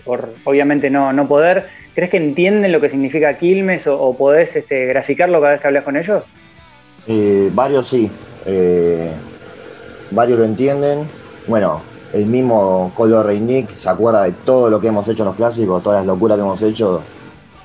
por 0.06 0.34
obviamente 0.44 0.90
no, 0.90 1.28
poder. 1.28 1.66
¿Crees 1.96 2.12
que 2.12 2.18
entienden 2.18 2.72
lo 2.72 2.80
que 2.80 2.90
significa 2.90 3.38
Quilmes 3.38 3.88
o, 3.88 4.16
podés 4.16 4.56
este, 4.56 4.86
graficarlo 4.86 5.42
cada 5.42 5.54
vez 5.54 5.62
que 5.62 5.68
hablas 5.68 5.84
con 5.84 5.98
ellos? 5.98 6.24
Varios 7.54 7.88
sí, 7.88 8.12
varios 10.12 10.40
lo 10.40 10.46
entienden. 10.46 11.08
Bueno, 11.50 11.82
el 12.14 12.28
mismo 12.28 12.92
Colo 12.96 13.24
Reinick 13.24 13.72
se 13.72 13.90
acuerda 13.90 14.22
de 14.22 14.34
todo 14.34 14.70
lo 14.70 14.80
que 14.80 14.90
hemos 14.90 15.08
hecho 15.08 15.24
en 15.24 15.30
los 15.30 15.36
clásicos, 15.36 15.82
todas 15.82 16.02
las 16.02 16.06
locuras 16.06 16.38
que 16.38 16.44
hemos 16.44 16.62
hecho 16.62 17.02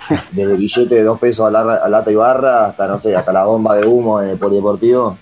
desde 0.33 0.57
billete 0.57 0.94
de 0.94 1.03
dos 1.03 1.20
pesos 1.20 1.47
a, 1.47 1.51
la, 1.51 1.87
lata 1.87 2.11
y 2.11 2.14
barra 2.14 2.64
hasta, 2.68 2.87
no 2.88 2.99
sé, 2.99 3.14
hasta 3.14 3.31
la 3.31 3.44
bomba 3.44 3.77
de 3.77 3.87
humo 3.87 4.23
en 4.23 4.31
el 4.31 4.38
polideportivo. 4.38 5.18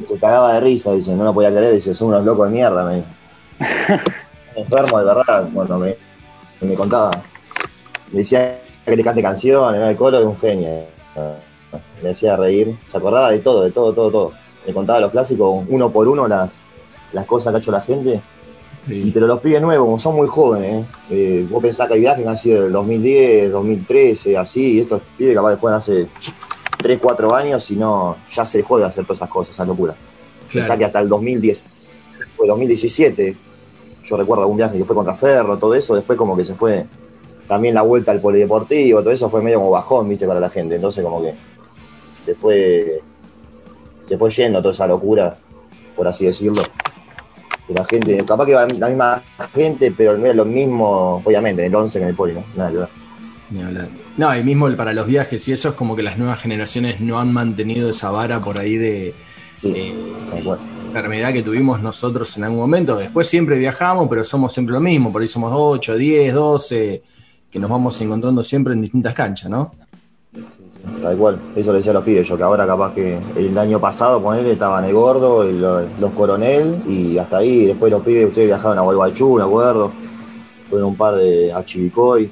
Se 0.00 0.16
cagaba 0.20 0.52
de 0.52 0.60
risa, 0.60 0.92
dice, 0.92 1.16
no 1.16 1.24
lo 1.24 1.34
podía 1.34 1.50
creer, 1.50 1.74
dice, 1.74 1.96
son 1.96 2.08
unos 2.08 2.24
locos 2.24 2.46
de 2.46 2.54
mierda, 2.54 2.84
me 2.84 3.02
Enfermo 4.54 5.00
de 5.00 5.04
verdad, 5.06 5.48
cuando 5.52 5.76
me, 5.76 5.96
me 6.60 6.74
contaba. 6.76 7.10
Me 8.12 8.18
decía 8.18 8.60
que 8.86 8.96
le 8.96 9.02
cante 9.02 9.20
canciones, 9.20 9.80
era 9.80 9.90
el 9.90 9.96
colo 9.96 10.20
de 10.20 10.26
un 10.26 10.38
genio. 10.38 10.84
Me 12.00 12.10
decía 12.10 12.36
reír, 12.36 12.78
se 12.92 12.96
acordaba 12.96 13.32
de 13.32 13.40
todo, 13.40 13.64
de 13.64 13.72
todo, 13.72 13.92
todo, 13.92 14.10
todo. 14.12 14.32
Me 14.64 14.72
contaba 14.72 15.00
los 15.00 15.10
clásicos 15.10 15.64
uno 15.68 15.90
por 15.90 16.06
uno 16.06 16.28
las, 16.28 16.63
las 17.14 17.26
cosas 17.26 17.52
que 17.52 17.56
ha 17.56 17.60
hecho 17.60 17.72
la 17.72 17.80
gente. 17.80 18.20
Pero 18.86 19.26
los 19.26 19.40
pibes 19.40 19.62
nuevos, 19.62 19.86
como 19.86 19.98
son 19.98 20.16
muy 20.16 20.28
jóvenes, 20.28 20.86
eh, 21.08 21.46
vos 21.48 21.62
pensás 21.62 21.88
que 21.88 21.94
hay 21.94 22.00
viajes 22.00 22.22
que 22.22 22.28
han 22.28 22.36
sido 22.36 22.64
del 22.64 22.72
2010, 22.72 23.52
2013, 23.52 24.36
así, 24.36 24.74
y 24.74 24.80
estos 24.80 25.00
pibes 25.16 25.34
capaz 25.34 25.52
que 25.52 25.56
fueron 25.56 25.78
hace 25.78 26.08
3, 26.78 26.98
4 27.00 27.34
años 27.34 27.70
y 27.70 27.76
no, 27.76 28.16
ya 28.30 28.44
se 28.44 28.58
dejó 28.58 28.78
de 28.78 28.84
hacer 28.84 29.04
todas 29.04 29.18
esas 29.18 29.30
cosas, 29.30 29.54
esa 29.54 29.64
locura. 29.64 29.94
Pensá 30.52 30.76
que 30.76 30.84
hasta 30.84 31.00
el 31.00 31.08
2010, 31.08 32.10
fue 32.36 32.46
2017, 32.46 33.36
yo 34.04 34.16
recuerdo 34.18 34.42
algún 34.42 34.58
viaje 34.58 34.76
que 34.76 34.84
fue 34.84 34.94
contra 34.94 35.16
Ferro, 35.16 35.56
todo 35.56 35.74
eso, 35.74 35.94
después 35.94 36.18
como 36.18 36.36
que 36.36 36.44
se 36.44 36.54
fue 36.54 36.84
también 37.48 37.74
la 37.74 37.82
vuelta 37.82 38.12
al 38.12 38.20
polideportivo, 38.20 39.00
todo 39.00 39.12
eso 39.12 39.30
fue 39.30 39.40
medio 39.40 39.60
como 39.60 39.70
bajón, 39.70 40.10
viste, 40.10 40.26
para 40.26 40.40
la 40.40 40.50
gente, 40.50 40.74
entonces 40.74 41.02
como 41.02 41.22
que 41.22 41.34
después 42.26 43.00
se 44.06 44.18
fue 44.18 44.30
yendo 44.30 44.60
toda 44.60 44.74
esa 44.74 44.86
locura, 44.86 45.38
por 45.96 46.06
así 46.06 46.26
decirlo 46.26 46.62
la 47.68 47.84
gente, 47.84 48.18
capaz 48.26 48.46
que 48.46 48.54
va 48.54 48.66
la 48.66 48.88
misma 48.88 49.22
gente, 49.54 49.92
pero 49.96 50.18
no 50.18 50.26
era 50.26 50.34
lo 50.34 50.44
mismo, 50.44 51.22
obviamente, 51.24 51.62
en 51.62 51.68
el 51.68 51.74
11 51.74 51.98
que 51.98 52.02
en 52.02 52.08
el 52.10 52.14
poli, 52.14 52.34
¿no? 52.34 52.44
Nada 52.56 52.70
No, 54.16 54.36
y 54.36 54.42
mismo 54.42 54.74
para 54.76 54.92
los 54.92 55.06
viajes 55.06 55.46
y 55.48 55.52
eso 55.52 55.70
es 55.70 55.74
como 55.74 55.96
que 55.96 56.02
las 56.02 56.18
nuevas 56.18 56.40
generaciones 56.40 57.00
no 57.00 57.18
han 57.18 57.32
mantenido 57.32 57.90
esa 57.90 58.10
vara 58.10 58.40
por 58.40 58.58
ahí 58.58 58.76
de... 58.76 59.14
enfermedad 60.88 61.32
que 61.32 61.42
tuvimos 61.42 61.80
nosotros 61.80 62.36
en 62.36 62.44
algún 62.44 62.60
momento. 62.60 62.96
Después 62.96 63.28
siempre 63.28 63.58
viajamos, 63.58 64.08
pero 64.08 64.24
somos 64.24 64.52
siempre 64.52 64.74
lo 64.74 64.80
mismo, 64.80 65.10
por 65.10 65.22
ahí 65.22 65.28
somos 65.28 65.50
8, 65.54 65.96
10, 65.96 66.34
12, 66.34 67.02
que 67.50 67.58
nos 67.58 67.70
vamos 67.70 68.00
encontrando 68.00 68.42
siempre 68.42 68.74
en 68.74 68.82
distintas 68.82 69.14
canchas, 69.14 69.50
¿no? 69.50 69.72
Tal 71.02 71.16
cual, 71.16 71.38
eso 71.56 71.72
le 71.72 71.78
decía 71.78 71.92
a 71.92 71.94
los 71.94 72.04
pibes, 72.04 72.26
yo 72.26 72.36
que 72.36 72.42
ahora 72.42 72.66
capaz 72.66 72.92
que 72.94 73.18
el 73.36 73.56
año 73.58 73.80
pasado 73.80 74.22
con 74.22 74.36
él 74.36 74.46
estaban 74.46 74.84
el 74.84 74.94
gordo, 74.94 75.44
los 75.44 76.10
coronel 76.12 76.82
y 76.86 77.18
hasta 77.18 77.38
ahí, 77.38 77.66
después 77.66 77.90
los 77.90 78.02
pibes, 78.02 78.28
ustedes 78.28 78.48
viajaron 78.48 78.78
a 78.78 78.82
Guaychú, 78.82 79.36
me 79.36 79.44
acuerdo, 79.44 79.92
fueron 80.68 80.88
un 80.88 80.96
par 80.96 81.16
de 81.16 81.52
a 81.52 81.64
Chivicoy, 81.64 82.30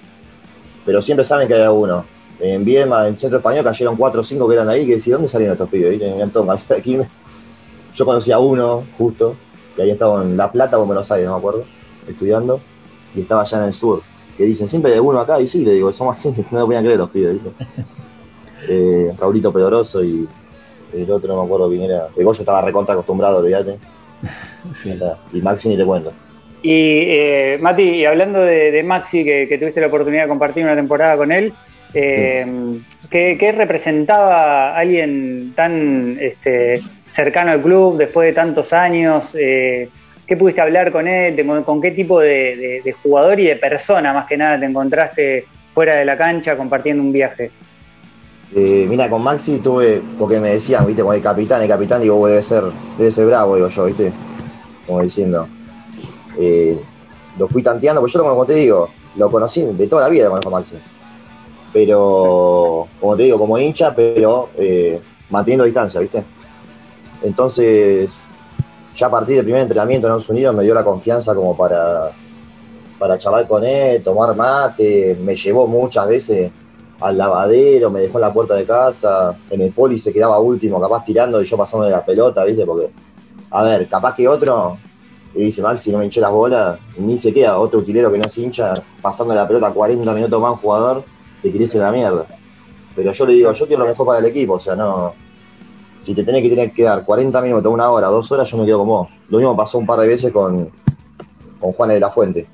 pero 0.85 1.01
siempre 1.01 1.25
saben 1.25 1.49
que 1.49 1.55
hay 1.55 1.63
alguno. 1.63 2.05
En 2.41 2.65
Viedma, 2.65 3.07
en 3.07 3.15
Centro 3.17 3.39
Español, 3.39 3.65
cayeron 3.65 3.97
cuatro 3.97 4.23
o 4.23 4.25
cinco 4.25 4.49
que 4.49 4.55
eran 4.55 4.69
ahí, 4.69 4.87
que 4.87 4.95
decían, 4.95 5.17
¿dónde 5.17 5.29
salieron 5.29 5.53
estos 5.53 5.69
pibes? 5.69 6.01
Aquí 6.77 6.99
yo 7.95 8.05
conocí 8.05 8.33
a 8.33 8.39
uno, 8.39 8.85
justo, 8.99 9.37
que 9.77 9.83
había 9.83 9.95
estado 9.95 10.23
en 10.23 10.37
La 10.37 10.51
Plata 10.51 10.79
o 10.79 10.83
en 10.83 10.89
Buenos 10.89 11.11
Aires, 11.11 11.27
no 11.27 11.35
me 11.35 11.39
acuerdo, 11.39 11.65
estudiando, 12.09 12.61
y 13.15 13.21
estaba 13.21 13.43
allá 13.43 13.59
en 13.59 13.65
el 13.65 13.75
sur. 13.75 14.03
Que 14.37 14.45
dicen, 14.45 14.67
siempre 14.67 14.93
hay 14.93 14.99
uno 14.99 15.21
acá, 15.21 15.41
y 15.41 15.47
sí, 15.47 15.65
le 15.65 15.73
digo, 15.73 15.93
somos 15.93 16.17
así, 16.17 16.29
no 16.51 16.61
me 16.61 16.65
podían 16.65 16.85
creer 16.85 16.99
los 16.99 17.11
pibes, 17.11 17.39
eh, 18.69 19.13
Raulito 19.19 19.53
Pedoroso 19.53 20.03
y 20.05 20.29
el 20.93 21.11
otro, 21.11 21.29
no 21.29 21.41
me 21.41 21.47
acuerdo 21.47 21.69
quién 21.69 21.83
era. 21.83 22.09
De 22.15 22.25
Goyo 22.25 22.41
estaba 22.41 22.61
recontra 22.61 22.95
acostumbrado, 22.95 23.39
olvídate. 23.39 23.79
Y 25.33 25.41
Maxi 25.41 25.69
ni 25.69 25.77
te 25.77 25.85
cuento. 25.85 26.13
Y 26.63 27.05
eh, 27.09 27.59
Mati, 27.61 27.83
y 27.83 28.05
hablando 28.05 28.41
de, 28.41 28.83
Maxi, 28.85 29.25
que, 29.25 29.59
tuviste 29.59 29.81
la 29.81 29.89
oportunidad 29.89 30.23
de 30.23 30.29
compartir 30.29 30.63
una 30.63 30.77
temporada 30.77 31.17
con 31.17 31.33
él, 31.33 31.53
eh, 31.93 32.47
¿qué, 33.11 33.55
representaba 33.57 34.77
alguien 34.77 35.53
tan 35.57 36.17
este, 36.21 36.81
cercano 37.11 37.51
al 37.51 37.63
club 37.63 37.99
después 37.99 38.29
de 38.29 38.33
tantos 38.33 38.73
años? 38.73 39.31
Eh, 39.35 39.89
¿Qué 40.25 40.37
pudiste 40.37 40.61
hablar 40.61 40.93
con 40.93 41.09
él? 41.09 41.35
¿Con 41.65 41.83
qué 41.83 41.91
tipo 41.91 42.21
de, 42.21 42.95
jugador 43.03 43.41
y 43.41 43.47
de 43.47 43.57
persona 43.57 44.13
más 44.13 44.27
que 44.27 44.37
nada 44.37 44.59
te 44.59 44.67
encontraste 44.67 45.45
fuera 45.75 45.97
de 45.97 46.05
la 46.05 46.17
cancha 46.17 46.57
compartiendo 46.57 47.03
un 47.03 47.13
viaje? 47.13 47.51
Eh, 48.55 48.87
mira, 48.89 49.09
con 49.09 49.23
Maxi 49.23 49.59
tuve, 49.61 50.03
porque 50.19 50.39
me 50.39 50.51
decían, 50.51 50.87
viste, 50.87 51.01
como 51.03 51.15
el 51.15 51.23
capitán, 51.23 51.63
el 51.63 51.69
capitán, 51.69 52.03
digo, 52.03 52.27
debe 52.27 52.43
ser, 52.43 52.65
debe 52.99 53.11
ser 53.11 53.27
bravo, 53.27 53.57
digo 53.57 53.69
yo, 53.69 53.85
viste, 53.87 54.13
como 54.87 55.01
diciendo. 55.01 55.47
Eh, 56.39 56.79
lo 57.39 57.49
fui 57.49 57.63
tanteando, 57.63 58.03
pues 58.03 58.13
yo 58.13 58.23
como 58.23 58.45
te 58.45 58.55
digo, 58.55 58.91
lo 59.17 59.31
conocí 59.31 59.63
de 59.63 59.87
toda 59.87 60.03
la 60.03 60.09
vida, 60.11 60.29
conozco 60.29 60.49
a 60.51 60.53
Maxi. 60.53 60.77
Pero, 61.73 62.89
como 63.01 63.17
te 63.17 63.23
digo, 63.23 63.39
como 63.39 63.59
hincha, 63.59 63.95
pero 63.95 64.51
eh, 64.57 65.01
manteniendo 65.31 65.65
distancia, 65.65 66.01
viste. 66.01 66.23
Entonces, 67.23 68.27
ya 68.95 69.07
a 69.07 69.11
partir 69.11 69.37
del 69.37 69.45
primer 69.45 69.63
entrenamiento 69.63 70.07
en 70.07 70.11
Estados 70.11 70.29
Unidos 70.29 70.55
me 70.55 70.65
dio 70.65 70.75
la 70.75 70.85
confianza 70.85 71.35
como 71.35 71.57
para, 71.57 72.11
para 72.99 73.17
charlar 73.17 73.49
con 73.49 73.65
él, 73.65 74.03
tomar 74.03 74.37
mate, 74.37 75.17
me 75.23 75.35
llevó 75.37 75.67
muchas 75.67 76.07
veces 76.07 76.53
al 77.03 77.19
lavadero, 77.19 77.91
me 77.91 78.01
dejó 78.01 78.19
en 78.19 78.23
la 78.23 78.33
puerta 78.33 78.55
de 78.55 78.65
casa, 78.65 79.37
en 79.51 79.61
el 79.61 79.73
poli 79.73 79.99
se 79.99 80.13
quedaba 80.13 80.39
último, 80.39 80.81
capaz 80.81 81.05
tirando 81.05 81.43
y 81.43 81.45
yo 81.45 81.57
pasando 81.57 81.87
de 81.87 81.93
la 81.93 82.05
pelota, 82.05 82.45
¿viste? 82.45 82.65
Porque, 82.65 82.91
a 83.51 83.63
ver, 83.65 83.89
capaz 83.89 84.15
que 84.15 84.29
otro, 84.29 84.79
y 85.35 85.45
dice 85.45 85.63
Max, 85.63 85.81
si 85.81 85.91
no 85.91 85.99
me 85.99 86.05
hinché 86.05 86.21
las 86.21 86.31
bolas, 86.31 86.79
ni 86.99 87.19
se 87.19 87.33
queda 87.33 87.59
otro 87.59 87.81
utilero 87.81 88.13
que 88.13 88.19
no 88.19 88.29
se 88.29 88.43
hincha, 88.43 88.75
pasando 89.01 89.35
la 89.35 89.49
pelota 89.49 89.73
40 89.73 90.15
minutos 90.15 90.41
más 90.41 90.61
jugador, 90.61 91.05
te 91.41 91.51
querés 91.51 91.75
la 91.75 91.91
mierda. 91.91 92.27
Pero 92.95 93.13
yo 93.13 93.27
le 93.27 93.33
digo, 93.33 93.53
yo 93.53 93.67
quiero 93.67 93.83
lo 93.83 93.89
mejor 93.89 94.07
para 94.07 94.19
el 94.19 94.27
equipo, 94.27 94.55
o 94.55 94.61
sea, 94.61 94.77
no. 94.77 95.15
Si 96.01 96.15
te 96.15 96.25
tenés 96.25 96.43
que 96.43 96.51
tener 96.51 96.73
que 96.73 96.83
dar 96.83 97.05
40 97.05 97.41
minutos, 97.41 97.73
una 97.73 97.91
hora, 97.91 98.09
dos 98.09 98.31
horas, 98.33 98.51
yo 98.51 98.59
me 98.59 98.67
quedo 98.67 98.79
con 98.79 98.89
vos. 98.89 99.09
Lo 99.29 99.39
mismo 99.39 99.57
pasó 99.57 99.79
un 99.79 99.87
par 99.87 100.01
de 100.01 100.09
veces 100.09 100.33
con, 100.33 100.69
con 101.61 101.73
Juan 101.73 101.91
de 101.91 102.01
la 102.01 102.11
Fuente. 102.11 102.47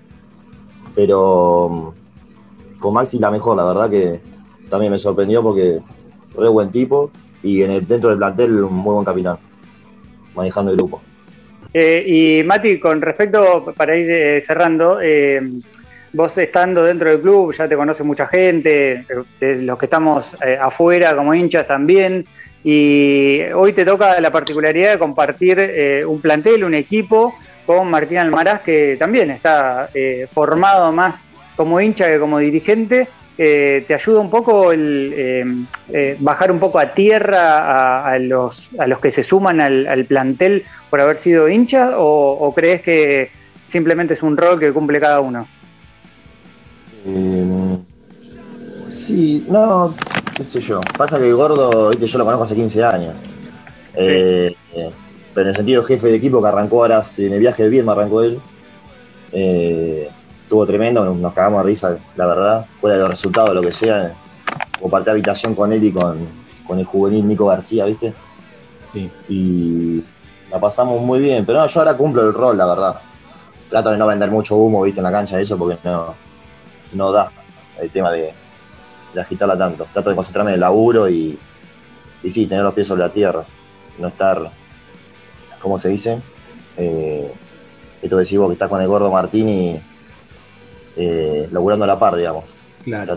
Pero 0.94 1.94
con 2.78 2.94
Maxi 2.94 3.18
la 3.18 3.30
mejor, 3.30 3.56
la 3.56 3.64
verdad 3.64 3.90
que 3.90 4.20
también 4.68 4.92
me 4.92 4.98
sorprendió 4.98 5.42
porque 5.42 5.80
re 6.36 6.48
buen 6.48 6.70
tipo 6.70 7.10
y 7.42 7.62
en 7.62 7.70
el, 7.70 7.86
dentro 7.86 8.10
del 8.10 8.18
plantel 8.18 8.64
un 8.64 8.74
muy 8.74 8.94
buen 8.94 9.04
capitán, 9.04 9.38
manejando 10.34 10.70
el 10.72 10.76
grupo. 10.76 11.00
Eh, 11.72 12.04
y 12.06 12.44
Mati, 12.44 12.78
con 12.78 13.00
respecto, 13.00 13.72
para 13.76 13.96
ir 13.96 14.10
eh, 14.10 14.40
cerrando, 14.40 15.00
eh, 15.02 15.40
vos 16.12 16.36
estando 16.38 16.82
dentro 16.82 17.10
del 17.10 17.20
club, 17.20 17.54
ya 17.54 17.68
te 17.68 17.76
conoce 17.76 18.02
mucha 18.02 18.26
gente, 18.26 19.04
los 19.40 19.78
que 19.78 19.84
estamos 19.86 20.34
afuera 20.60 21.14
como 21.14 21.34
hinchas 21.34 21.66
también, 21.66 22.24
y 22.64 23.40
hoy 23.54 23.72
te 23.72 23.84
toca 23.84 24.20
la 24.20 24.30
particularidad 24.30 24.92
de 24.92 24.98
compartir 24.98 26.04
un 26.06 26.20
plantel, 26.20 26.64
un 26.64 26.74
equipo 26.74 27.34
con 27.66 27.88
Martín 27.90 28.18
Almaraz, 28.18 28.62
que 28.62 28.96
también 28.98 29.30
está 29.30 29.88
formado 30.30 30.90
más 30.90 31.24
como 31.56 31.80
hincha 31.80 32.08
que 32.08 32.18
como 32.18 32.38
dirigente, 32.38 33.06
eh, 33.40 33.84
te 33.86 33.94
ayuda 33.94 34.18
un 34.18 34.30
poco 34.30 34.72
el 34.72 35.14
eh, 35.16 35.44
eh, 35.90 36.16
bajar 36.18 36.50
un 36.50 36.58
poco 36.58 36.80
a 36.80 36.92
tierra 36.92 38.04
a, 38.04 38.18
los, 38.18 38.70
a 38.80 38.88
los 38.88 38.98
que 38.98 39.12
se 39.12 39.22
suman 39.22 39.60
al, 39.60 40.04
plantel 40.06 40.64
por 40.90 41.00
haber 41.00 41.18
sido 41.18 41.48
hinchas 41.48 41.92
o, 41.96 42.52
crees 42.56 42.82
que 42.82 43.30
simplemente 43.68 44.14
es 44.14 44.24
un 44.24 44.36
rol 44.36 44.58
que 44.58 44.72
cumple 44.72 44.98
cada 44.98 45.20
uno? 45.20 45.46
sí, 48.90 49.46
no, 49.48 49.94
qué 50.34 50.42
sé 50.42 50.60
yo. 50.60 50.80
Pasa 50.96 51.16
que 51.18 51.28
el 51.28 51.36
gordo, 51.36 51.92
yo 51.92 52.18
lo 52.18 52.24
conozco 52.24 52.44
hace 52.44 52.56
15 52.56 52.82
años. 52.82 53.14
pero 53.94 54.52
en 55.36 55.46
el 55.46 55.54
sentido 55.54 55.84
jefe 55.84 56.08
de 56.08 56.16
equipo 56.16 56.42
que 56.42 56.48
arrancó 56.48 56.82
ahora 56.82 57.02
en 57.18 57.32
el 57.32 57.38
viaje 57.38 57.62
de 57.62 57.68
Vietnam 57.68 57.96
arrancó 57.96 58.24
él 58.24 58.40
estuvo 60.48 60.64
tremendo, 60.64 61.04
nos 61.04 61.34
cagamos 61.34 61.62
de 61.62 61.68
risa, 61.68 61.98
la 62.16 62.24
verdad, 62.24 62.66
fuera 62.80 62.96
de 62.96 63.02
los 63.02 63.10
resultados, 63.10 63.54
lo 63.54 63.60
que 63.60 63.70
sea, 63.70 64.14
compartí 64.80 65.10
habitación 65.10 65.54
con 65.54 65.74
él 65.74 65.84
y 65.84 65.92
con, 65.92 66.26
el 66.70 66.84
juvenil 66.86 67.28
Nico 67.28 67.44
García, 67.44 67.84
¿viste? 67.84 68.14
Sí. 68.90 69.10
Y 69.28 70.02
la 70.50 70.58
pasamos 70.58 71.02
muy 71.02 71.20
bien, 71.20 71.44
pero 71.44 71.60
no, 71.60 71.66
yo 71.66 71.80
ahora 71.80 71.98
cumplo 71.98 72.26
el 72.26 72.32
rol, 72.32 72.56
la 72.56 72.64
verdad. 72.64 73.00
Trato 73.68 73.90
de 73.90 73.98
no 73.98 74.06
vender 74.06 74.30
mucho 74.30 74.56
humo, 74.56 74.82
¿viste? 74.82 75.00
En 75.00 75.04
la 75.04 75.12
cancha, 75.12 75.38
eso, 75.38 75.58
porque 75.58 75.76
no, 75.84 76.14
no 76.94 77.12
da 77.12 77.30
el 77.78 77.90
tema 77.90 78.10
de, 78.10 78.32
agitarla 79.20 79.58
tanto. 79.58 79.86
Trato 79.92 80.08
de 80.08 80.16
concentrarme 80.16 80.52
en 80.52 80.54
el 80.54 80.60
laburo 80.60 81.10
y, 81.10 81.38
y 82.22 82.30
sí, 82.30 82.46
tener 82.46 82.64
los 82.64 82.72
pies 82.72 82.86
sobre 82.86 83.02
la 83.02 83.12
tierra, 83.12 83.44
no 83.98 84.08
estar, 84.08 84.50
¿cómo 85.60 85.78
se 85.78 85.90
dice? 85.90 86.22
Eh, 86.78 87.34
esto 88.00 88.16
decís 88.16 88.38
vos 88.38 88.48
que 88.48 88.54
estás 88.54 88.70
con 88.70 88.80
el 88.80 88.88
gordo 88.88 89.10
Martín 89.10 89.48
y 89.50 89.80
eh, 90.98 91.48
laburando 91.52 91.84
a 91.84 91.88
la 91.88 91.98
par, 91.98 92.16
digamos. 92.16 92.44
Claro, 92.82 93.16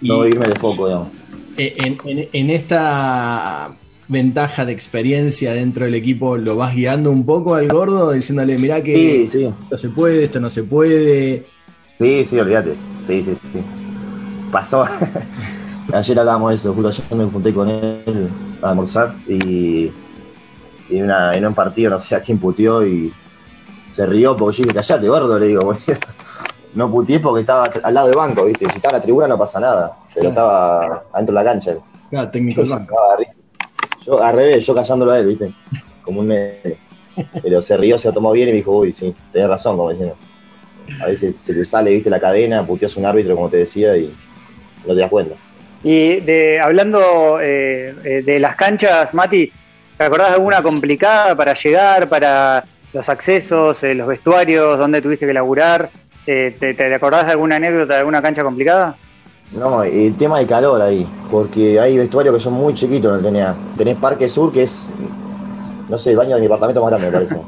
no, 0.00 0.26
irme 0.26 0.46
de 0.46 0.54
foco, 0.56 0.86
digamos. 0.86 1.08
Eh, 1.56 2.28
en, 2.32 2.50
esta 2.50 3.72
ventaja 4.08 4.64
de 4.64 4.72
experiencia 4.72 5.52
dentro 5.52 5.84
del 5.84 5.94
equipo, 5.94 6.36
¿lo 6.36 6.56
vas 6.56 6.74
guiando 6.74 7.10
un 7.10 7.26
poco 7.26 7.54
al 7.54 7.68
gordo, 7.68 8.12
diciéndole, 8.12 8.58
mirá 8.58 8.82
que 8.82 9.24
esto 9.24 9.76
se 9.76 9.88
puede, 9.90 10.24
esto 10.24 10.40
no 10.40 10.50
se 10.50 10.62
puede? 10.62 11.46
Sí, 11.98 12.24
sí, 12.24 12.38
olvídate. 12.38 12.74
Sí, 13.06 13.22
sí, 13.22 13.34
sí. 13.52 13.60
Pasó. 14.50 14.84
Ayer 15.92 16.18
hablábamos 16.18 16.50
de 16.50 16.54
eso, 16.56 16.72
justo 16.72 16.88
ayer 16.88 17.04
me 17.16 17.30
junté 17.30 17.52
con 17.52 17.68
él 17.68 18.28
a 18.62 18.70
almorzar 18.70 19.14
y, 19.28 19.90
y 20.88 21.02
una, 21.02 21.34
en 21.34 21.44
un 21.44 21.54
partido 21.54 21.90
no 21.90 21.98
sé 21.98 22.14
a 22.14 22.20
quién 22.22 22.38
puteó 22.38 22.86
y 22.86 23.12
se 23.90 24.06
rió 24.06 24.36
porque 24.36 24.58
yo 24.58 24.62
dije, 24.64 24.76
callate, 24.76 25.08
gordo, 25.08 25.38
le 25.38 25.48
digo, 25.48 25.76
no 26.74 26.90
putié 26.90 27.20
porque 27.20 27.40
estaba 27.40 27.64
al 27.82 27.94
lado 27.94 28.08
del 28.08 28.16
banco, 28.16 28.44
¿viste? 28.44 28.66
Si 28.70 28.76
estaba 28.76 28.96
en 28.96 28.98
la 29.00 29.02
tribuna 29.02 29.28
no 29.28 29.38
pasa 29.38 29.60
nada, 29.60 29.96
pero 30.14 30.28
estaba 30.28 31.04
adentro 31.12 31.34
de 31.34 31.44
la 31.44 31.44
cancha. 31.44 31.74
Claro, 32.10 32.30
técnico 32.30 32.62
del 32.62 32.70
banco. 32.70 32.96
Yo 34.04 34.22
al 34.22 34.34
revés, 34.34 34.66
yo 34.66 34.74
callándolo 34.74 35.12
a 35.12 35.18
él, 35.18 35.26
¿viste? 35.26 35.54
Como 36.02 36.20
un 36.20 36.34
Pero 37.42 37.62
se 37.62 37.76
rió, 37.76 37.98
se 37.98 38.08
lo 38.08 38.14
tomó 38.14 38.32
bien 38.32 38.48
y 38.48 38.52
me 38.52 38.56
dijo, 38.58 38.72
uy, 38.72 38.92
sí, 38.92 39.14
tenés 39.32 39.48
razón, 39.48 39.76
como 39.76 39.90
diciendo. 39.90 40.16
A 41.00 41.06
veces 41.06 41.36
se 41.42 41.54
te 41.54 41.64
sale, 41.64 41.90
viste, 41.90 42.10
la 42.10 42.20
cadena, 42.20 42.66
puteas 42.66 42.96
un 42.96 43.06
árbitro, 43.06 43.34
como 43.34 43.48
te 43.48 43.58
decía, 43.58 43.96
y 43.96 44.12
no 44.86 44.94
te 44.94 45.00
das 45.00 45.10
cuenta. 45.10 45.34
Y 45.84 46.20
de, 46.20 46.60
hablando 46.60 47.40
eh, 47.40 47.94
eh, 48.04 48.22
de 48.24 48.38
las 48.38 48.56
canchas, 48.56 49.12
Mati, 49.14 49.52
¿te 49.96 50.04
acordás 50.04 50.28
de 50.28 50.34
alguna 50.34 50.62
complicada 50.62 51.36
para 51.36 51.54
llegar, 51.54 52.08
para 52.08 52.64
los 52.92 53.08
accesos, 53.08 53.82
eh, 53.82 53.94
los 53.94 54.06
vestuarios, 54.06 54.78
dónde 54.78 55.02
tuviste 55.02 55.26
que 55.26 55.32
laburar? 55.32 55.90
Eh, 56.26 56.56
¿te, 56.58 56.94
acordás 56.94 57.26
de 57.26 57.32
alguna 57.32 57.56
anécdota 57.56 57.94
de 57.94 58.00
alguna 58.00 58.22
cancha 58.22 58.42
complicada? 58.44 58.96
No, 59.52 59.82
el 59.82 60.16
tema 60.16 60.38
de 60.38 60.46
calor 60.46 60.80
ahí, 60.80 61.06
porque 61.30 61.78
hay 61.78 61.98
vestuarios 61.98 62.34
que 62.34 62.40
son 62.40 62.54
muy 62.54 62.74
chiquitos 62.74 63.16
no 63.16 63.22
tenía. 63.22 63.54
Tenés 63.76 63.96
Parque 63.96 64.28
Sur, 64.28 64.52
que 64.52 64.62
es, 64.62 64.88
no 65.88 65.98
sé, 65.98 66.12
el 66.12 66.16
baño 66.16 66.36
de 66.36 66.40
mi 66.40 66.46
apartamento 66.46 66.80
más 66.80 66.90
grande, 66.90 67.06
me 67.06 67.12
parece. 67.12 67.46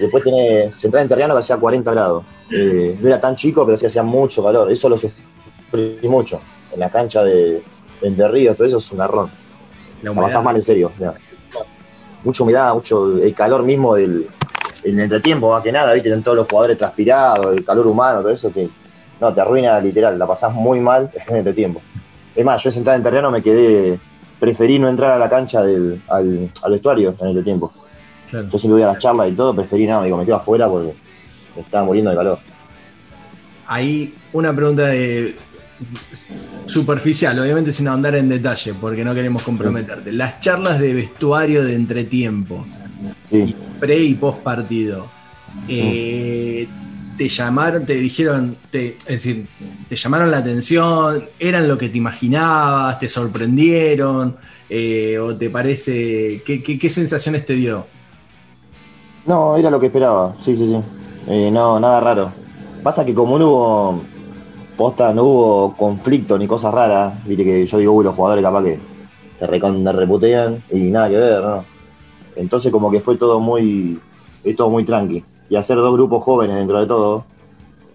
Después 0.00 0.24
tenés 0.24 0.76
Central 0.76 1.04
Interriano 1.04 1.34
que 1.34 1.40
hacía 1.40 1.56
40 1.56 1.90
grados. 1.92 2.24
Eh, 2.50 2.96
no 3.00 3.08
era 3.08 3.20
tan 3.20 3.36
chico, 3.36 3.64
pero 3.66 3.76
sí 3.76 3.86
hacía 3.86 4.02
mucho 4.02 4.42
calor. 4.42 4.70
Eso 4.70 4.88
lo 4.88 4.96
sufrí 4.96 5.98
mucho. 6.08 6.40
En 6.72 6.80
la 6.80 6.90
cancha 6.90 7.22
de, 7.22 7.62
de 8.00 8.28
Ríos, 8.28 8.56
todo 8.56 8.66
eso 8.66 8.78
es 8.78 8.90
un 8.92 8.98
garrón. 8.98 9.30
La 10.02 10.12
pasás 10.12 10.42
mal 10.42 10.54
en 10.54 10.62
serio. 10.62 10.92
mucha 12.24 12.42
humedad, 12.42 12.74
mucho 12.74 13.18
el 13.20 13.34
calor 13.34 13.62
mismo 13.64 13.94
del 13.94 14.28
el 14.90 15.00
entretiempo, 15.00 15.50
más 15.50 15.62
que 15.62 15.72
nada, 15.72 15.92
viste, 15.92 16.10
en 16.12 16.22
todos 16.22 16.36
los 16.36 16.48
jugadores 16.48 16.78
transpirados, 16.78 17.54
el 17.56 17.64
calor 17.64 17.86
humano, 17.86 18.20
todo 18.20 18.30
eso, 18.30 18.50
te, 18.50 18.68
no, 19.20 19.32
te 19.32 19.40
arruina 19.40 19.80
literal, 19.80 20.18
la 20.18 20.26
pasás 20.26 20.52
muy 20.52 20.80
mal 20.80 21.10
en 21.26 21.32
el 21.32 21.36
entretiempo. 21.38 21.80
Es 22.34 22.44
más, 22.44 22.62
yo 22.62 22.70
esa 22.70 22.78
entrada 22.78 22.96
en 22.96 23.02
terreno 23.02 23.30
me 23.30 23.42
quedé, 23.42 23.98
preferí 24.38 24.78
no 24.78 24.88
entrar 24.88 25.12
a 25.12 25.18
la 25.18 25.28
cancha 25.28 25.62
del, 25.62 26.02
al, 26.08 26.50
al 26.62 26.72
vestuario 26.72 27.14
en 27.20 27.36
el 27.36 27.44
tiempo. 27.44 27.72
Yo 28.30 28.58
siempre 28.58 28.72
voy 28.72 28.82
a 28.82 28.88
las 28.88 28.98
charlas 28.98 29.30
y 29.30 29.32
todo, 29.32 29.54
preferí 29.54 29.86
nada, 29.86 30.04
digo, 30.04 30.16
me 30.16 30.24
quedo 30.24 30.36
afuera 30.36 30.68
porque 30.68 30.92
me 31.56 31.62
estaba 31.62 31.84
muriendo 31.84 32.10
de 32.10 32.16
calor. 32.16 32.38
Ahí 33.66 34.14
una 34.32 34.54
pregunta 34.54 34.86
de 34.88 35.36
superficial, 36.66 37.38
obviamente 37.38 37.72
sin 37.72 37.88
ahondar 37.88 38.14
en 38.16 38.28
detalle, 38.28 38.74
porque 38.74 39.04
no 39.04 39.14
queremos 39.14 39.42
comprometerte. 39.42 40.12
Las 40.12 40.40
charlas 40.40 40.78
de 40.78 40.92
vestuario 40.94 41.64
de 41.64 41.74
entretiempo, 41.74 42.66
pre 43.78 43.98
y 43.98 44.14
post 44.14 44.38
partido, 44.38 45.06
eh, 45.68 46.66
te 47.16 47.28
llamaron, 47.28 47.84
te 47.84 47.94
dijeron, 47.94 48.56
te, 48.70 48.96
es 49.00 49.06
decir, 49.06 49.46
te 49.88 49.96
llamaron 49.96 50.30
la 50.30 50.38
atención, 50.38 51.28
eran 51.38 51.66
lo 51.66 51.76
que 51.76 51.88
te 51.88 51.98
imaginabas, 51.98 52.98
te 52.98 53.08
sorprendieron, 53.08 54.36
eh, 54.70 55.18
o 55.18 55.34
te 55.36 55.50
parece, 55.50 56.42
¿qué, 56.46 56.62
qué, 56.62 56.88
sensaciones 56.88 57.44
te 57.44 57.54
dio? 57.54 57.86
No, 59.26 59.56
era 59.56 59.70
lo 59.70 59.80
que 59.80 59.86
esperaba, 59.86 60.34
sí, 60.38 60.54
sí, 60.54 60.68
sí. 60.68 60.76
Eh, 61.26 61.50
no, 61.50 61.78
nada 61.80 62.00
raro. 62.00 62.32
Pasa 62.82 63.04
que 63.04 63.12
como 63.12 63.38
no 63.38 63.48
hubo 63.48 64.02
posta, 64.76 65.12
no 65.12 65.24
hubo 65.24 65.76
conflicto 65.76 66.38
ni 66.38 66.46
cosas 66.46 66.72
raras, 66.72 67.12
viste 67.26 67.44
que 67.44 67.66
yo 67.66 67.78
digo, 67.78 67.92
uy, 67.94 68.04
los 68.04 68.14
jugadores 68.14 68.44
capaz 68.44 68.62
que 68.62 68.78
se 69.38 69.46
reputean 69.46 70.62
y 70.70 70.78
nada 70.90 71.08
que 71.08 71.16
ver, 71.16 71.42
¿no? 71.42 71.77
Entonces 72.38 72.70
como 72.72 72.90
que 72.90 73.00
fue 73.00 73.16
todo 73.16 73.40
muy, 73.40 74.00
es 74.44 74.56
todo 74.56 74.70
muy 74.70 74.84
tranqui 74.84 75.24
y 75.50 75.56
hacer 75.56 75.76
dos 75.76 75.92
grupos 75.92 76.22
jóvenes 76.22 76.56
dentro 76.56 76.80
de 76.80 76.86
todo. 76.86 77.24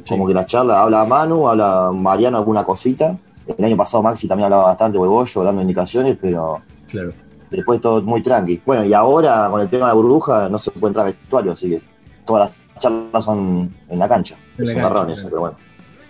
Como 0.07 0.27
que 0.27 0.33
la 0.33 0.45
charla 0.45 0.81
habla 0.81 1.05
Manu, 1.05 1.47
habla 1.47 1.91
Mariano 1.93 2.37
alguna 2.37 2.63
cosita. 2.63 3.17
El 3.57 3.63
año 3.63 3.77
pasado 3.77 4.03
Maxi 4.03 4.27
también 4.27 4.45
hablaba 4.45 4.65
bastante, 4.65 4.97
huevollo, 4.97 5.43
dando 5.43 5.61
indicaciones, 5.61 6.17
pero 6.21 6.61
claro. 6.89 7.13
después 7.49 7.79
todo 7.79 8.01
muy 8.01 8.21
tranqui. 8.21 8.61
Bueno, 8.65 8.83
y 8.83 8.93
ahora 8.93 9.47
con 9.49 9.61
el 9.61 9.69
tema 9.69 9.87
de 9.87 9.93
burbuja 9.93 10.49
no 10.49 10.57
se 10.57 10.71
puede 10.71 10.87
entrar 10.91 11.07
al 11.07 11.13
vestuario, 11.13 11.53
así 11.53 11.69
que 11.69 11.81
todas 12.25 12.49
las 12.49 12.81
charlas 12.81 13.23
son 13.23 13.69
en 13.89 13.99
la 13.99 14.09
cancha. 14.09 14.35
son 14.57 14.75
marrones, 14.75 15.19
pero 15.23 15.39
bueno. 15.39 15.55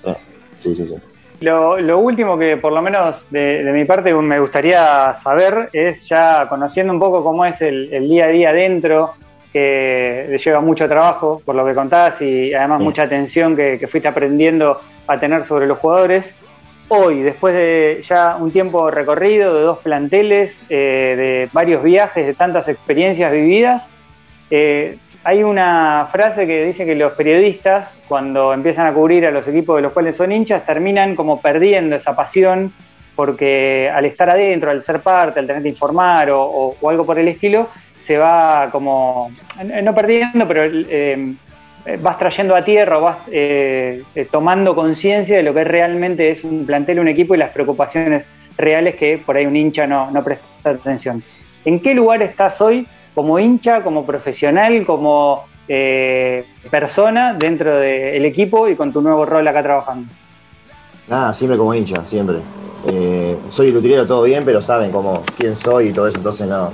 Eh, 0.06 0.18
sí, 0.62 0.76
sí, 0.76 0.88
sí. 0.88 0.96
Lo, 1.44 1.78
lo, 1.78 2.00
último 2.00 2.38
que 2.38 2.56
por 2.56 2.72
lo 2.72 2.82
menos 2.82 3.28
de, 3.30 3.70
mi 3.74 3.84
parte 3.84 4.14
me 4.14 4.40
gustaría 4.40 5.14
saber 5.22 5.70
es 5.74 6.08
ya 6.08 6.48
conociendo 6.48 6.94
un 6.94 7.00
poco 7.00 7.22
cómo 7.22 7.44
es 7.44 7.62
el, 7.62 7.94
el 7.94 8.08
día 8.08 8.26
a 8.26 8.28
día 8.30 8.54
dentro 8.54 9.14
que 9.52 10.40
lleva 10.42 10.62
mucho 10.62 10.88
trabajo, 10.88 11.42
por 11.44 11.54
lo 11.56 11.66
que 11.66 11.76
contás, 11.76 12.22
y 12.22 12.54
además 12.54 12.82
mucha 12.82 13.04
atención 13.04 13.58
que, 13.58 13.86
fuiste 13.92 14.08
aprendiendo 14.08 14.80
a 15.06 15.20
tener 15.20 15.44
sobre 15.44 15.68
los 15.68 15.80
jugadores. 15.80 16.34
Hoy, 16.88 17.22
después 17.22 17.54
de 17.54 18.06
ya 18.08 18.38
un 18.40 18.50
tiempo 18.50 18.90
recorrido, 18.90 19.54
de 19.54 19.64
dos 19.64 19.80
planteles, 19.80 20.58
eh, 20.70 21.16
de 21.18 21.50
varios 21.52 21.84
viajes, 21.84 22.26
de 22.26 22.36
tantas 22.36 22.70
experiencias 22.70 23.34
vividas, 23.34 23.90
eh, 24.50 24.98
hay 25.24 25.44
una 25.44 26.08
frase 26.12 26.46
que 26.46 26.66
dice 26.66 26.86
que 26.86 26.96
los 26.96 27.14
periodistas, 27.14 27.98
cuando 28.08 28.54
empiezan 28.54 28.88
a 28.88 28.94
cubrir 28.94 29.26
a 29.26 29.32
los 29.32 29.48
equipos 29.48 29.78
de 29.78 29.84
los 29.84 29.94
cuales 29.94 30.18
son 30.18 30.32
hinchas, 30.32 30.66
terminan 30.66 31.16
como 31.16 31.42
perdiendo 31.42 31.96
esa 31.96 32.16
pasión, 32.16 32.74
porque 33.16 33.90
al 33.94 34.06
estar 34.06 34.30
adentro, 34.30 34.72
al 34.72 34.84
ser 34.84 35.00
parte, 35.00 35.40
al 35.40 35.48
tener 35.48 35.62
que 35.62 35.70
informar 35.70 36.30
o 36.32 36.76
algo 36.88 37.06
por 37.06 37.20
el 37.20 37.28
estilo, 37.28 37.70
se 38.04 38.18
va 38.18 38.70
como, 38.70 39.32
no 39.82 39.96
perdiendo, 39.96 40.46
pero 40.46 40.64
eh, 40.66 41.36
vas 42.02 42.18
trayendo 42.18 42.54
a 42.54 42.64
tierra, 42.64 42.98
vas 42.98 43.18
eh, 43.32 44.04
eh, 44.14 44.28
tomando 44.30 44.76
conciencia 44.76 45.38
de 45.38 45.44
lo 45.44 45.54
que 45.54 45.64
realmente 45.64 46.30
es 46.30 46.44
un 46.44 46.66
plantel, 46.66 47.00
un 47.00 47.08
equipo 47.08 47.34
y 47.34 47.38
las 47.38 47.52
preocupaciones 47.52 48.28
reales 48.58 48.96
que 48.96 49.18
por 49.18 49.38
ahí 49.38 49.46
un 49.46 49.56
hincha 49.56 49.88
no 49.88 50.24
presta 50.24 50.46
atención. 50.70 51.24
¿En 51.64 51.80
qué 51.80 51.94
lugar 51.94 52.22
estás 52.22 52.60
hoy 52.60 52.86
como 53.14 53.40
hincha, 53.40 53.84
como 53.84 54.06
profesional, 54.06 54.86
como 54.86 55.46
persona 56.70 57.34
dentro 57.34 57.78
del 57.78 58.26
equipo 58.26 58.68
y 58.68 58.76
con 58.76 58.92
tu 58.92 59.02
nuevo 59.02 59.26
rol 59.26 59.48
acá 59.48 59.64
trabajando? 59.64 60.12
Nada, 61.08 61.34
siempre 61.34 61.58
como 61.58 61.74
hincha, 61.74 62.06
siempre. 62.06 62.38
soy 63.50 63.70
el 63.70 63.78
utilero 63.78 64.06
todo 64.06 64.24
bien, 64.24 64.44
pero 64.46 64.62
saben 64.62 64.92
cómo, 64.92 65.24
quién 65.38 65.56
soy 65.56 65.90
y 65.90 65.94
todo 65.94 66.08
eso, 66.08 66.18
entonces 66.18 66.48
no, 66.48 66.72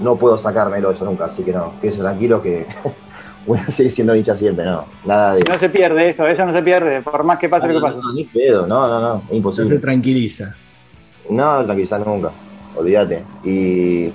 no 0.00 0.16
puedo 0.16 0.36
sacármelo 0.36 0.90
eso 0.90 1.04
nunca, 1.04 1.26
así 1.26 1.42
que 1.42 1.52
no, 1.52 1.72
quédese 1.80 2.00
tranquilo 2.00 2.42
que 2.42 2.66
voy 3.46 3.58
a 3.58 3.70
seguir 3.70 3.92
siendo 3.92 4.14
hincha 4.14 4.36
siempre, 4.36 4.64
no, 4.64 4.84
nada 5.04 5.34
de 5.34 5.44
No 5.44 5.54
se 5.54 5.68
pierde 5.68 6.10
eso, 6.10 6.26
eso 6.26 6.44
no 6.44 6.52
se 6.52 6.62
pierde, 6.62 7.02
por 7.02 7.24
más 7.24 7.38
que 7.38 7.48
pase 7.48 7.68
lo 7.68 7.74
que 7.74 7.80
pase. 7.80 7.98
No, 7.98 8.12
ni 8.12 8.24
pedo, 8.24 8.66
no, 8.66 8.88
no, 8.88 9.00
no, 9.00 9.22
imposible. 9.30 9.70
No 9.70 9.76
se 9.76 9.82
tranquiliza. 9.82 10.54
No, 11.30 11.64
tranquiliza 11.64 11.98
nunca, 11.98 12.30
olvídate. 12.76 13.24
Y 13.44 14.10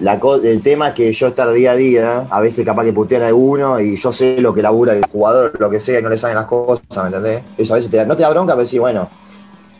la 0.00 0.18
el 0.42 0.62
tema 0.62 0.88
es 0.88 0.94
que 0.94 1.12
yo 1.12 1.26
estar 1.26 1.52
día 1.52 1.72
a 1.72 1.76
día, 1.76 2.26
a 2.30 2.40
veces 2.40 2.64
capaz 2.64 2.84
que 2.84 2.92
putean 2.92 3.22
a 3.22 3.26
alguno 3.28 3.80
y 3.80 3.96
yo 3.96 4.10
sé 4.12 4.40
lo 4.40 4.54
que 4.54 4.62
labura 4.62 4.94
el 4.94 5.04
jugador, 5.04 5.52
lo 5.58 5.68
que 5.68 5.78
sea, 5.78 6.00
y 6.00 6.02
no 6.02 6.08
le 6.08 6.16
saben 6.16 6.36
las 6.36 6.46
cosas, 6.46 6.84
¿me 6.96 7.06
entendés? 7.06 7.42
Eso 7.58 7.74
a 7.74 7.76
veces 7.76 7.90
te 7.90 7.98
da, 7.98 8.06
no 8.06 8.16
te 8.16 8.22
da 8.22 8.30
bronca, 8.30 8.54
pero 8.54 8.66
sí, 8.66 8.78
bueno, 8.78 9.10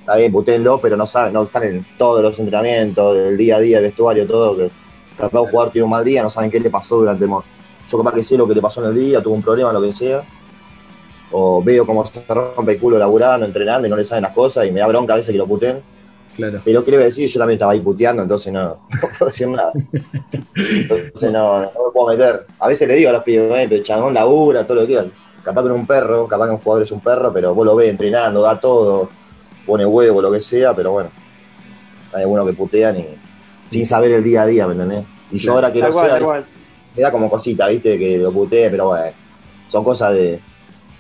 está 0.00 0.16
bien, 0.16 0.30
putéenlo, 0.30 0.78
pero 0.78 0.96
no 0.98 1.06
saben, 1.06 1.32
no 1.32 1.44
están 1.44 1.62
en 1.62 1.86
todos 1.96 2.22
los 2.22 2.38
entrenamientos, 2.38 3.16
el 3.16 3.38
día 3.38 3.56
a 3.56 3.60
día, 3.60 3.78
el 3.78 3.84
vestuario, 3.84 4.26
todo, 4.26 4.56
que 4.58 4.70
capaz 5.16 5.40
un 5.40 5.48
jugador 5.48 5.72
tiene 5.72 5.84
un 5.84 5.90
mal 5.90 6.04
día, 6.04 6.22
no 6.22 6.28
saben 6.28 6.50
qué 6.50 6.60
le 6.60 6.68
pasó 6.68 6.98
durante 6.98 7.24
el 7.24 7.30
Yo 7.30 7.98
capaz 7.98 8.12
que 8.12 8.22
sé 8.22 8.36
lo 8.36 8.46
que 8.46 8.54
le 8.54 8.60
pasó 8.60 8.82
en 8.84 8.90
el 8.90 8.94
día, 8.94 9.22
tuvo 9.22 9.34
un 9.34 9.42
problema, 9.42 9.72
lo 9.72 9.80
que 9.80 9.92
sea. 9.92 10.22
O 11.32 11.62
veo 11.62 11.86
cómo 11.86 12.04
se 12.04 12.24
rompe 12.28 12.72
el 12.72 12.80
culo 12.80 12.98
laburando, 12.98 13.46
entrenando 13.46 13.86
y 13.86 13.90
no 13.90 13.96
le 13.96 14.04
saben 14.04 14.22
las 14.22 14.34
cosas 14.34 14.66
y 14.66 14.72
me 14.72 14.80
da 14.80 14.88
bronca 14.88 15.12
a 15.12 15.16
veces 15.16 15.30
que 15.32 15.38
lo 15.38 15.46
puten. 15.46 15.80
Claro. 16.41 16.61
Pero 16.64 16.84
quiero 16.84 16.99
decir, 17.01 17.28
yo 17.28 17.38
también 17.38 17.57
estaba 17.57 17.72
ahí 17.72 17.80
puteando, 17.80 18.22
entonces 18.22 18.51
no, 18.51 18.78
puedo 19.18 19.30
decir 19.30 19.49
nada. 19.49 19.72
Entonces 20.55 21.32
no, 21.32 21.61
no 21.61 21.66
me 21.66 21.93
puedo 21.93 22.09
meter. 22.09 22.47
A 22.59 22.68
veces 22.68 22.88
le 22.88 22.95
digo 22.95 23.11
a 23.11 23.12
los 23.12 23.22
pibes, 23.22 23.70
el 23.70 23.82
chabón 23.82 24.14
labura, 24.14 24.64
todo 24.64 24.76
lo 24.76 24.80
que 24.82 24.86
quieran. 24.88 25.12
Capaz 25.45 25.62
que 25.62 25.68
es 25.68 25.74
un 25.74 25.86
perro, 25.86 26.26
capaz 26.26 26.47
que 26.47 26.53
un 26.53 26.59
jugador 26.59 26.82
es 26.82 26.93
un 26.93 27.01
perro, 27.01 27.30
pero 27.32 27.55
vos 27.55 27.66
lo 27.66 27.76
ves 27.76 27.91
entrenando, 27.91 28.41
da 28.41 28.59
todo, 28.59 29.11
pone 29.66 29.84
huevo, 29.84 30.22
lo 30.22 30.32
que 30.32 30.41
sea, 30.41 30.74
pero 30.74 30.93
bueno. 30.93 31.11
Hay 32.12 32.22
algunos 32.22 32.47
que 32.47 32.55
putean 32.55 32.99
y 32.99 33.07
sin 33.66 33.84
saber 33.84 34.12
el 34.12 34.24
día 34.24 34.43
a 34.43 34.47
día, 34.47 34.66
¿me 34.66 34.72
entendés? 34.72 35.05
Y 35.30 35.38
yo 35.38 35.53
ahora 35.53 35.72
que 35.72 35.80
lo 35.80 35.93
sé, 35.93 36.09
me 36.97 37.03
da 37.03 37.12
como 37.12 37.28
cosita, 37.30 37.68
¿viste? 37.68 37.99
Que 37.99 38.18
lo 38.18 38.32
puteé, 38.32 38.70
pero 38.70 38.86
bueno, 38.86 39.12
son 39.68 39.84
cosas 39.84 40.14
de, 40.14 40.41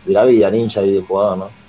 la 0.06 0.24
vida 0.24 0.50
ninja 0.50 0.82
y 0.82 0.92
de 0.92 1.00
jugador, 1.02 1.38
¿no? 1.38 1.59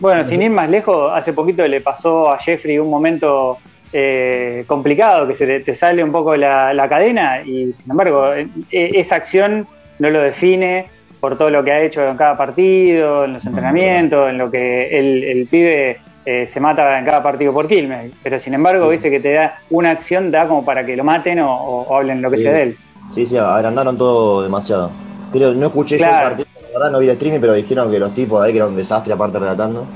Bueno, 0.00 0.24
sin 0.24 0.42
ir 0.42 0.50
más 0.50 0.68
lejos, 0.68 1.12
hace 1.14 1.32
poquito 1.32 1.66
le 1.66 1.80
pasó 1.80 2.30
a 2.30 2.38
Jeffrey 2.38 2.78
un 2.78 2.90
momento 2.90 3.58
eh, 3.92 4.64
complicado, 4.66 5.26
que 5.26 5.34
se 5.34 5.60
te 5.60 5.74
sale 5.74 6.02
un 6.02 6.12
poco 6.12 6.36
la, 6.36 6.86
cadena 6.88 7.42
y 7.42 7.72
sin 7.72 7.90
embargo 7.90 8.32
e, 8.34 8.48
esa 8.70 9.16
acción 9.16 9.66
no 9.98 10.10
lo 10.10 10.20
define 10.20 10.86
por 11.20 11.38
todo 11.38 11.48
lo 11.50 11.62
que 11.64 11.72
ha 11.72 11.80
hecho 11.82 12.06
en 12.06 12.16
cada 12.16 12.36
partido, 12.36 13.24
en 13.24 13.34
los 13.34 13.46
entrenamientos, 13.46 14.28
en 14.28 14.38
lo 14.38 14.50
que 14.50 14.98
el, 14.98 15.24
el 15.24 15.46
pibe 15.46 15.98
eh, 16.26 16.48
se 16.50 16.58
mata 16.58 16.98
en 16.98 17.04
cada 17.04 17.22
partido 17.22 17.52
por 17.52 17.68
Quilmes, 17.68 18.12
pero 18.22 18.40
sin 18.40 18.54
embargo, 18.54 18.88
viste 18.88 19.10
que 19.10 19.20
te 19.20 19.32
da 19.34 19.58
una 19.68 19.90
acción, 19.90 20.30
da 20.30 20.48
como 20.48 20.64
para 20.64 20.84
que 20.86 20.96
lo 20.96 21.04
maten 21.04 21.38
o, 21.40 21.86
hablen 21.94 22.22
lo 22.22 22.30
que 22.30 22.38
sea 22.38 22.52
de 22.52 22.62
él. 22.62 22.76
Sí, 23.12 23.26
sí, 23.26 23.36
agrandaron 23.36 23.98
todo 23.98 24.42
demasiado. 24.42 24.90
Creo, 25.30 25.52
no 25.52 25.66
escuché 25.66 25.98
yo 25.98 26.06
el 26.06 26.10
partido, 26.10 26.48
la 26.53 26.53
verdad 26.74 26.90
no 26.90 26.98
vi 26.98 27.06
el 27.06 27.12
streaming, 27.12 27.40
pero 27.40 27.54
dijeron 27.54 27.90
que 27.90 27.98
los 27.98 28.14
tipos 28.14 28.42
ahí 28.42 28.52
que 28.52 28.58
era 28.58 28.66
un 28.66 28.76
desastre 28.76 29.12
aparte 29.12 29.38
relatando. 29.38 29.86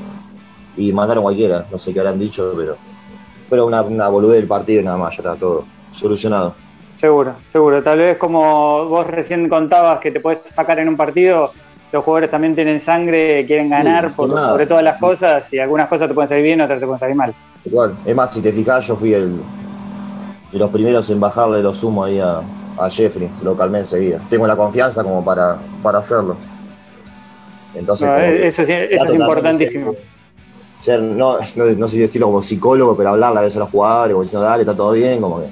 Y 0.76 0.93
mataron 0.93 1.24
cualquiera, 1.24 1.66
no 1.70 1.79
sé 1.79 1.93
qué 1.93 2.01
habrán 2.01 2.18
dicho, 2.18 2.55
pero 2.57 2.76
fue 3.49 3.61
una, 3.62 3.83
una 3.83 4.09
boludez 4.09 4.39
del 4.39 4.47
partido 4.47 4.81
y 4.81 4.85
nada 4.85 4.97
más, 4.97 5.16
ya 5.16 5.22
está 5.22 5.37
todo 5.37 5.64
solucionado. 5.91 6.55
Seguro, 6.97 7.35
seguro. 7.53 7.83
Tal 7.83 7.99
vez 7.99 8.16
como 8.18 8.87
vos 8.87 9.07
recién 9.07 9.49
contabas 9.49 10.01
que 10.01 10.11
te 10.11 10.20
puedes 10.20 10.41
sacar 10.55 10.79
en 10.79 10.89
un 10.89 10.97
partido, 10.97 11.51
los 11.93 12.05
jugadores 12.05 12.31
también 12.31 12.55
tienen 12.55 12.81
sangre, 12.81 13.47
quieren 13.47 13.70
ganar 13.70 14.14
por, 14.14 14.31
sobre 14.31 14.66
todas 14.66 14.83
las 14.83 15.01
cosas 15.01 15.53
y 15.53 15.59
algunas 15.59 15.89
cosas 15.89 16.09
te 16.09 16.14
pueden 16.14 16.29
salir 16.29 16.45
bien, 16.45 16.61
otras 16.61 16.81
te 16.81 16.87
pueden 16.87 17.01
salir 17.01 17.16
mal. 17.16 17.35
Igual, 17.64 17.97
es 18.05 18.14
más, 18.14 18.33
si 18.33 18.41
te 18.41 18.53
fijas, 18.53 18.87
yo 18.87 18.97
fui 18.97 19.14
el, 19.14 19.39
de 20.53 20.59
los 20.59 20.70
primeros 20.70 21.09
en 21.11 21.20
bajarle 21.20 21.62
los 21.62 21.83
humos 21.83 22.09
ahí 22.09 22.20
a, 22.20 22.43
Jeffrey, 22.91 23.29
lo 23.43 23.57
calmé 23.57 23.79
enseguida. 23.79 24.20
Tengo 24.31 24.47
la 24.47 24.55
confianza 24.55 25.03
como 25.03 25.24
para, 25.24 25.59
para 25.83 25.99
hacerlo. 25.99 26.37
Entonces, 27.79 28.09
eso, 28.45 28.62
es 28.62 29.14
importantísimo. 29.14 29.95
Ser, 30.81 31.01
no, 31.01 31.39
no, 31.57 31.89
sé 31.89 31.95
si 31.95 31.99
decirlo 32.01 32.29
como 32.29 32.43
psicólogo, 32.43 32.97
pero 32.97 33.11
hablarle 33.11 33.41
a 33.41 33.43
veces 33.43 33.57
a 33.57 33.61
los 33.61 33.70
jugadores, 33.70 34.12
como 34.12 34.22
diciendo, 34.22 34.47
dale, 34.47 34.62
está 34.62 34.76
todo 34.76 34.93
bien, 34.93 35.20
como 35.20 35.41
que 35.41 35.47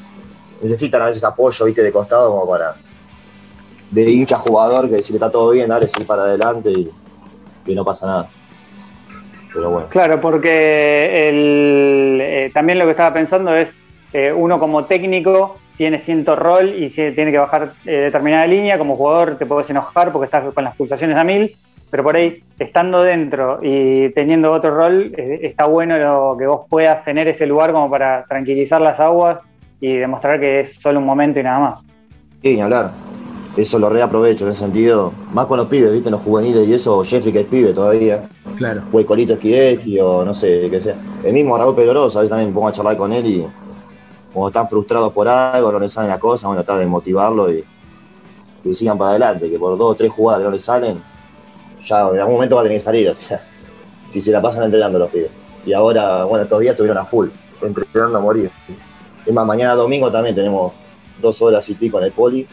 necesitan 0.63 1.03
a 1.03 1.07
veces 1.07 1.25
apoyo, 1.25 1.65
viste, 1.65 1.83
de 1.83 1.93
costado 1.93 2.31
como 2.31 2.49
para, 2.49 2.77
de 3.91 4.11
hincha 4.11 4.39
jugador 4.39 4.89
que 4.89 5.03
si 5.03 5.13
le 5.13 5.17
está 5.17 5.31
todo 5.31 5.51
bien, 5.51 5.69
dale, 5.69 5.89
sí 5.89 6.05
para 6.05 6.23
adelante 6.23 6.71
y 6.71 6.91
que 7.65 7.75
no 7.75 7.85
pasa 7.85 8.07
nada. 8.07 8.29
Pero 9.53 9.71
bueno. 9.71 9.89
Claro, 9.89 10.21
porque 10.21 11.29
el, 11.29 12.21
eh, 12.21 12.51
también 12.53 12.79
lo 12.79 12.85
que 12.85 12.93
estaba 12.93 13.13
pensando 13.13 13.55
es, 13.55 13.75
eh, 14.13 14.33
uno 14.33 14.59
como 14.59 14.85
técnico 14.85 15.59
tiene 15.77 15.99
cierto 15.99 16.37
rol 16.37 16.75
y 16.75 16.91
tiene 16.91 17.33
que 17.33 17.39
bajar 17.39 17.73
eh, 17.85 17.93
determinada 17.93 18.47
línea, 18.47 18.79
como 18.79 18.97
jugador 18.97 19.37
te 19.37 19.47
puedes 19.47 19.69
enojar 19.71 20.13
porque 20.13 20.27
estás 20.27 20.55
con 20.55 20.65
las 20.65 20.75
pulsaciones 20.77 21.17
a 21.17 21.25
mil, 21.25 21.55
pero 21.91 22.03
por 22.03 22.17
ahí, 22.17 22.43
estando 22.59 23.03
dentro 23.03 23.61
y 23.63 24.11
teniendo 24.11 24.53
otro 24.53 24.75
rol, 24.75 25.13
eh, 25.17 25.41
está 25.43 25.67
bueno 25.67 25.99
lo 25.99 26.37
que 26.37 26.47
vos 26.47 26.63
puedas 26.69 27.05
tener 27.05 27.29
ese 27.29 27.47
lugar 27.47 27.73
como 27.73 27.91
para 27.91 28.25
tranquilizar 28.25 28.81
las 28.81 28.99
aguas 28.99 29.39
y 29.81 29.97
demostrar 29.97 30.41
que 30.41 30.61
es 30.61 30.75
solo 30.75 30.99
un 30.99 31.07
momento 31.07 31.41
y 31.41 31.43
nada 31.43 31.59
más. 31.59 31.81
Sí, 32.43 32.55
ni 32.55 32.61
hablar. 32.61 32.91
Eso 33.57 33.79
lo 33.79 33.89
reaprovecho 33.89 34.45
en 34.45 34.51
ese 34.51 34.61
sentido. 34.61 35.13
Más 35.33 35.47
con 35.47 35.59
los 35.59 35.69
pibes, 35.69 35.93
¿viste? 35.93 36.11
Los 36.11 36.21
juveniles 36.21 36.69
y 36.69 36.75
eso. 36.75 37.03
Jeffrey, 37.03 37.33
que 37.33 37.41
es 37.41 37.47
pibe 37.47 37.73
todavía. 37.73 38.29
Claro. 38.57 38.83
O 38.93 38.99
el 38.99 39.07
Colito 39.07 39.35
Esquivetti 39.35 39.99
o 39.99 40.25
no 40.25 40.35
sé, 40.35 40.69
qué 40.71 40.81
sea. 40.81 40.97
El 41.25 41.33
mismo 41.33 41.57
Raúl 41.57 41.75
Pedrosa, 41.75 42.19
a 42.19 42.23
veces 42.23 42.31
también 42.31 42.51
me 42.51 42.55
pongo 42.55 42.69
a 42.69 42.73
charlar 42.73 42.97
con 42.97 43.13
él 43.13 43.27
y 43.27 43.47
como 44.37 44.49
están 44.49 44.69
frustrados 44.69 45.15
por 45.15 45.27
algo, 45.27 45.73
no 45.73 45.79
les 45.79 45.93
salen 45.93 46.11
las 46.11 46.19
cosas, 46.19 46.47
bueno, 46.47 46.63
tratar 46.63 46.81
de 46.81 46.87
motivarlo 46.87 47.51
y 47.51 47.65
que 48.63 48.75
sigan 48.75 48.99
para 48.99 49.13
adelante, 49.13 49.49
que 49.49 49.59
por 49.59 49.79
dos 49.79 49.93
o 49.93 49.95
tres 49.95 50.13
jugadas 50.13 50.41
que 50.41 50.45
no 50.45 50.51
les 50.51 50.63
salen, 50.63 50.99
ya 51.87 52.01
en 52.01 52.19
algún 52.19 52.35
momento 52.35 52.57
va 52.57 52.63
a 52.63 52.65
tener 52.65 52.79
que 52.79 52.85
salir, 52.85 53.09
o 53.09 53.15
sea, 53.15 53.41
si 54.11 54.21
se 54.21 54.31
la 54.31 54.43
pasan 54.43 54.65
entrenando 54.65 54.99
los 54.99 55.11
pibes. 55.11 55.31
Y 55.65 55.73
ahora, 55.73 56.25
bueno, 56.25 56.45
estos 56.45 56.61
días 56.61 56.73
estuvieron 56.73 56.99
a 56.99 57.05
full, 57.05 57.29
entrenando 57.63 58.19
a 58.19 58.21
morir. 58.21 58.51
Es 59.25 59.33
más, 59.33 59.47
mañana 59.47 59.75
domingo 59.75 60.11
también 60.11 60.35
tenemos 60.35 60.73
dos 61.21 61.41
horas 61.43 61.69
y 61.69 61.75
pico 61.75 61.99
en 61.99 62.05
el 62.05 62.13
poli, 62.13 62.47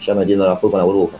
ya 0.00 0.14
metiendo 0.14 0.46
la 0.46 0.56
full 0.56 0.70
con 0.70 0.78
la 0.78 0.84
burbuja. 0.84 1.16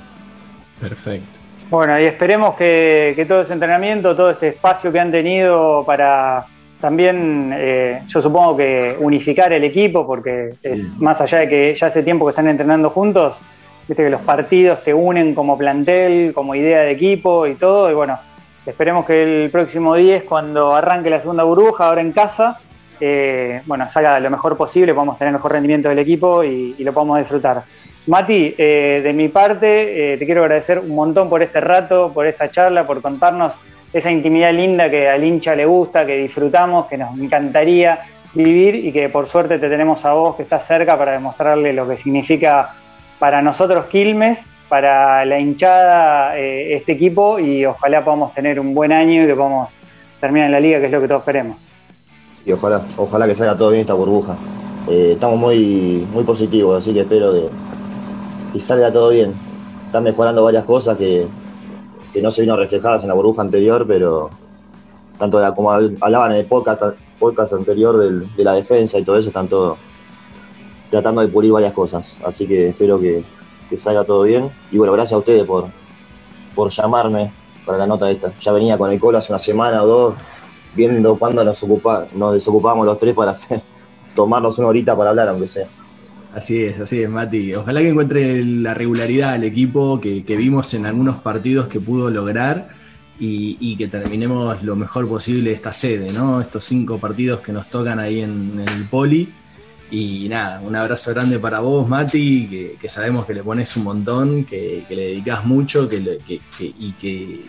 Perfecto. 0.80 1.40
Bueno, 1.70 1.98
y 1.98 2.04
esperemos 2.04 2.54
que, 2.56 3.24
todo 3.26 3.40
ese 3.40 3.52
entrenamiento, 3.52 4.14
todo 4.14 4.30
ese 4.30 4.48
espacio 4.48 4.92
que 4.92 5.00
han 5.00 5.10
tenido 5.10 5.82
para 5.84 6.46
también, 6.80 7.50
eh, 7.54 8.02
yo 8.06 8.20
supongo 8.20 8.58
que 8.58 8.96
unificar 9.00 9.52
el 9.52 9.64
equipo, 9.64 10.06
porque 10.06 10.50
es 10.62 11.00
más 11.00 11.20
allá 11.20 11.38
de 11.38 11.48
que 11.48 11.74
ya 11.74 11.86
hace 11.86 12.02
tiempo 12.02 12.26
que 12.26 12.30
están 12.30 12.46
entrenando 12.48 12.90
juntos, 12.90 13.38
viste 13.88 14.04
que 14.04 14.10
los 14.10 14.20
partidos 14.22 14.80
se 14.80 14.94
unen 14.94 15.34
como 15.34 15.58
plantel, 15.58 16.32
como 16.34 16.54
idea 16.54 16.80
de 16.80 16.92
equipo 16.92 17.46
y 17.46 17.54
todo, 17.54 17.90
y 17.90 17.94
bueno, 17.94 18.18
esperemos 18.64 19.04
que 19.04 19.22
el 19.44 19.50
próximo 19.50 19.94
10, 19.94 20.24
cuando 20.24 20.74
arranque 20.74 21.10
la 21.10 21.20
segunda 21.20 21.44
burbuja, 21.44 21.86
ahora 21.86 22.00
en 22.00 22.12
casa, 22.12 22.58
eh, 23.00 23.60
bueno, 23.66 23.84
salga 23.86 24.18
lo 24.20 24.30
mejor 24.30 24.56
posible, 24.56 24.94
podamos 24.94 25.18
tener 25.18 25.28
el 25.28 25.34
mejor 25.34 25.52
rendimiento 25.52 25.88
del 25.88 25.98
equipo 25.98 26.42
y, 26.42 26.74
lo 26.78 26.92
podamos 26.92 27.18
disfrutar. 27.18 27.62
Mati, 28.06 28.54
eh, 28.56 29.00
de 29.02 29.12
mi 29.12 29.28
parte, 29.28 30.16
te 30.18 30.26
quiero 30.26 30.42
agradecer 30.42 30.78
un 30.78 30.94
montón 30.94 31.28
por 31.28 31.42
este 31.42 31.60
rato, 31.60 32.12
por 32.12 32.26
esta 32.26 32.50
charla, 32.50 32.86
por 32.86 33.00
contarnos 33.00 33.54
esa 33.94 34.10
intimidad 34.10 34.52
linda 34.52 34.90
que 34.90 35.08
al 35.08 35.22
hincha 35.22 35.54
le 35.54 35.64
gusta, 35.64 36.04
que 36.04 36.16
disfrutamos, 36.16 36.86
que 36.86 36.98
nos 36.98 37.18
encantaría 37.18 38.00
vivir 38.34 38.74
y 38.74 38.92
que 38.92 39.08
por 39.08 39.28
suerte 39.28 39.58
te 39.58 39.68
tenemos 39.68 40.04
a 40.04 40.12
vos 40.12 40.34
que 40.34 40.42
estás 40.42 40.66
cerca 40.66 40.98
para 40.98 41.12
demostrarle 41.12 41.72
lo 41.72 41.88
que 41.88 41.96
significa 41.96 42.74
para 43.18 43.42
nosotros 43.42 43.86
Quilmes, 43.86 44.38
para 44.68 45.24
la 45.24 45.38
hinchada 45.38 46.38
eh, 46.38 46.74
este 46.76 46.92
equipo 46.92 47.38
y 47.38 47.64
ojalá 47.64 48.04
podamos 48.04 48.34
tener 48.34 48.58
un 48.58 48.74
buen 48.74 48.92
año 48.92 49.24
y 49.24 49.26
que 49.26 49.34
podamos 49.34 49.70
terminar 50.20 50.46
en 50.46 50.52
la 50.52 50.60
liga, 50.60 50.80
que 50.80 50.86
es 50.86 50.92
lo 50.92 51.00
que 51.00 51.08
todos 51.08 51.24
queremos. 51.24 51.56
Y 52.46 52.52
ojalá, 52.52 52.82
ojalá 52.96 53.26
que 53.26 53.34
salga 53.34 53.56
todo 53.56 53.70
bien 53.70 53.82
esta 53.82 53.94
burbuja. 53.94 54.36
Eh, 54.88 55.12
estamos 55.14 55.38
muy, 55.38 56.06
muy 56.12 56.24
positivos, 56.24 56.78
así 56.78 56.92
que 56.92 57.00
espero 57.00 57.32
que, 58.52 58.60
salga 58.60 58.92
todo 58.92 59.10
bien. 59.10 59.34
Están 59.86 60.04
mejorando 60.04 60.44
varias 60.44 60.64
cosas 60.64 60.98
que, 60.98 61.26
que 62.12 62.22
no 62.22 62.30
se 62.30 62.42
vino 62.42 62.56
reflejadas 62.56 63.02
en 63.02 63.08
la 63.08 63.14
burbuja 63.14 63.42
anterior, 63.42 63.84
pero 63.86 64.30
tanto 65.18 65.40
como 65.54 65.70
hablaban 65.70 66.32
en 66.32 66.38
el 66.38 66.46
podcast, 66.46 66.82
podcast 67.18 67.52
anterior 67.52 67.96
de 67.98 68.44
la 68.44 68.54
defensa 68.54 68.98
y 68.98 69.04
todo 69.04 69.16
eso, 69.16 69.28
están 69.28 69.48
todos 69.48 69.78
tratando 70.94 71.22
de 71.22 71.28
pulir 71.28 71.50
varias 71.50 71.72
cosas. 71.72 72.16
Así 72.24 72.46
que 72.46 72.68
espero 72.68 73.00
que, 73.00 73.24
salga 73.76 74.04
todo 74.04 74.22
bien. 74.22 74.50
Y 74.70 74.78
bueno, 74.78 74.92
gracias 74.92 75.14
a 75.14 75.18
ustedes 75.18 75.42
por, 75.42 75.66
por 76.54 76.70
llamarme 76.70 77.32
para 77.66 77.78
la 77.78 77.86
nota 77.88 78.08
esta. 78.08 78.32
Ya 78.38 78.52
venía 78.52 78.78
con 78.78 78.92
el 78.92 79.00
colo 79.00 79.18
hace 79.18 79.32
una 79.32 79.40
semana 79.40 79.82
o 79.82 79.86
dos, 79.86 80.14
viendo 80.76 81.18
cuándo 81.18 81.42
nos, 81.42 81.60
ocupa, 81.64 82.06
nos 82.14 82.34
desocupábamos 82.34 82.86
los 82.86 83.00
tres 83.00 83.12
para 83.14 83.32
hacer, 83.32 83.60
tomarnos 84.14 84.56
una 84.58 84.68
horita 84.68 84.96
para 84.96 85.10
hablar, 85.10 85.28
aunque 85.30 85.48
sea. 85.48 85.66
Así 86.32 86.62
es, 86.62 86.78
así 86.78 87.02
es, 87.02 87.08
Mati. 87.08 87.54
Ojalá 87.54 87.80
que 87.80 87.88
encuentre 87.88 88.44
la 88.44 88.74
regularidad 88.74 89.30
al 89.30 89.42
equipo 89.42 90.00
que, 90.00 90.22
vimos 90.36 90.72
en 90.74 90.86
algunos 90.86 91.16
partidos 91.16 91.66
que 91.66 91.80
pudo 91.80 92.10
lograr 92.10 92.68
y, 93.18 93.76
que 93.76 93.88
terminemos 93.88 94.62
lo 94.62 94.76
mejor 94.76 95.08
posible 95.08 95.50
esta 95.50 95.72
sede, 95.72 96.12
¿no? 96.12 96.40
Estos 96.40 96.62
cinco 96.62 96.98
partidos 96.98 97.40
que 97.40 97.52
nos 97.52 97.68
tocan 97.70 97.98
ahí 97.98 98.20
en, 98.20 98.60
el 98.60 98.84
Poli. 98.84 99.32
Y 99.90 100.28
nada, 100.28 100.60
un 100.60 100.74
abrazo 100.74 101.12
grande 101.12 101.38
para 101.38 101.60
vos, 101.60 101.88
Mati, 101.88 102.76
que, 102.80 102.88
sabemos 102.88 103.26
que 103.26 103.34
le 103.34 103.42
pones 103.42 103.76
un 103.76 103.84
montón, 103.84 104.44
que, 104.44 104.84
le 104.88 105.08
dedicas 105.08 105.44
mucho 105.44 105.88
que, 105.88 106.18
y 106.58 106.92
que 106.92 107.44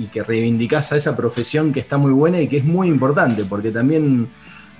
y 0.00 0.06
que 0.06 0.22
reivindicás 0.22 0.92
a 0.92 0.96
esa 0.96 1.14
profesión 1.14 1.72
que 1.72 1.80
está 1.80 1.98
muy 1.98 2.12
buena 2.12 2.40
y 2.40 2.48
que 2.48 2.56
es 2.56 2.64
muy 2.64 2.88
importante, 2.88 3.44
porque 3.44 3.70
también 3.70 4.28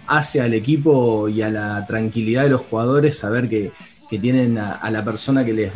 hace 0.07 0.41
al 0.41 0.55
equipo 0.55 1.29
y 1.29 1.43
a 1.43 1.51
la 1.51 1.87
tranquilidad 1.87 2.45
de 2.45 2.51
los 2.51 2.63
jugadores 2.63 3.19
saber 3.19 3.49
que, 3.49 3.71
tienen 4.09 4.59
a, 4.59 4.91
la 4.91 5.05
persona 5.05 5.45
que 5.45 5.53
les, 5.53 5.73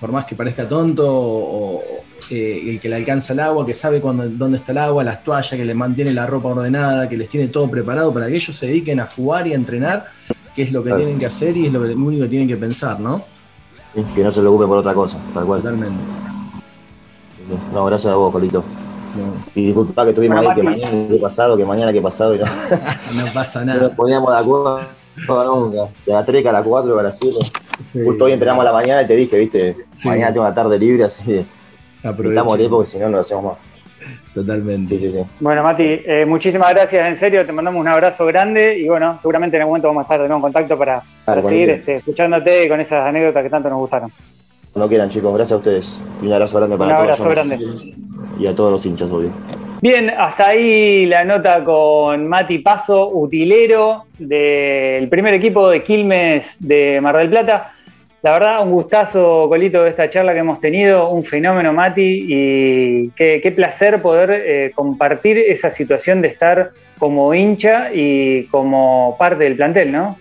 por 0.00 0.12
más 0.12 0.26
que 0.26 0.36
parezca 0.36 0.68
tonto, 0.68 1.04
o, 1.08 1.82
eh, 2.30 2.62
el 2.68 2.78
que 2.78 2.88
le 2.88 2.94
alcanza 2.94 3.32
el 3.32 3.40
agua, 3.40 3.66
que 3.66 3.74
sabe 3.74 3.98
dónde 3.98 4.58
está 4.58 4.70
el 4.70 4.78
agua, 4.78 5.02
las 5.02 5.24
toallas, 5.24 5.50
que 5.50 5.64
les 5.64 5.74
mantiene 5.74 6.12
la 6.12 6.24
ropa 6.24 6.50
ordenada, 6.50 7.08
que 7.08 7.16
les 7.16 7.28
tiene 7.28 7.48
todo 7.48 7.68
preparado 7.68 8.14
para 8.14 8.28
que 8.28 8.36
ellos 8.36 8.56
se 8.56 8.68
dediquen 8.68 9.00
a 9.00 9.06
jugar 9.06 9.48
y 9.48 9.54
a 9.54 9.56
entrenar, 9.56 10.06
que 10.54 10.62
es 10.62 10.72
lo 10.72 10.82
que 10.82 10.92
tienen 10.92 11.18
que 11.18 11.26
hacer 11.26 11.56
y 11.56 11.66
es 11.66 11.72
lo, 11.72 11.80
único 11.80 12.24
que 12.24 12.28
tienen 12.28 12.48
que 12.48 12.56
pensar, 12.56 13.00
¿no? 13.00 13.22
que 14.14 14.24
no 14.24 14.30
se 14.30 14.42
lo 14.42 14.50
ocupe 14.50 14.66
por 14.66 14.78
otra 14.78 14.92
cosa, 14.92 15.18
tal 15.32 15.44
cual. 15.44 15.60
Totalmente. 15.60 16.02
No, 17.72 17.84
gracias 17.84 18.12
a 18.12 18.16
vos, 18.16 18.32
Colito. 18.32 18.64
Y 19.54 19.66
disculpa 19.66 20.04
que 20.04 20.12
tuvimos 20.12 20.38
ahí 20.38 20.54
que 20.54 20.62
mañana 20.62 21.08
que 21.08 21.18
pasado, 21.18 21.56
que 21.56 21.64
mañana 21.64 21.92
que 21.92 22.02
pasado 22.02 22.34
y 22.34 22.38
no. 22.38 22.44
no 23.16 23.32
pasa 23.32 23.64
nada. 23.64 23.82
Nos 23.82 23.90
poníamos 23.92 24.32
de 24.32 24.38
acuerdo 24.38 24.80
nunca. 25.26 25.92
De 26.04 26.12
la 26.12 26.24
3 26.24 26.46
a 26.46 26.52
la 26.52 26.62
4 26.62 26.98
a 26.98 27.02
la 27.02 27.12
7. 27.12 27.38
Justo 28.04 28.24
hoy 28.24 28.32
entrenamos 28.32 28.62
a 28.62 28.64
la 28.64 28.72
mañana 28.72 29.02
y 29.02 29.06
te 29.06 29.14
dije, 29.14 29.38
viste, 29.38 29.76
mañana 30.04 30.32
tengo 30.32 30.44
una 30.44 30.54
tarde 30.54 30.78
libre, 30.78 31.04
así 31.04 31.22
que 31.22 31.46
estamos 32.02 32.56
porque 32.68 32.90
si 32.90 32.98
no, 32.98 33.06
no 33.06 33.16
lo 33.16 33.20
hacemos 33.20 33.44
más. 33.44 33.73
Totalmente. 34.34 34.98
Sí, 34.98 35.10
sí, 35.12 35.18
bueno, 35.40 35.62
Mati, 35.62 36.00
eh, 36.04 36.24
muchísimas 36.26 36.74
gracias, 36.74 37.06
en 37.06 37.16
serio, 37.16 37.46
te 37.46 37.52
mandamos 37.52 37.80
un 37.80 37.88
abrazo 37.88 38.26
grande 38.26 38.78
y 38.78 38.88
bueno, 38.88 39.18
seguramente 39.20 39.56
en 39.56 39.62
algún 39.62 39.72
momento 39.72 39.88
vamos 39.88 40.02
a 40.02 40.04
estar 40.04 40.20
de 40.20 40.28
nuevo 40.28 40.46
en 40.46 40.52
contacto 40.52 40.78
para, 40.78 41.02
seguir 41.42 41.70
este, 41.70 41.96
escuchándote 41.96 42.64
y 42.64 42.68
con 42.68 42.80
esas 42.80 43.06
anécdotas 43.06 43.42
que 43.42 43.50
tanto 43.50 43.70
nos 43.70 43.80
gustaron. 43.80 44.12
Cuando 44.72 44.88
quieran, 44.88 45.08
chicos, 45.08 45.32
gracias 45.34 45.52
a 45.52 45.58
ustedes. 45.58 46.00
Y 46.20 46.26
un 46.26 46.32
abrazo 46.32 46.58
grande 46.58 46.76
para 46.76 46.96
todos. 46.96 47.20
Un 47.20 47.26
abrazo 47.26 47.30
grande 47.30 47.94
y 48.38 48.46
a 48.46 48.54
todos 48.54 48.72
los 48.72 48.84
hinchas, 48.86 49.10
obvio. 49.10 49.30
Bien, 49.80 50.10
hasta 50.10 50.48
ahí 50.48 51.06
la 51.06 51.24
nota 51.24 51.62
con 51.62 52.26
Mati 52.26 52.58
Paso, 52.58 53.10
utilero 53.10 54.04
del 54.18 55.08
primer 55.08 55.34
equipo 55.34 55.68
de 55.68 55.84
Quilmes 55.84 56.56
de 56.58 57.00
Mar 57.00 57.16
del 57.18 57.28
Plata. 57.28 57.73
La 58.24 58.32
verdad, 58.32 58.62
un 58.62 58.70
gustazo, 58.70 59.50
Colito, 59.50 59.82
de 59.82 59.90
esta 59.90 60.08
charla 60.08 60.32
que 60.32 60.38
hemos 60.38 60.58
tenido, 60.58 61.10
un 61.10 61.24
fenómeno, 61.24 61.74
Mati, 61.74 62.24
y 62.26 63.10
qué, 63.10 63.52
placer 63.54 64.00
poder 64.00 64.30
eh, 64.30 64.72
compartir 64.74 65.36
esa 65.36 65.70
situación 65.70 66.22
de 66.22 66.28
estar 66.28 66.72
como 66.98 67.34
hincha 67.34 67.92
y 67.92 68.44
como 68.44 69.14
parte 69.18 69.44
del 69.44 69.56
plantel, 69.56 69.92
¿no? 69.92 70.18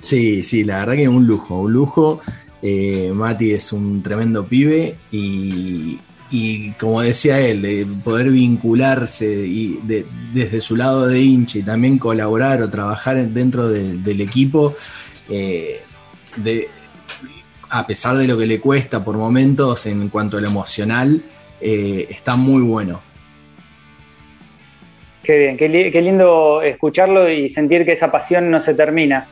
Sí, 0.00 0.42
sí, 0.42 0.64
la 0.64 0.80
verdad 0.80 0.94
que 0.94 1.02
es 1.04 1.08
un 1.08 1.28
lujo, 1.28 1.60
un 1.60 1.72
lujo. 1.72 2.20
Eh, 2.60 3.12
Mati 3.14 3.52
es 3.52 3.72
un 3.72 4.02
tremendo 4.02 4.44
pibe 4.44 4.96
y, 5.12 6.00
y 6.32 6.72
como 6.72 7.02
decía 7.02 7.38
él, 7.38 7.62
de 7.62 7.86
poder 8.02 8.30
vincularse 8.30 9.26
y 9.26 9.78
desde 9.84 10.60
su 10.60 10.74
lado 10.74 11.06
de 11.06 11.20
hincha 11.20 11.60
y 11.60 11.62
también 11.62 11.98
colaborar 11.98 12.62
o 12.62 12.68
trabajar 12.68 13.16
dentro 13.28 13.68
del 13.68 14.20
equipo, 14.20 14.74
eh, 15.30 15.78
a 17.74 17.88
pesar 17.88 18.16
de 18.16 18.28
lo 18.28 18.38
que 18.38 18.46
le 18.46 18.60
cuesta 18.60 19.04
por 19.04 19.16
momentos 19.16 19.84
en 19.86 20.08
cuanto 20.08 20.36
a 20.36 20.40
lo 20.40 20.46
emocional, 20.46 21.20
eh, 21.60 22.06
está 22.08 22.36
muy 22.36 22.62
bueno. 22.62 23.00
Qué 25.24 25.38
bien, 25.38 25.56
qué, 25.56 26.00
lindo 26.00 26.62
escucharlo 26.62 27.28
y 27.28 27.48
sentir 27.48 27.84
que 27.84 27.92
esa 27.92 28.12
pasión 28.12 28.48
no 28.48 28.60
se 28.60 28.74
termina 28.74 29.26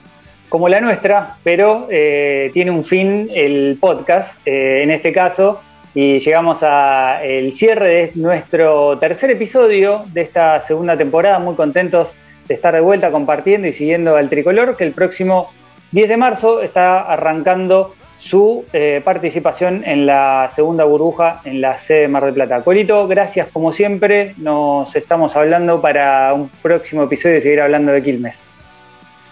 como 0.49 0.69
la 0.69 0.81
nuestra, 0.81 1.37
pero 1.45 1.87
eh, 1.89 2.51
tiene 2.53 2.73
un 2.73 2.85
fin 2.85 3.31
el 3.33 3.79
podcast, 3.81 4.35
en 4.45 4.91
este 4.91 5.13
caso, 5.13 5.61
y 5.95 6.19
llegamos 6.19 6.65
al 6.65 7.53
cierre 7.53 7.89
de 7.89 8.13
nuestro 8.17 8.99
tercer 8.99 9.31
episodio 9.31 10.05
de 10.13 10.23
esta 10.23 10.63
segunda 10.63 10.97
temporada. 10.97 11.39
Muy 11.39 11.55
contentos 11.55 12.13
de 12.49 12.55
estar 12.55 12.75
de 12.75 12.81
vuelta 12.81 13.13
compartiendo 13.13 13.69
y 13.69 13.73
siguiendo 13.73 14.17
al 14.17 14.29
tricolor, 14.29 14.77
que 14.77 14.85
el 14.85 14.93
próximo 14.93 15.49
10 15.93 16.09
de 16.09 16.17
marzo 16.17 16.61
está 16.61 17.03
arrancando 17.03 17.95
su 18.23 18.65
eh, 18.73 19.03
participación 19.05 19.83
en 19.85 20.07
la 20.07 20.49
segunda 20.55 20.85
burbuja 20.85 21.41
en 21.45 21.61
la 21.61 21.79
sede 21.79 22.03
de 22.03 22.09
Mar 22.09 22.25
del 22.25 22.35
Plata. 22.35 22.63
Colito, 22.63 23.09
gracias 23.09 23.49
como 23.53 23.73
siempre. 23.73 24.35
Nos 24.37 24.95
estamos 24.95 25.35
hablando 25.35 25.81
para 25.81 26.33
un 26.33 26.49
próximo 26.49 27.03
episodio 27.03 27.39
y 27.39 27.41
seguir 27.41 27.61
hablando 27.61 27.91
de 27.91 28.01
Quilmes. 28.01 28.41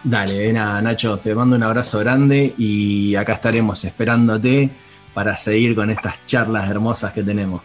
Dale, 0.02 0.52
nada, 0.52 0.82
Nacho, 0.82 1.20
te 1.20 1.34
mando 1.36 1.54
un 1.54 1.62
abrazo 1.62 2.00
grande 2.00 2.52
y 2.58 3.14
acá 3.14 3.34
estaremos 3.34 3.84
esperándote 3.84 4.68
para 5.14 5.36
seguir 5.36 5.76
con 5.76 5.90
estas 5.90 6.26
charlas 6.26 6.68
hermosas 6.68 7.12
que 7.12 7.22
tenemos. 7.22 7.62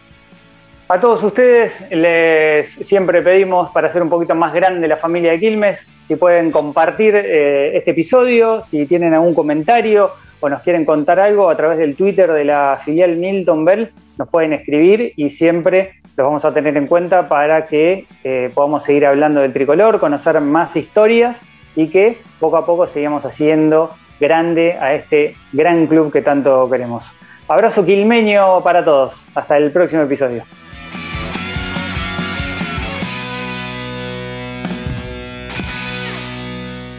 A 0.90 1.00
todos 1.00 1.24
ustedes 1.24 1.74
les 1.90 2.70
siempre 2.70 3.24
pedimos 3.24 3.72
para 3.72 3.88
hacer 3.88 4.04
un 4.04 4.10
poquito 4.10 4.36
más 4.36 4.54
grande 4.54 4.88
la 4.88 4.98
familia 4.98 5.32
de 5.32 5.40
Quilmes, 5.40 5.88
si 6.08 6.18
pueden 6.18 6.52
compartir 6.52 7.16
eh, 7.16 7.76
este 7.76 7.92
episodio, 7.92 8.64
si 8.70 8.86
tienen 8.86 9.16
algún 9.16 9.34
comentario 9.34 10.12
o 10.40 10.50
nos 10.50 10.62
quieren 10.62 10.86
contar 10.86 11.20
algo 11.20 11.50
a 11.50 11.56
través 11.56 11.78
del 11.78 11.96
Twitter 11.96 12.32
de 12.32 12.46
la 12.46 12.80
filial 12.84 13.16
Milton 13.18 13.66
Bell, 13.66 13.92
nos 14.18 14.30
pueden 14.30 14.54
escribir 14.54 15.14
y 15.16 15.30
siempre 15.30 15.94
los 16.16 16.28
vamos 16.28 16.46
a 16.46 16.54
tener 16.54 16.78
en 16.78 16.88
cuenta 16.88 17.28
para 17.28 17.66
que 17.66 18.06
eh, 18.24 18.52
podamos 18.54 18.84
seguir 18.84 19.06
hablando 19.06 19.42
del 19.42 19.54
tricolor, 19.54 20.00
conocer 20.00 20.40
más 20.42 20.76
historias 20.76 21.40
y 21.76 21.90
que 21.90 22.18
poco 22.40 22.58
a 22.58 22.66
poco 22.66 22.88
sigamos 22.88 23.26
haciendo 23.26 23.92
grande 24.20 24.74
a 24.74 24.94
este 24.94 25.36
gran 25.52 25.88
club 25.88 26.12
que 26.12 26.22
tanto 26.22 26.70
queremos. 26.70 27.06
Abrazo 27.48 27.86
quilmeño 27.86 28.64
para 28.64 28.84
todos. 28.84 29.22
Hasta 29.36 29.58
el 29.58 29.72
próximo 29.72 30.04
episodio. 30.04 30.44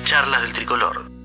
Charlas 0.05 0.43
del 0.43 0.53
Tricolor. 0.53 1.16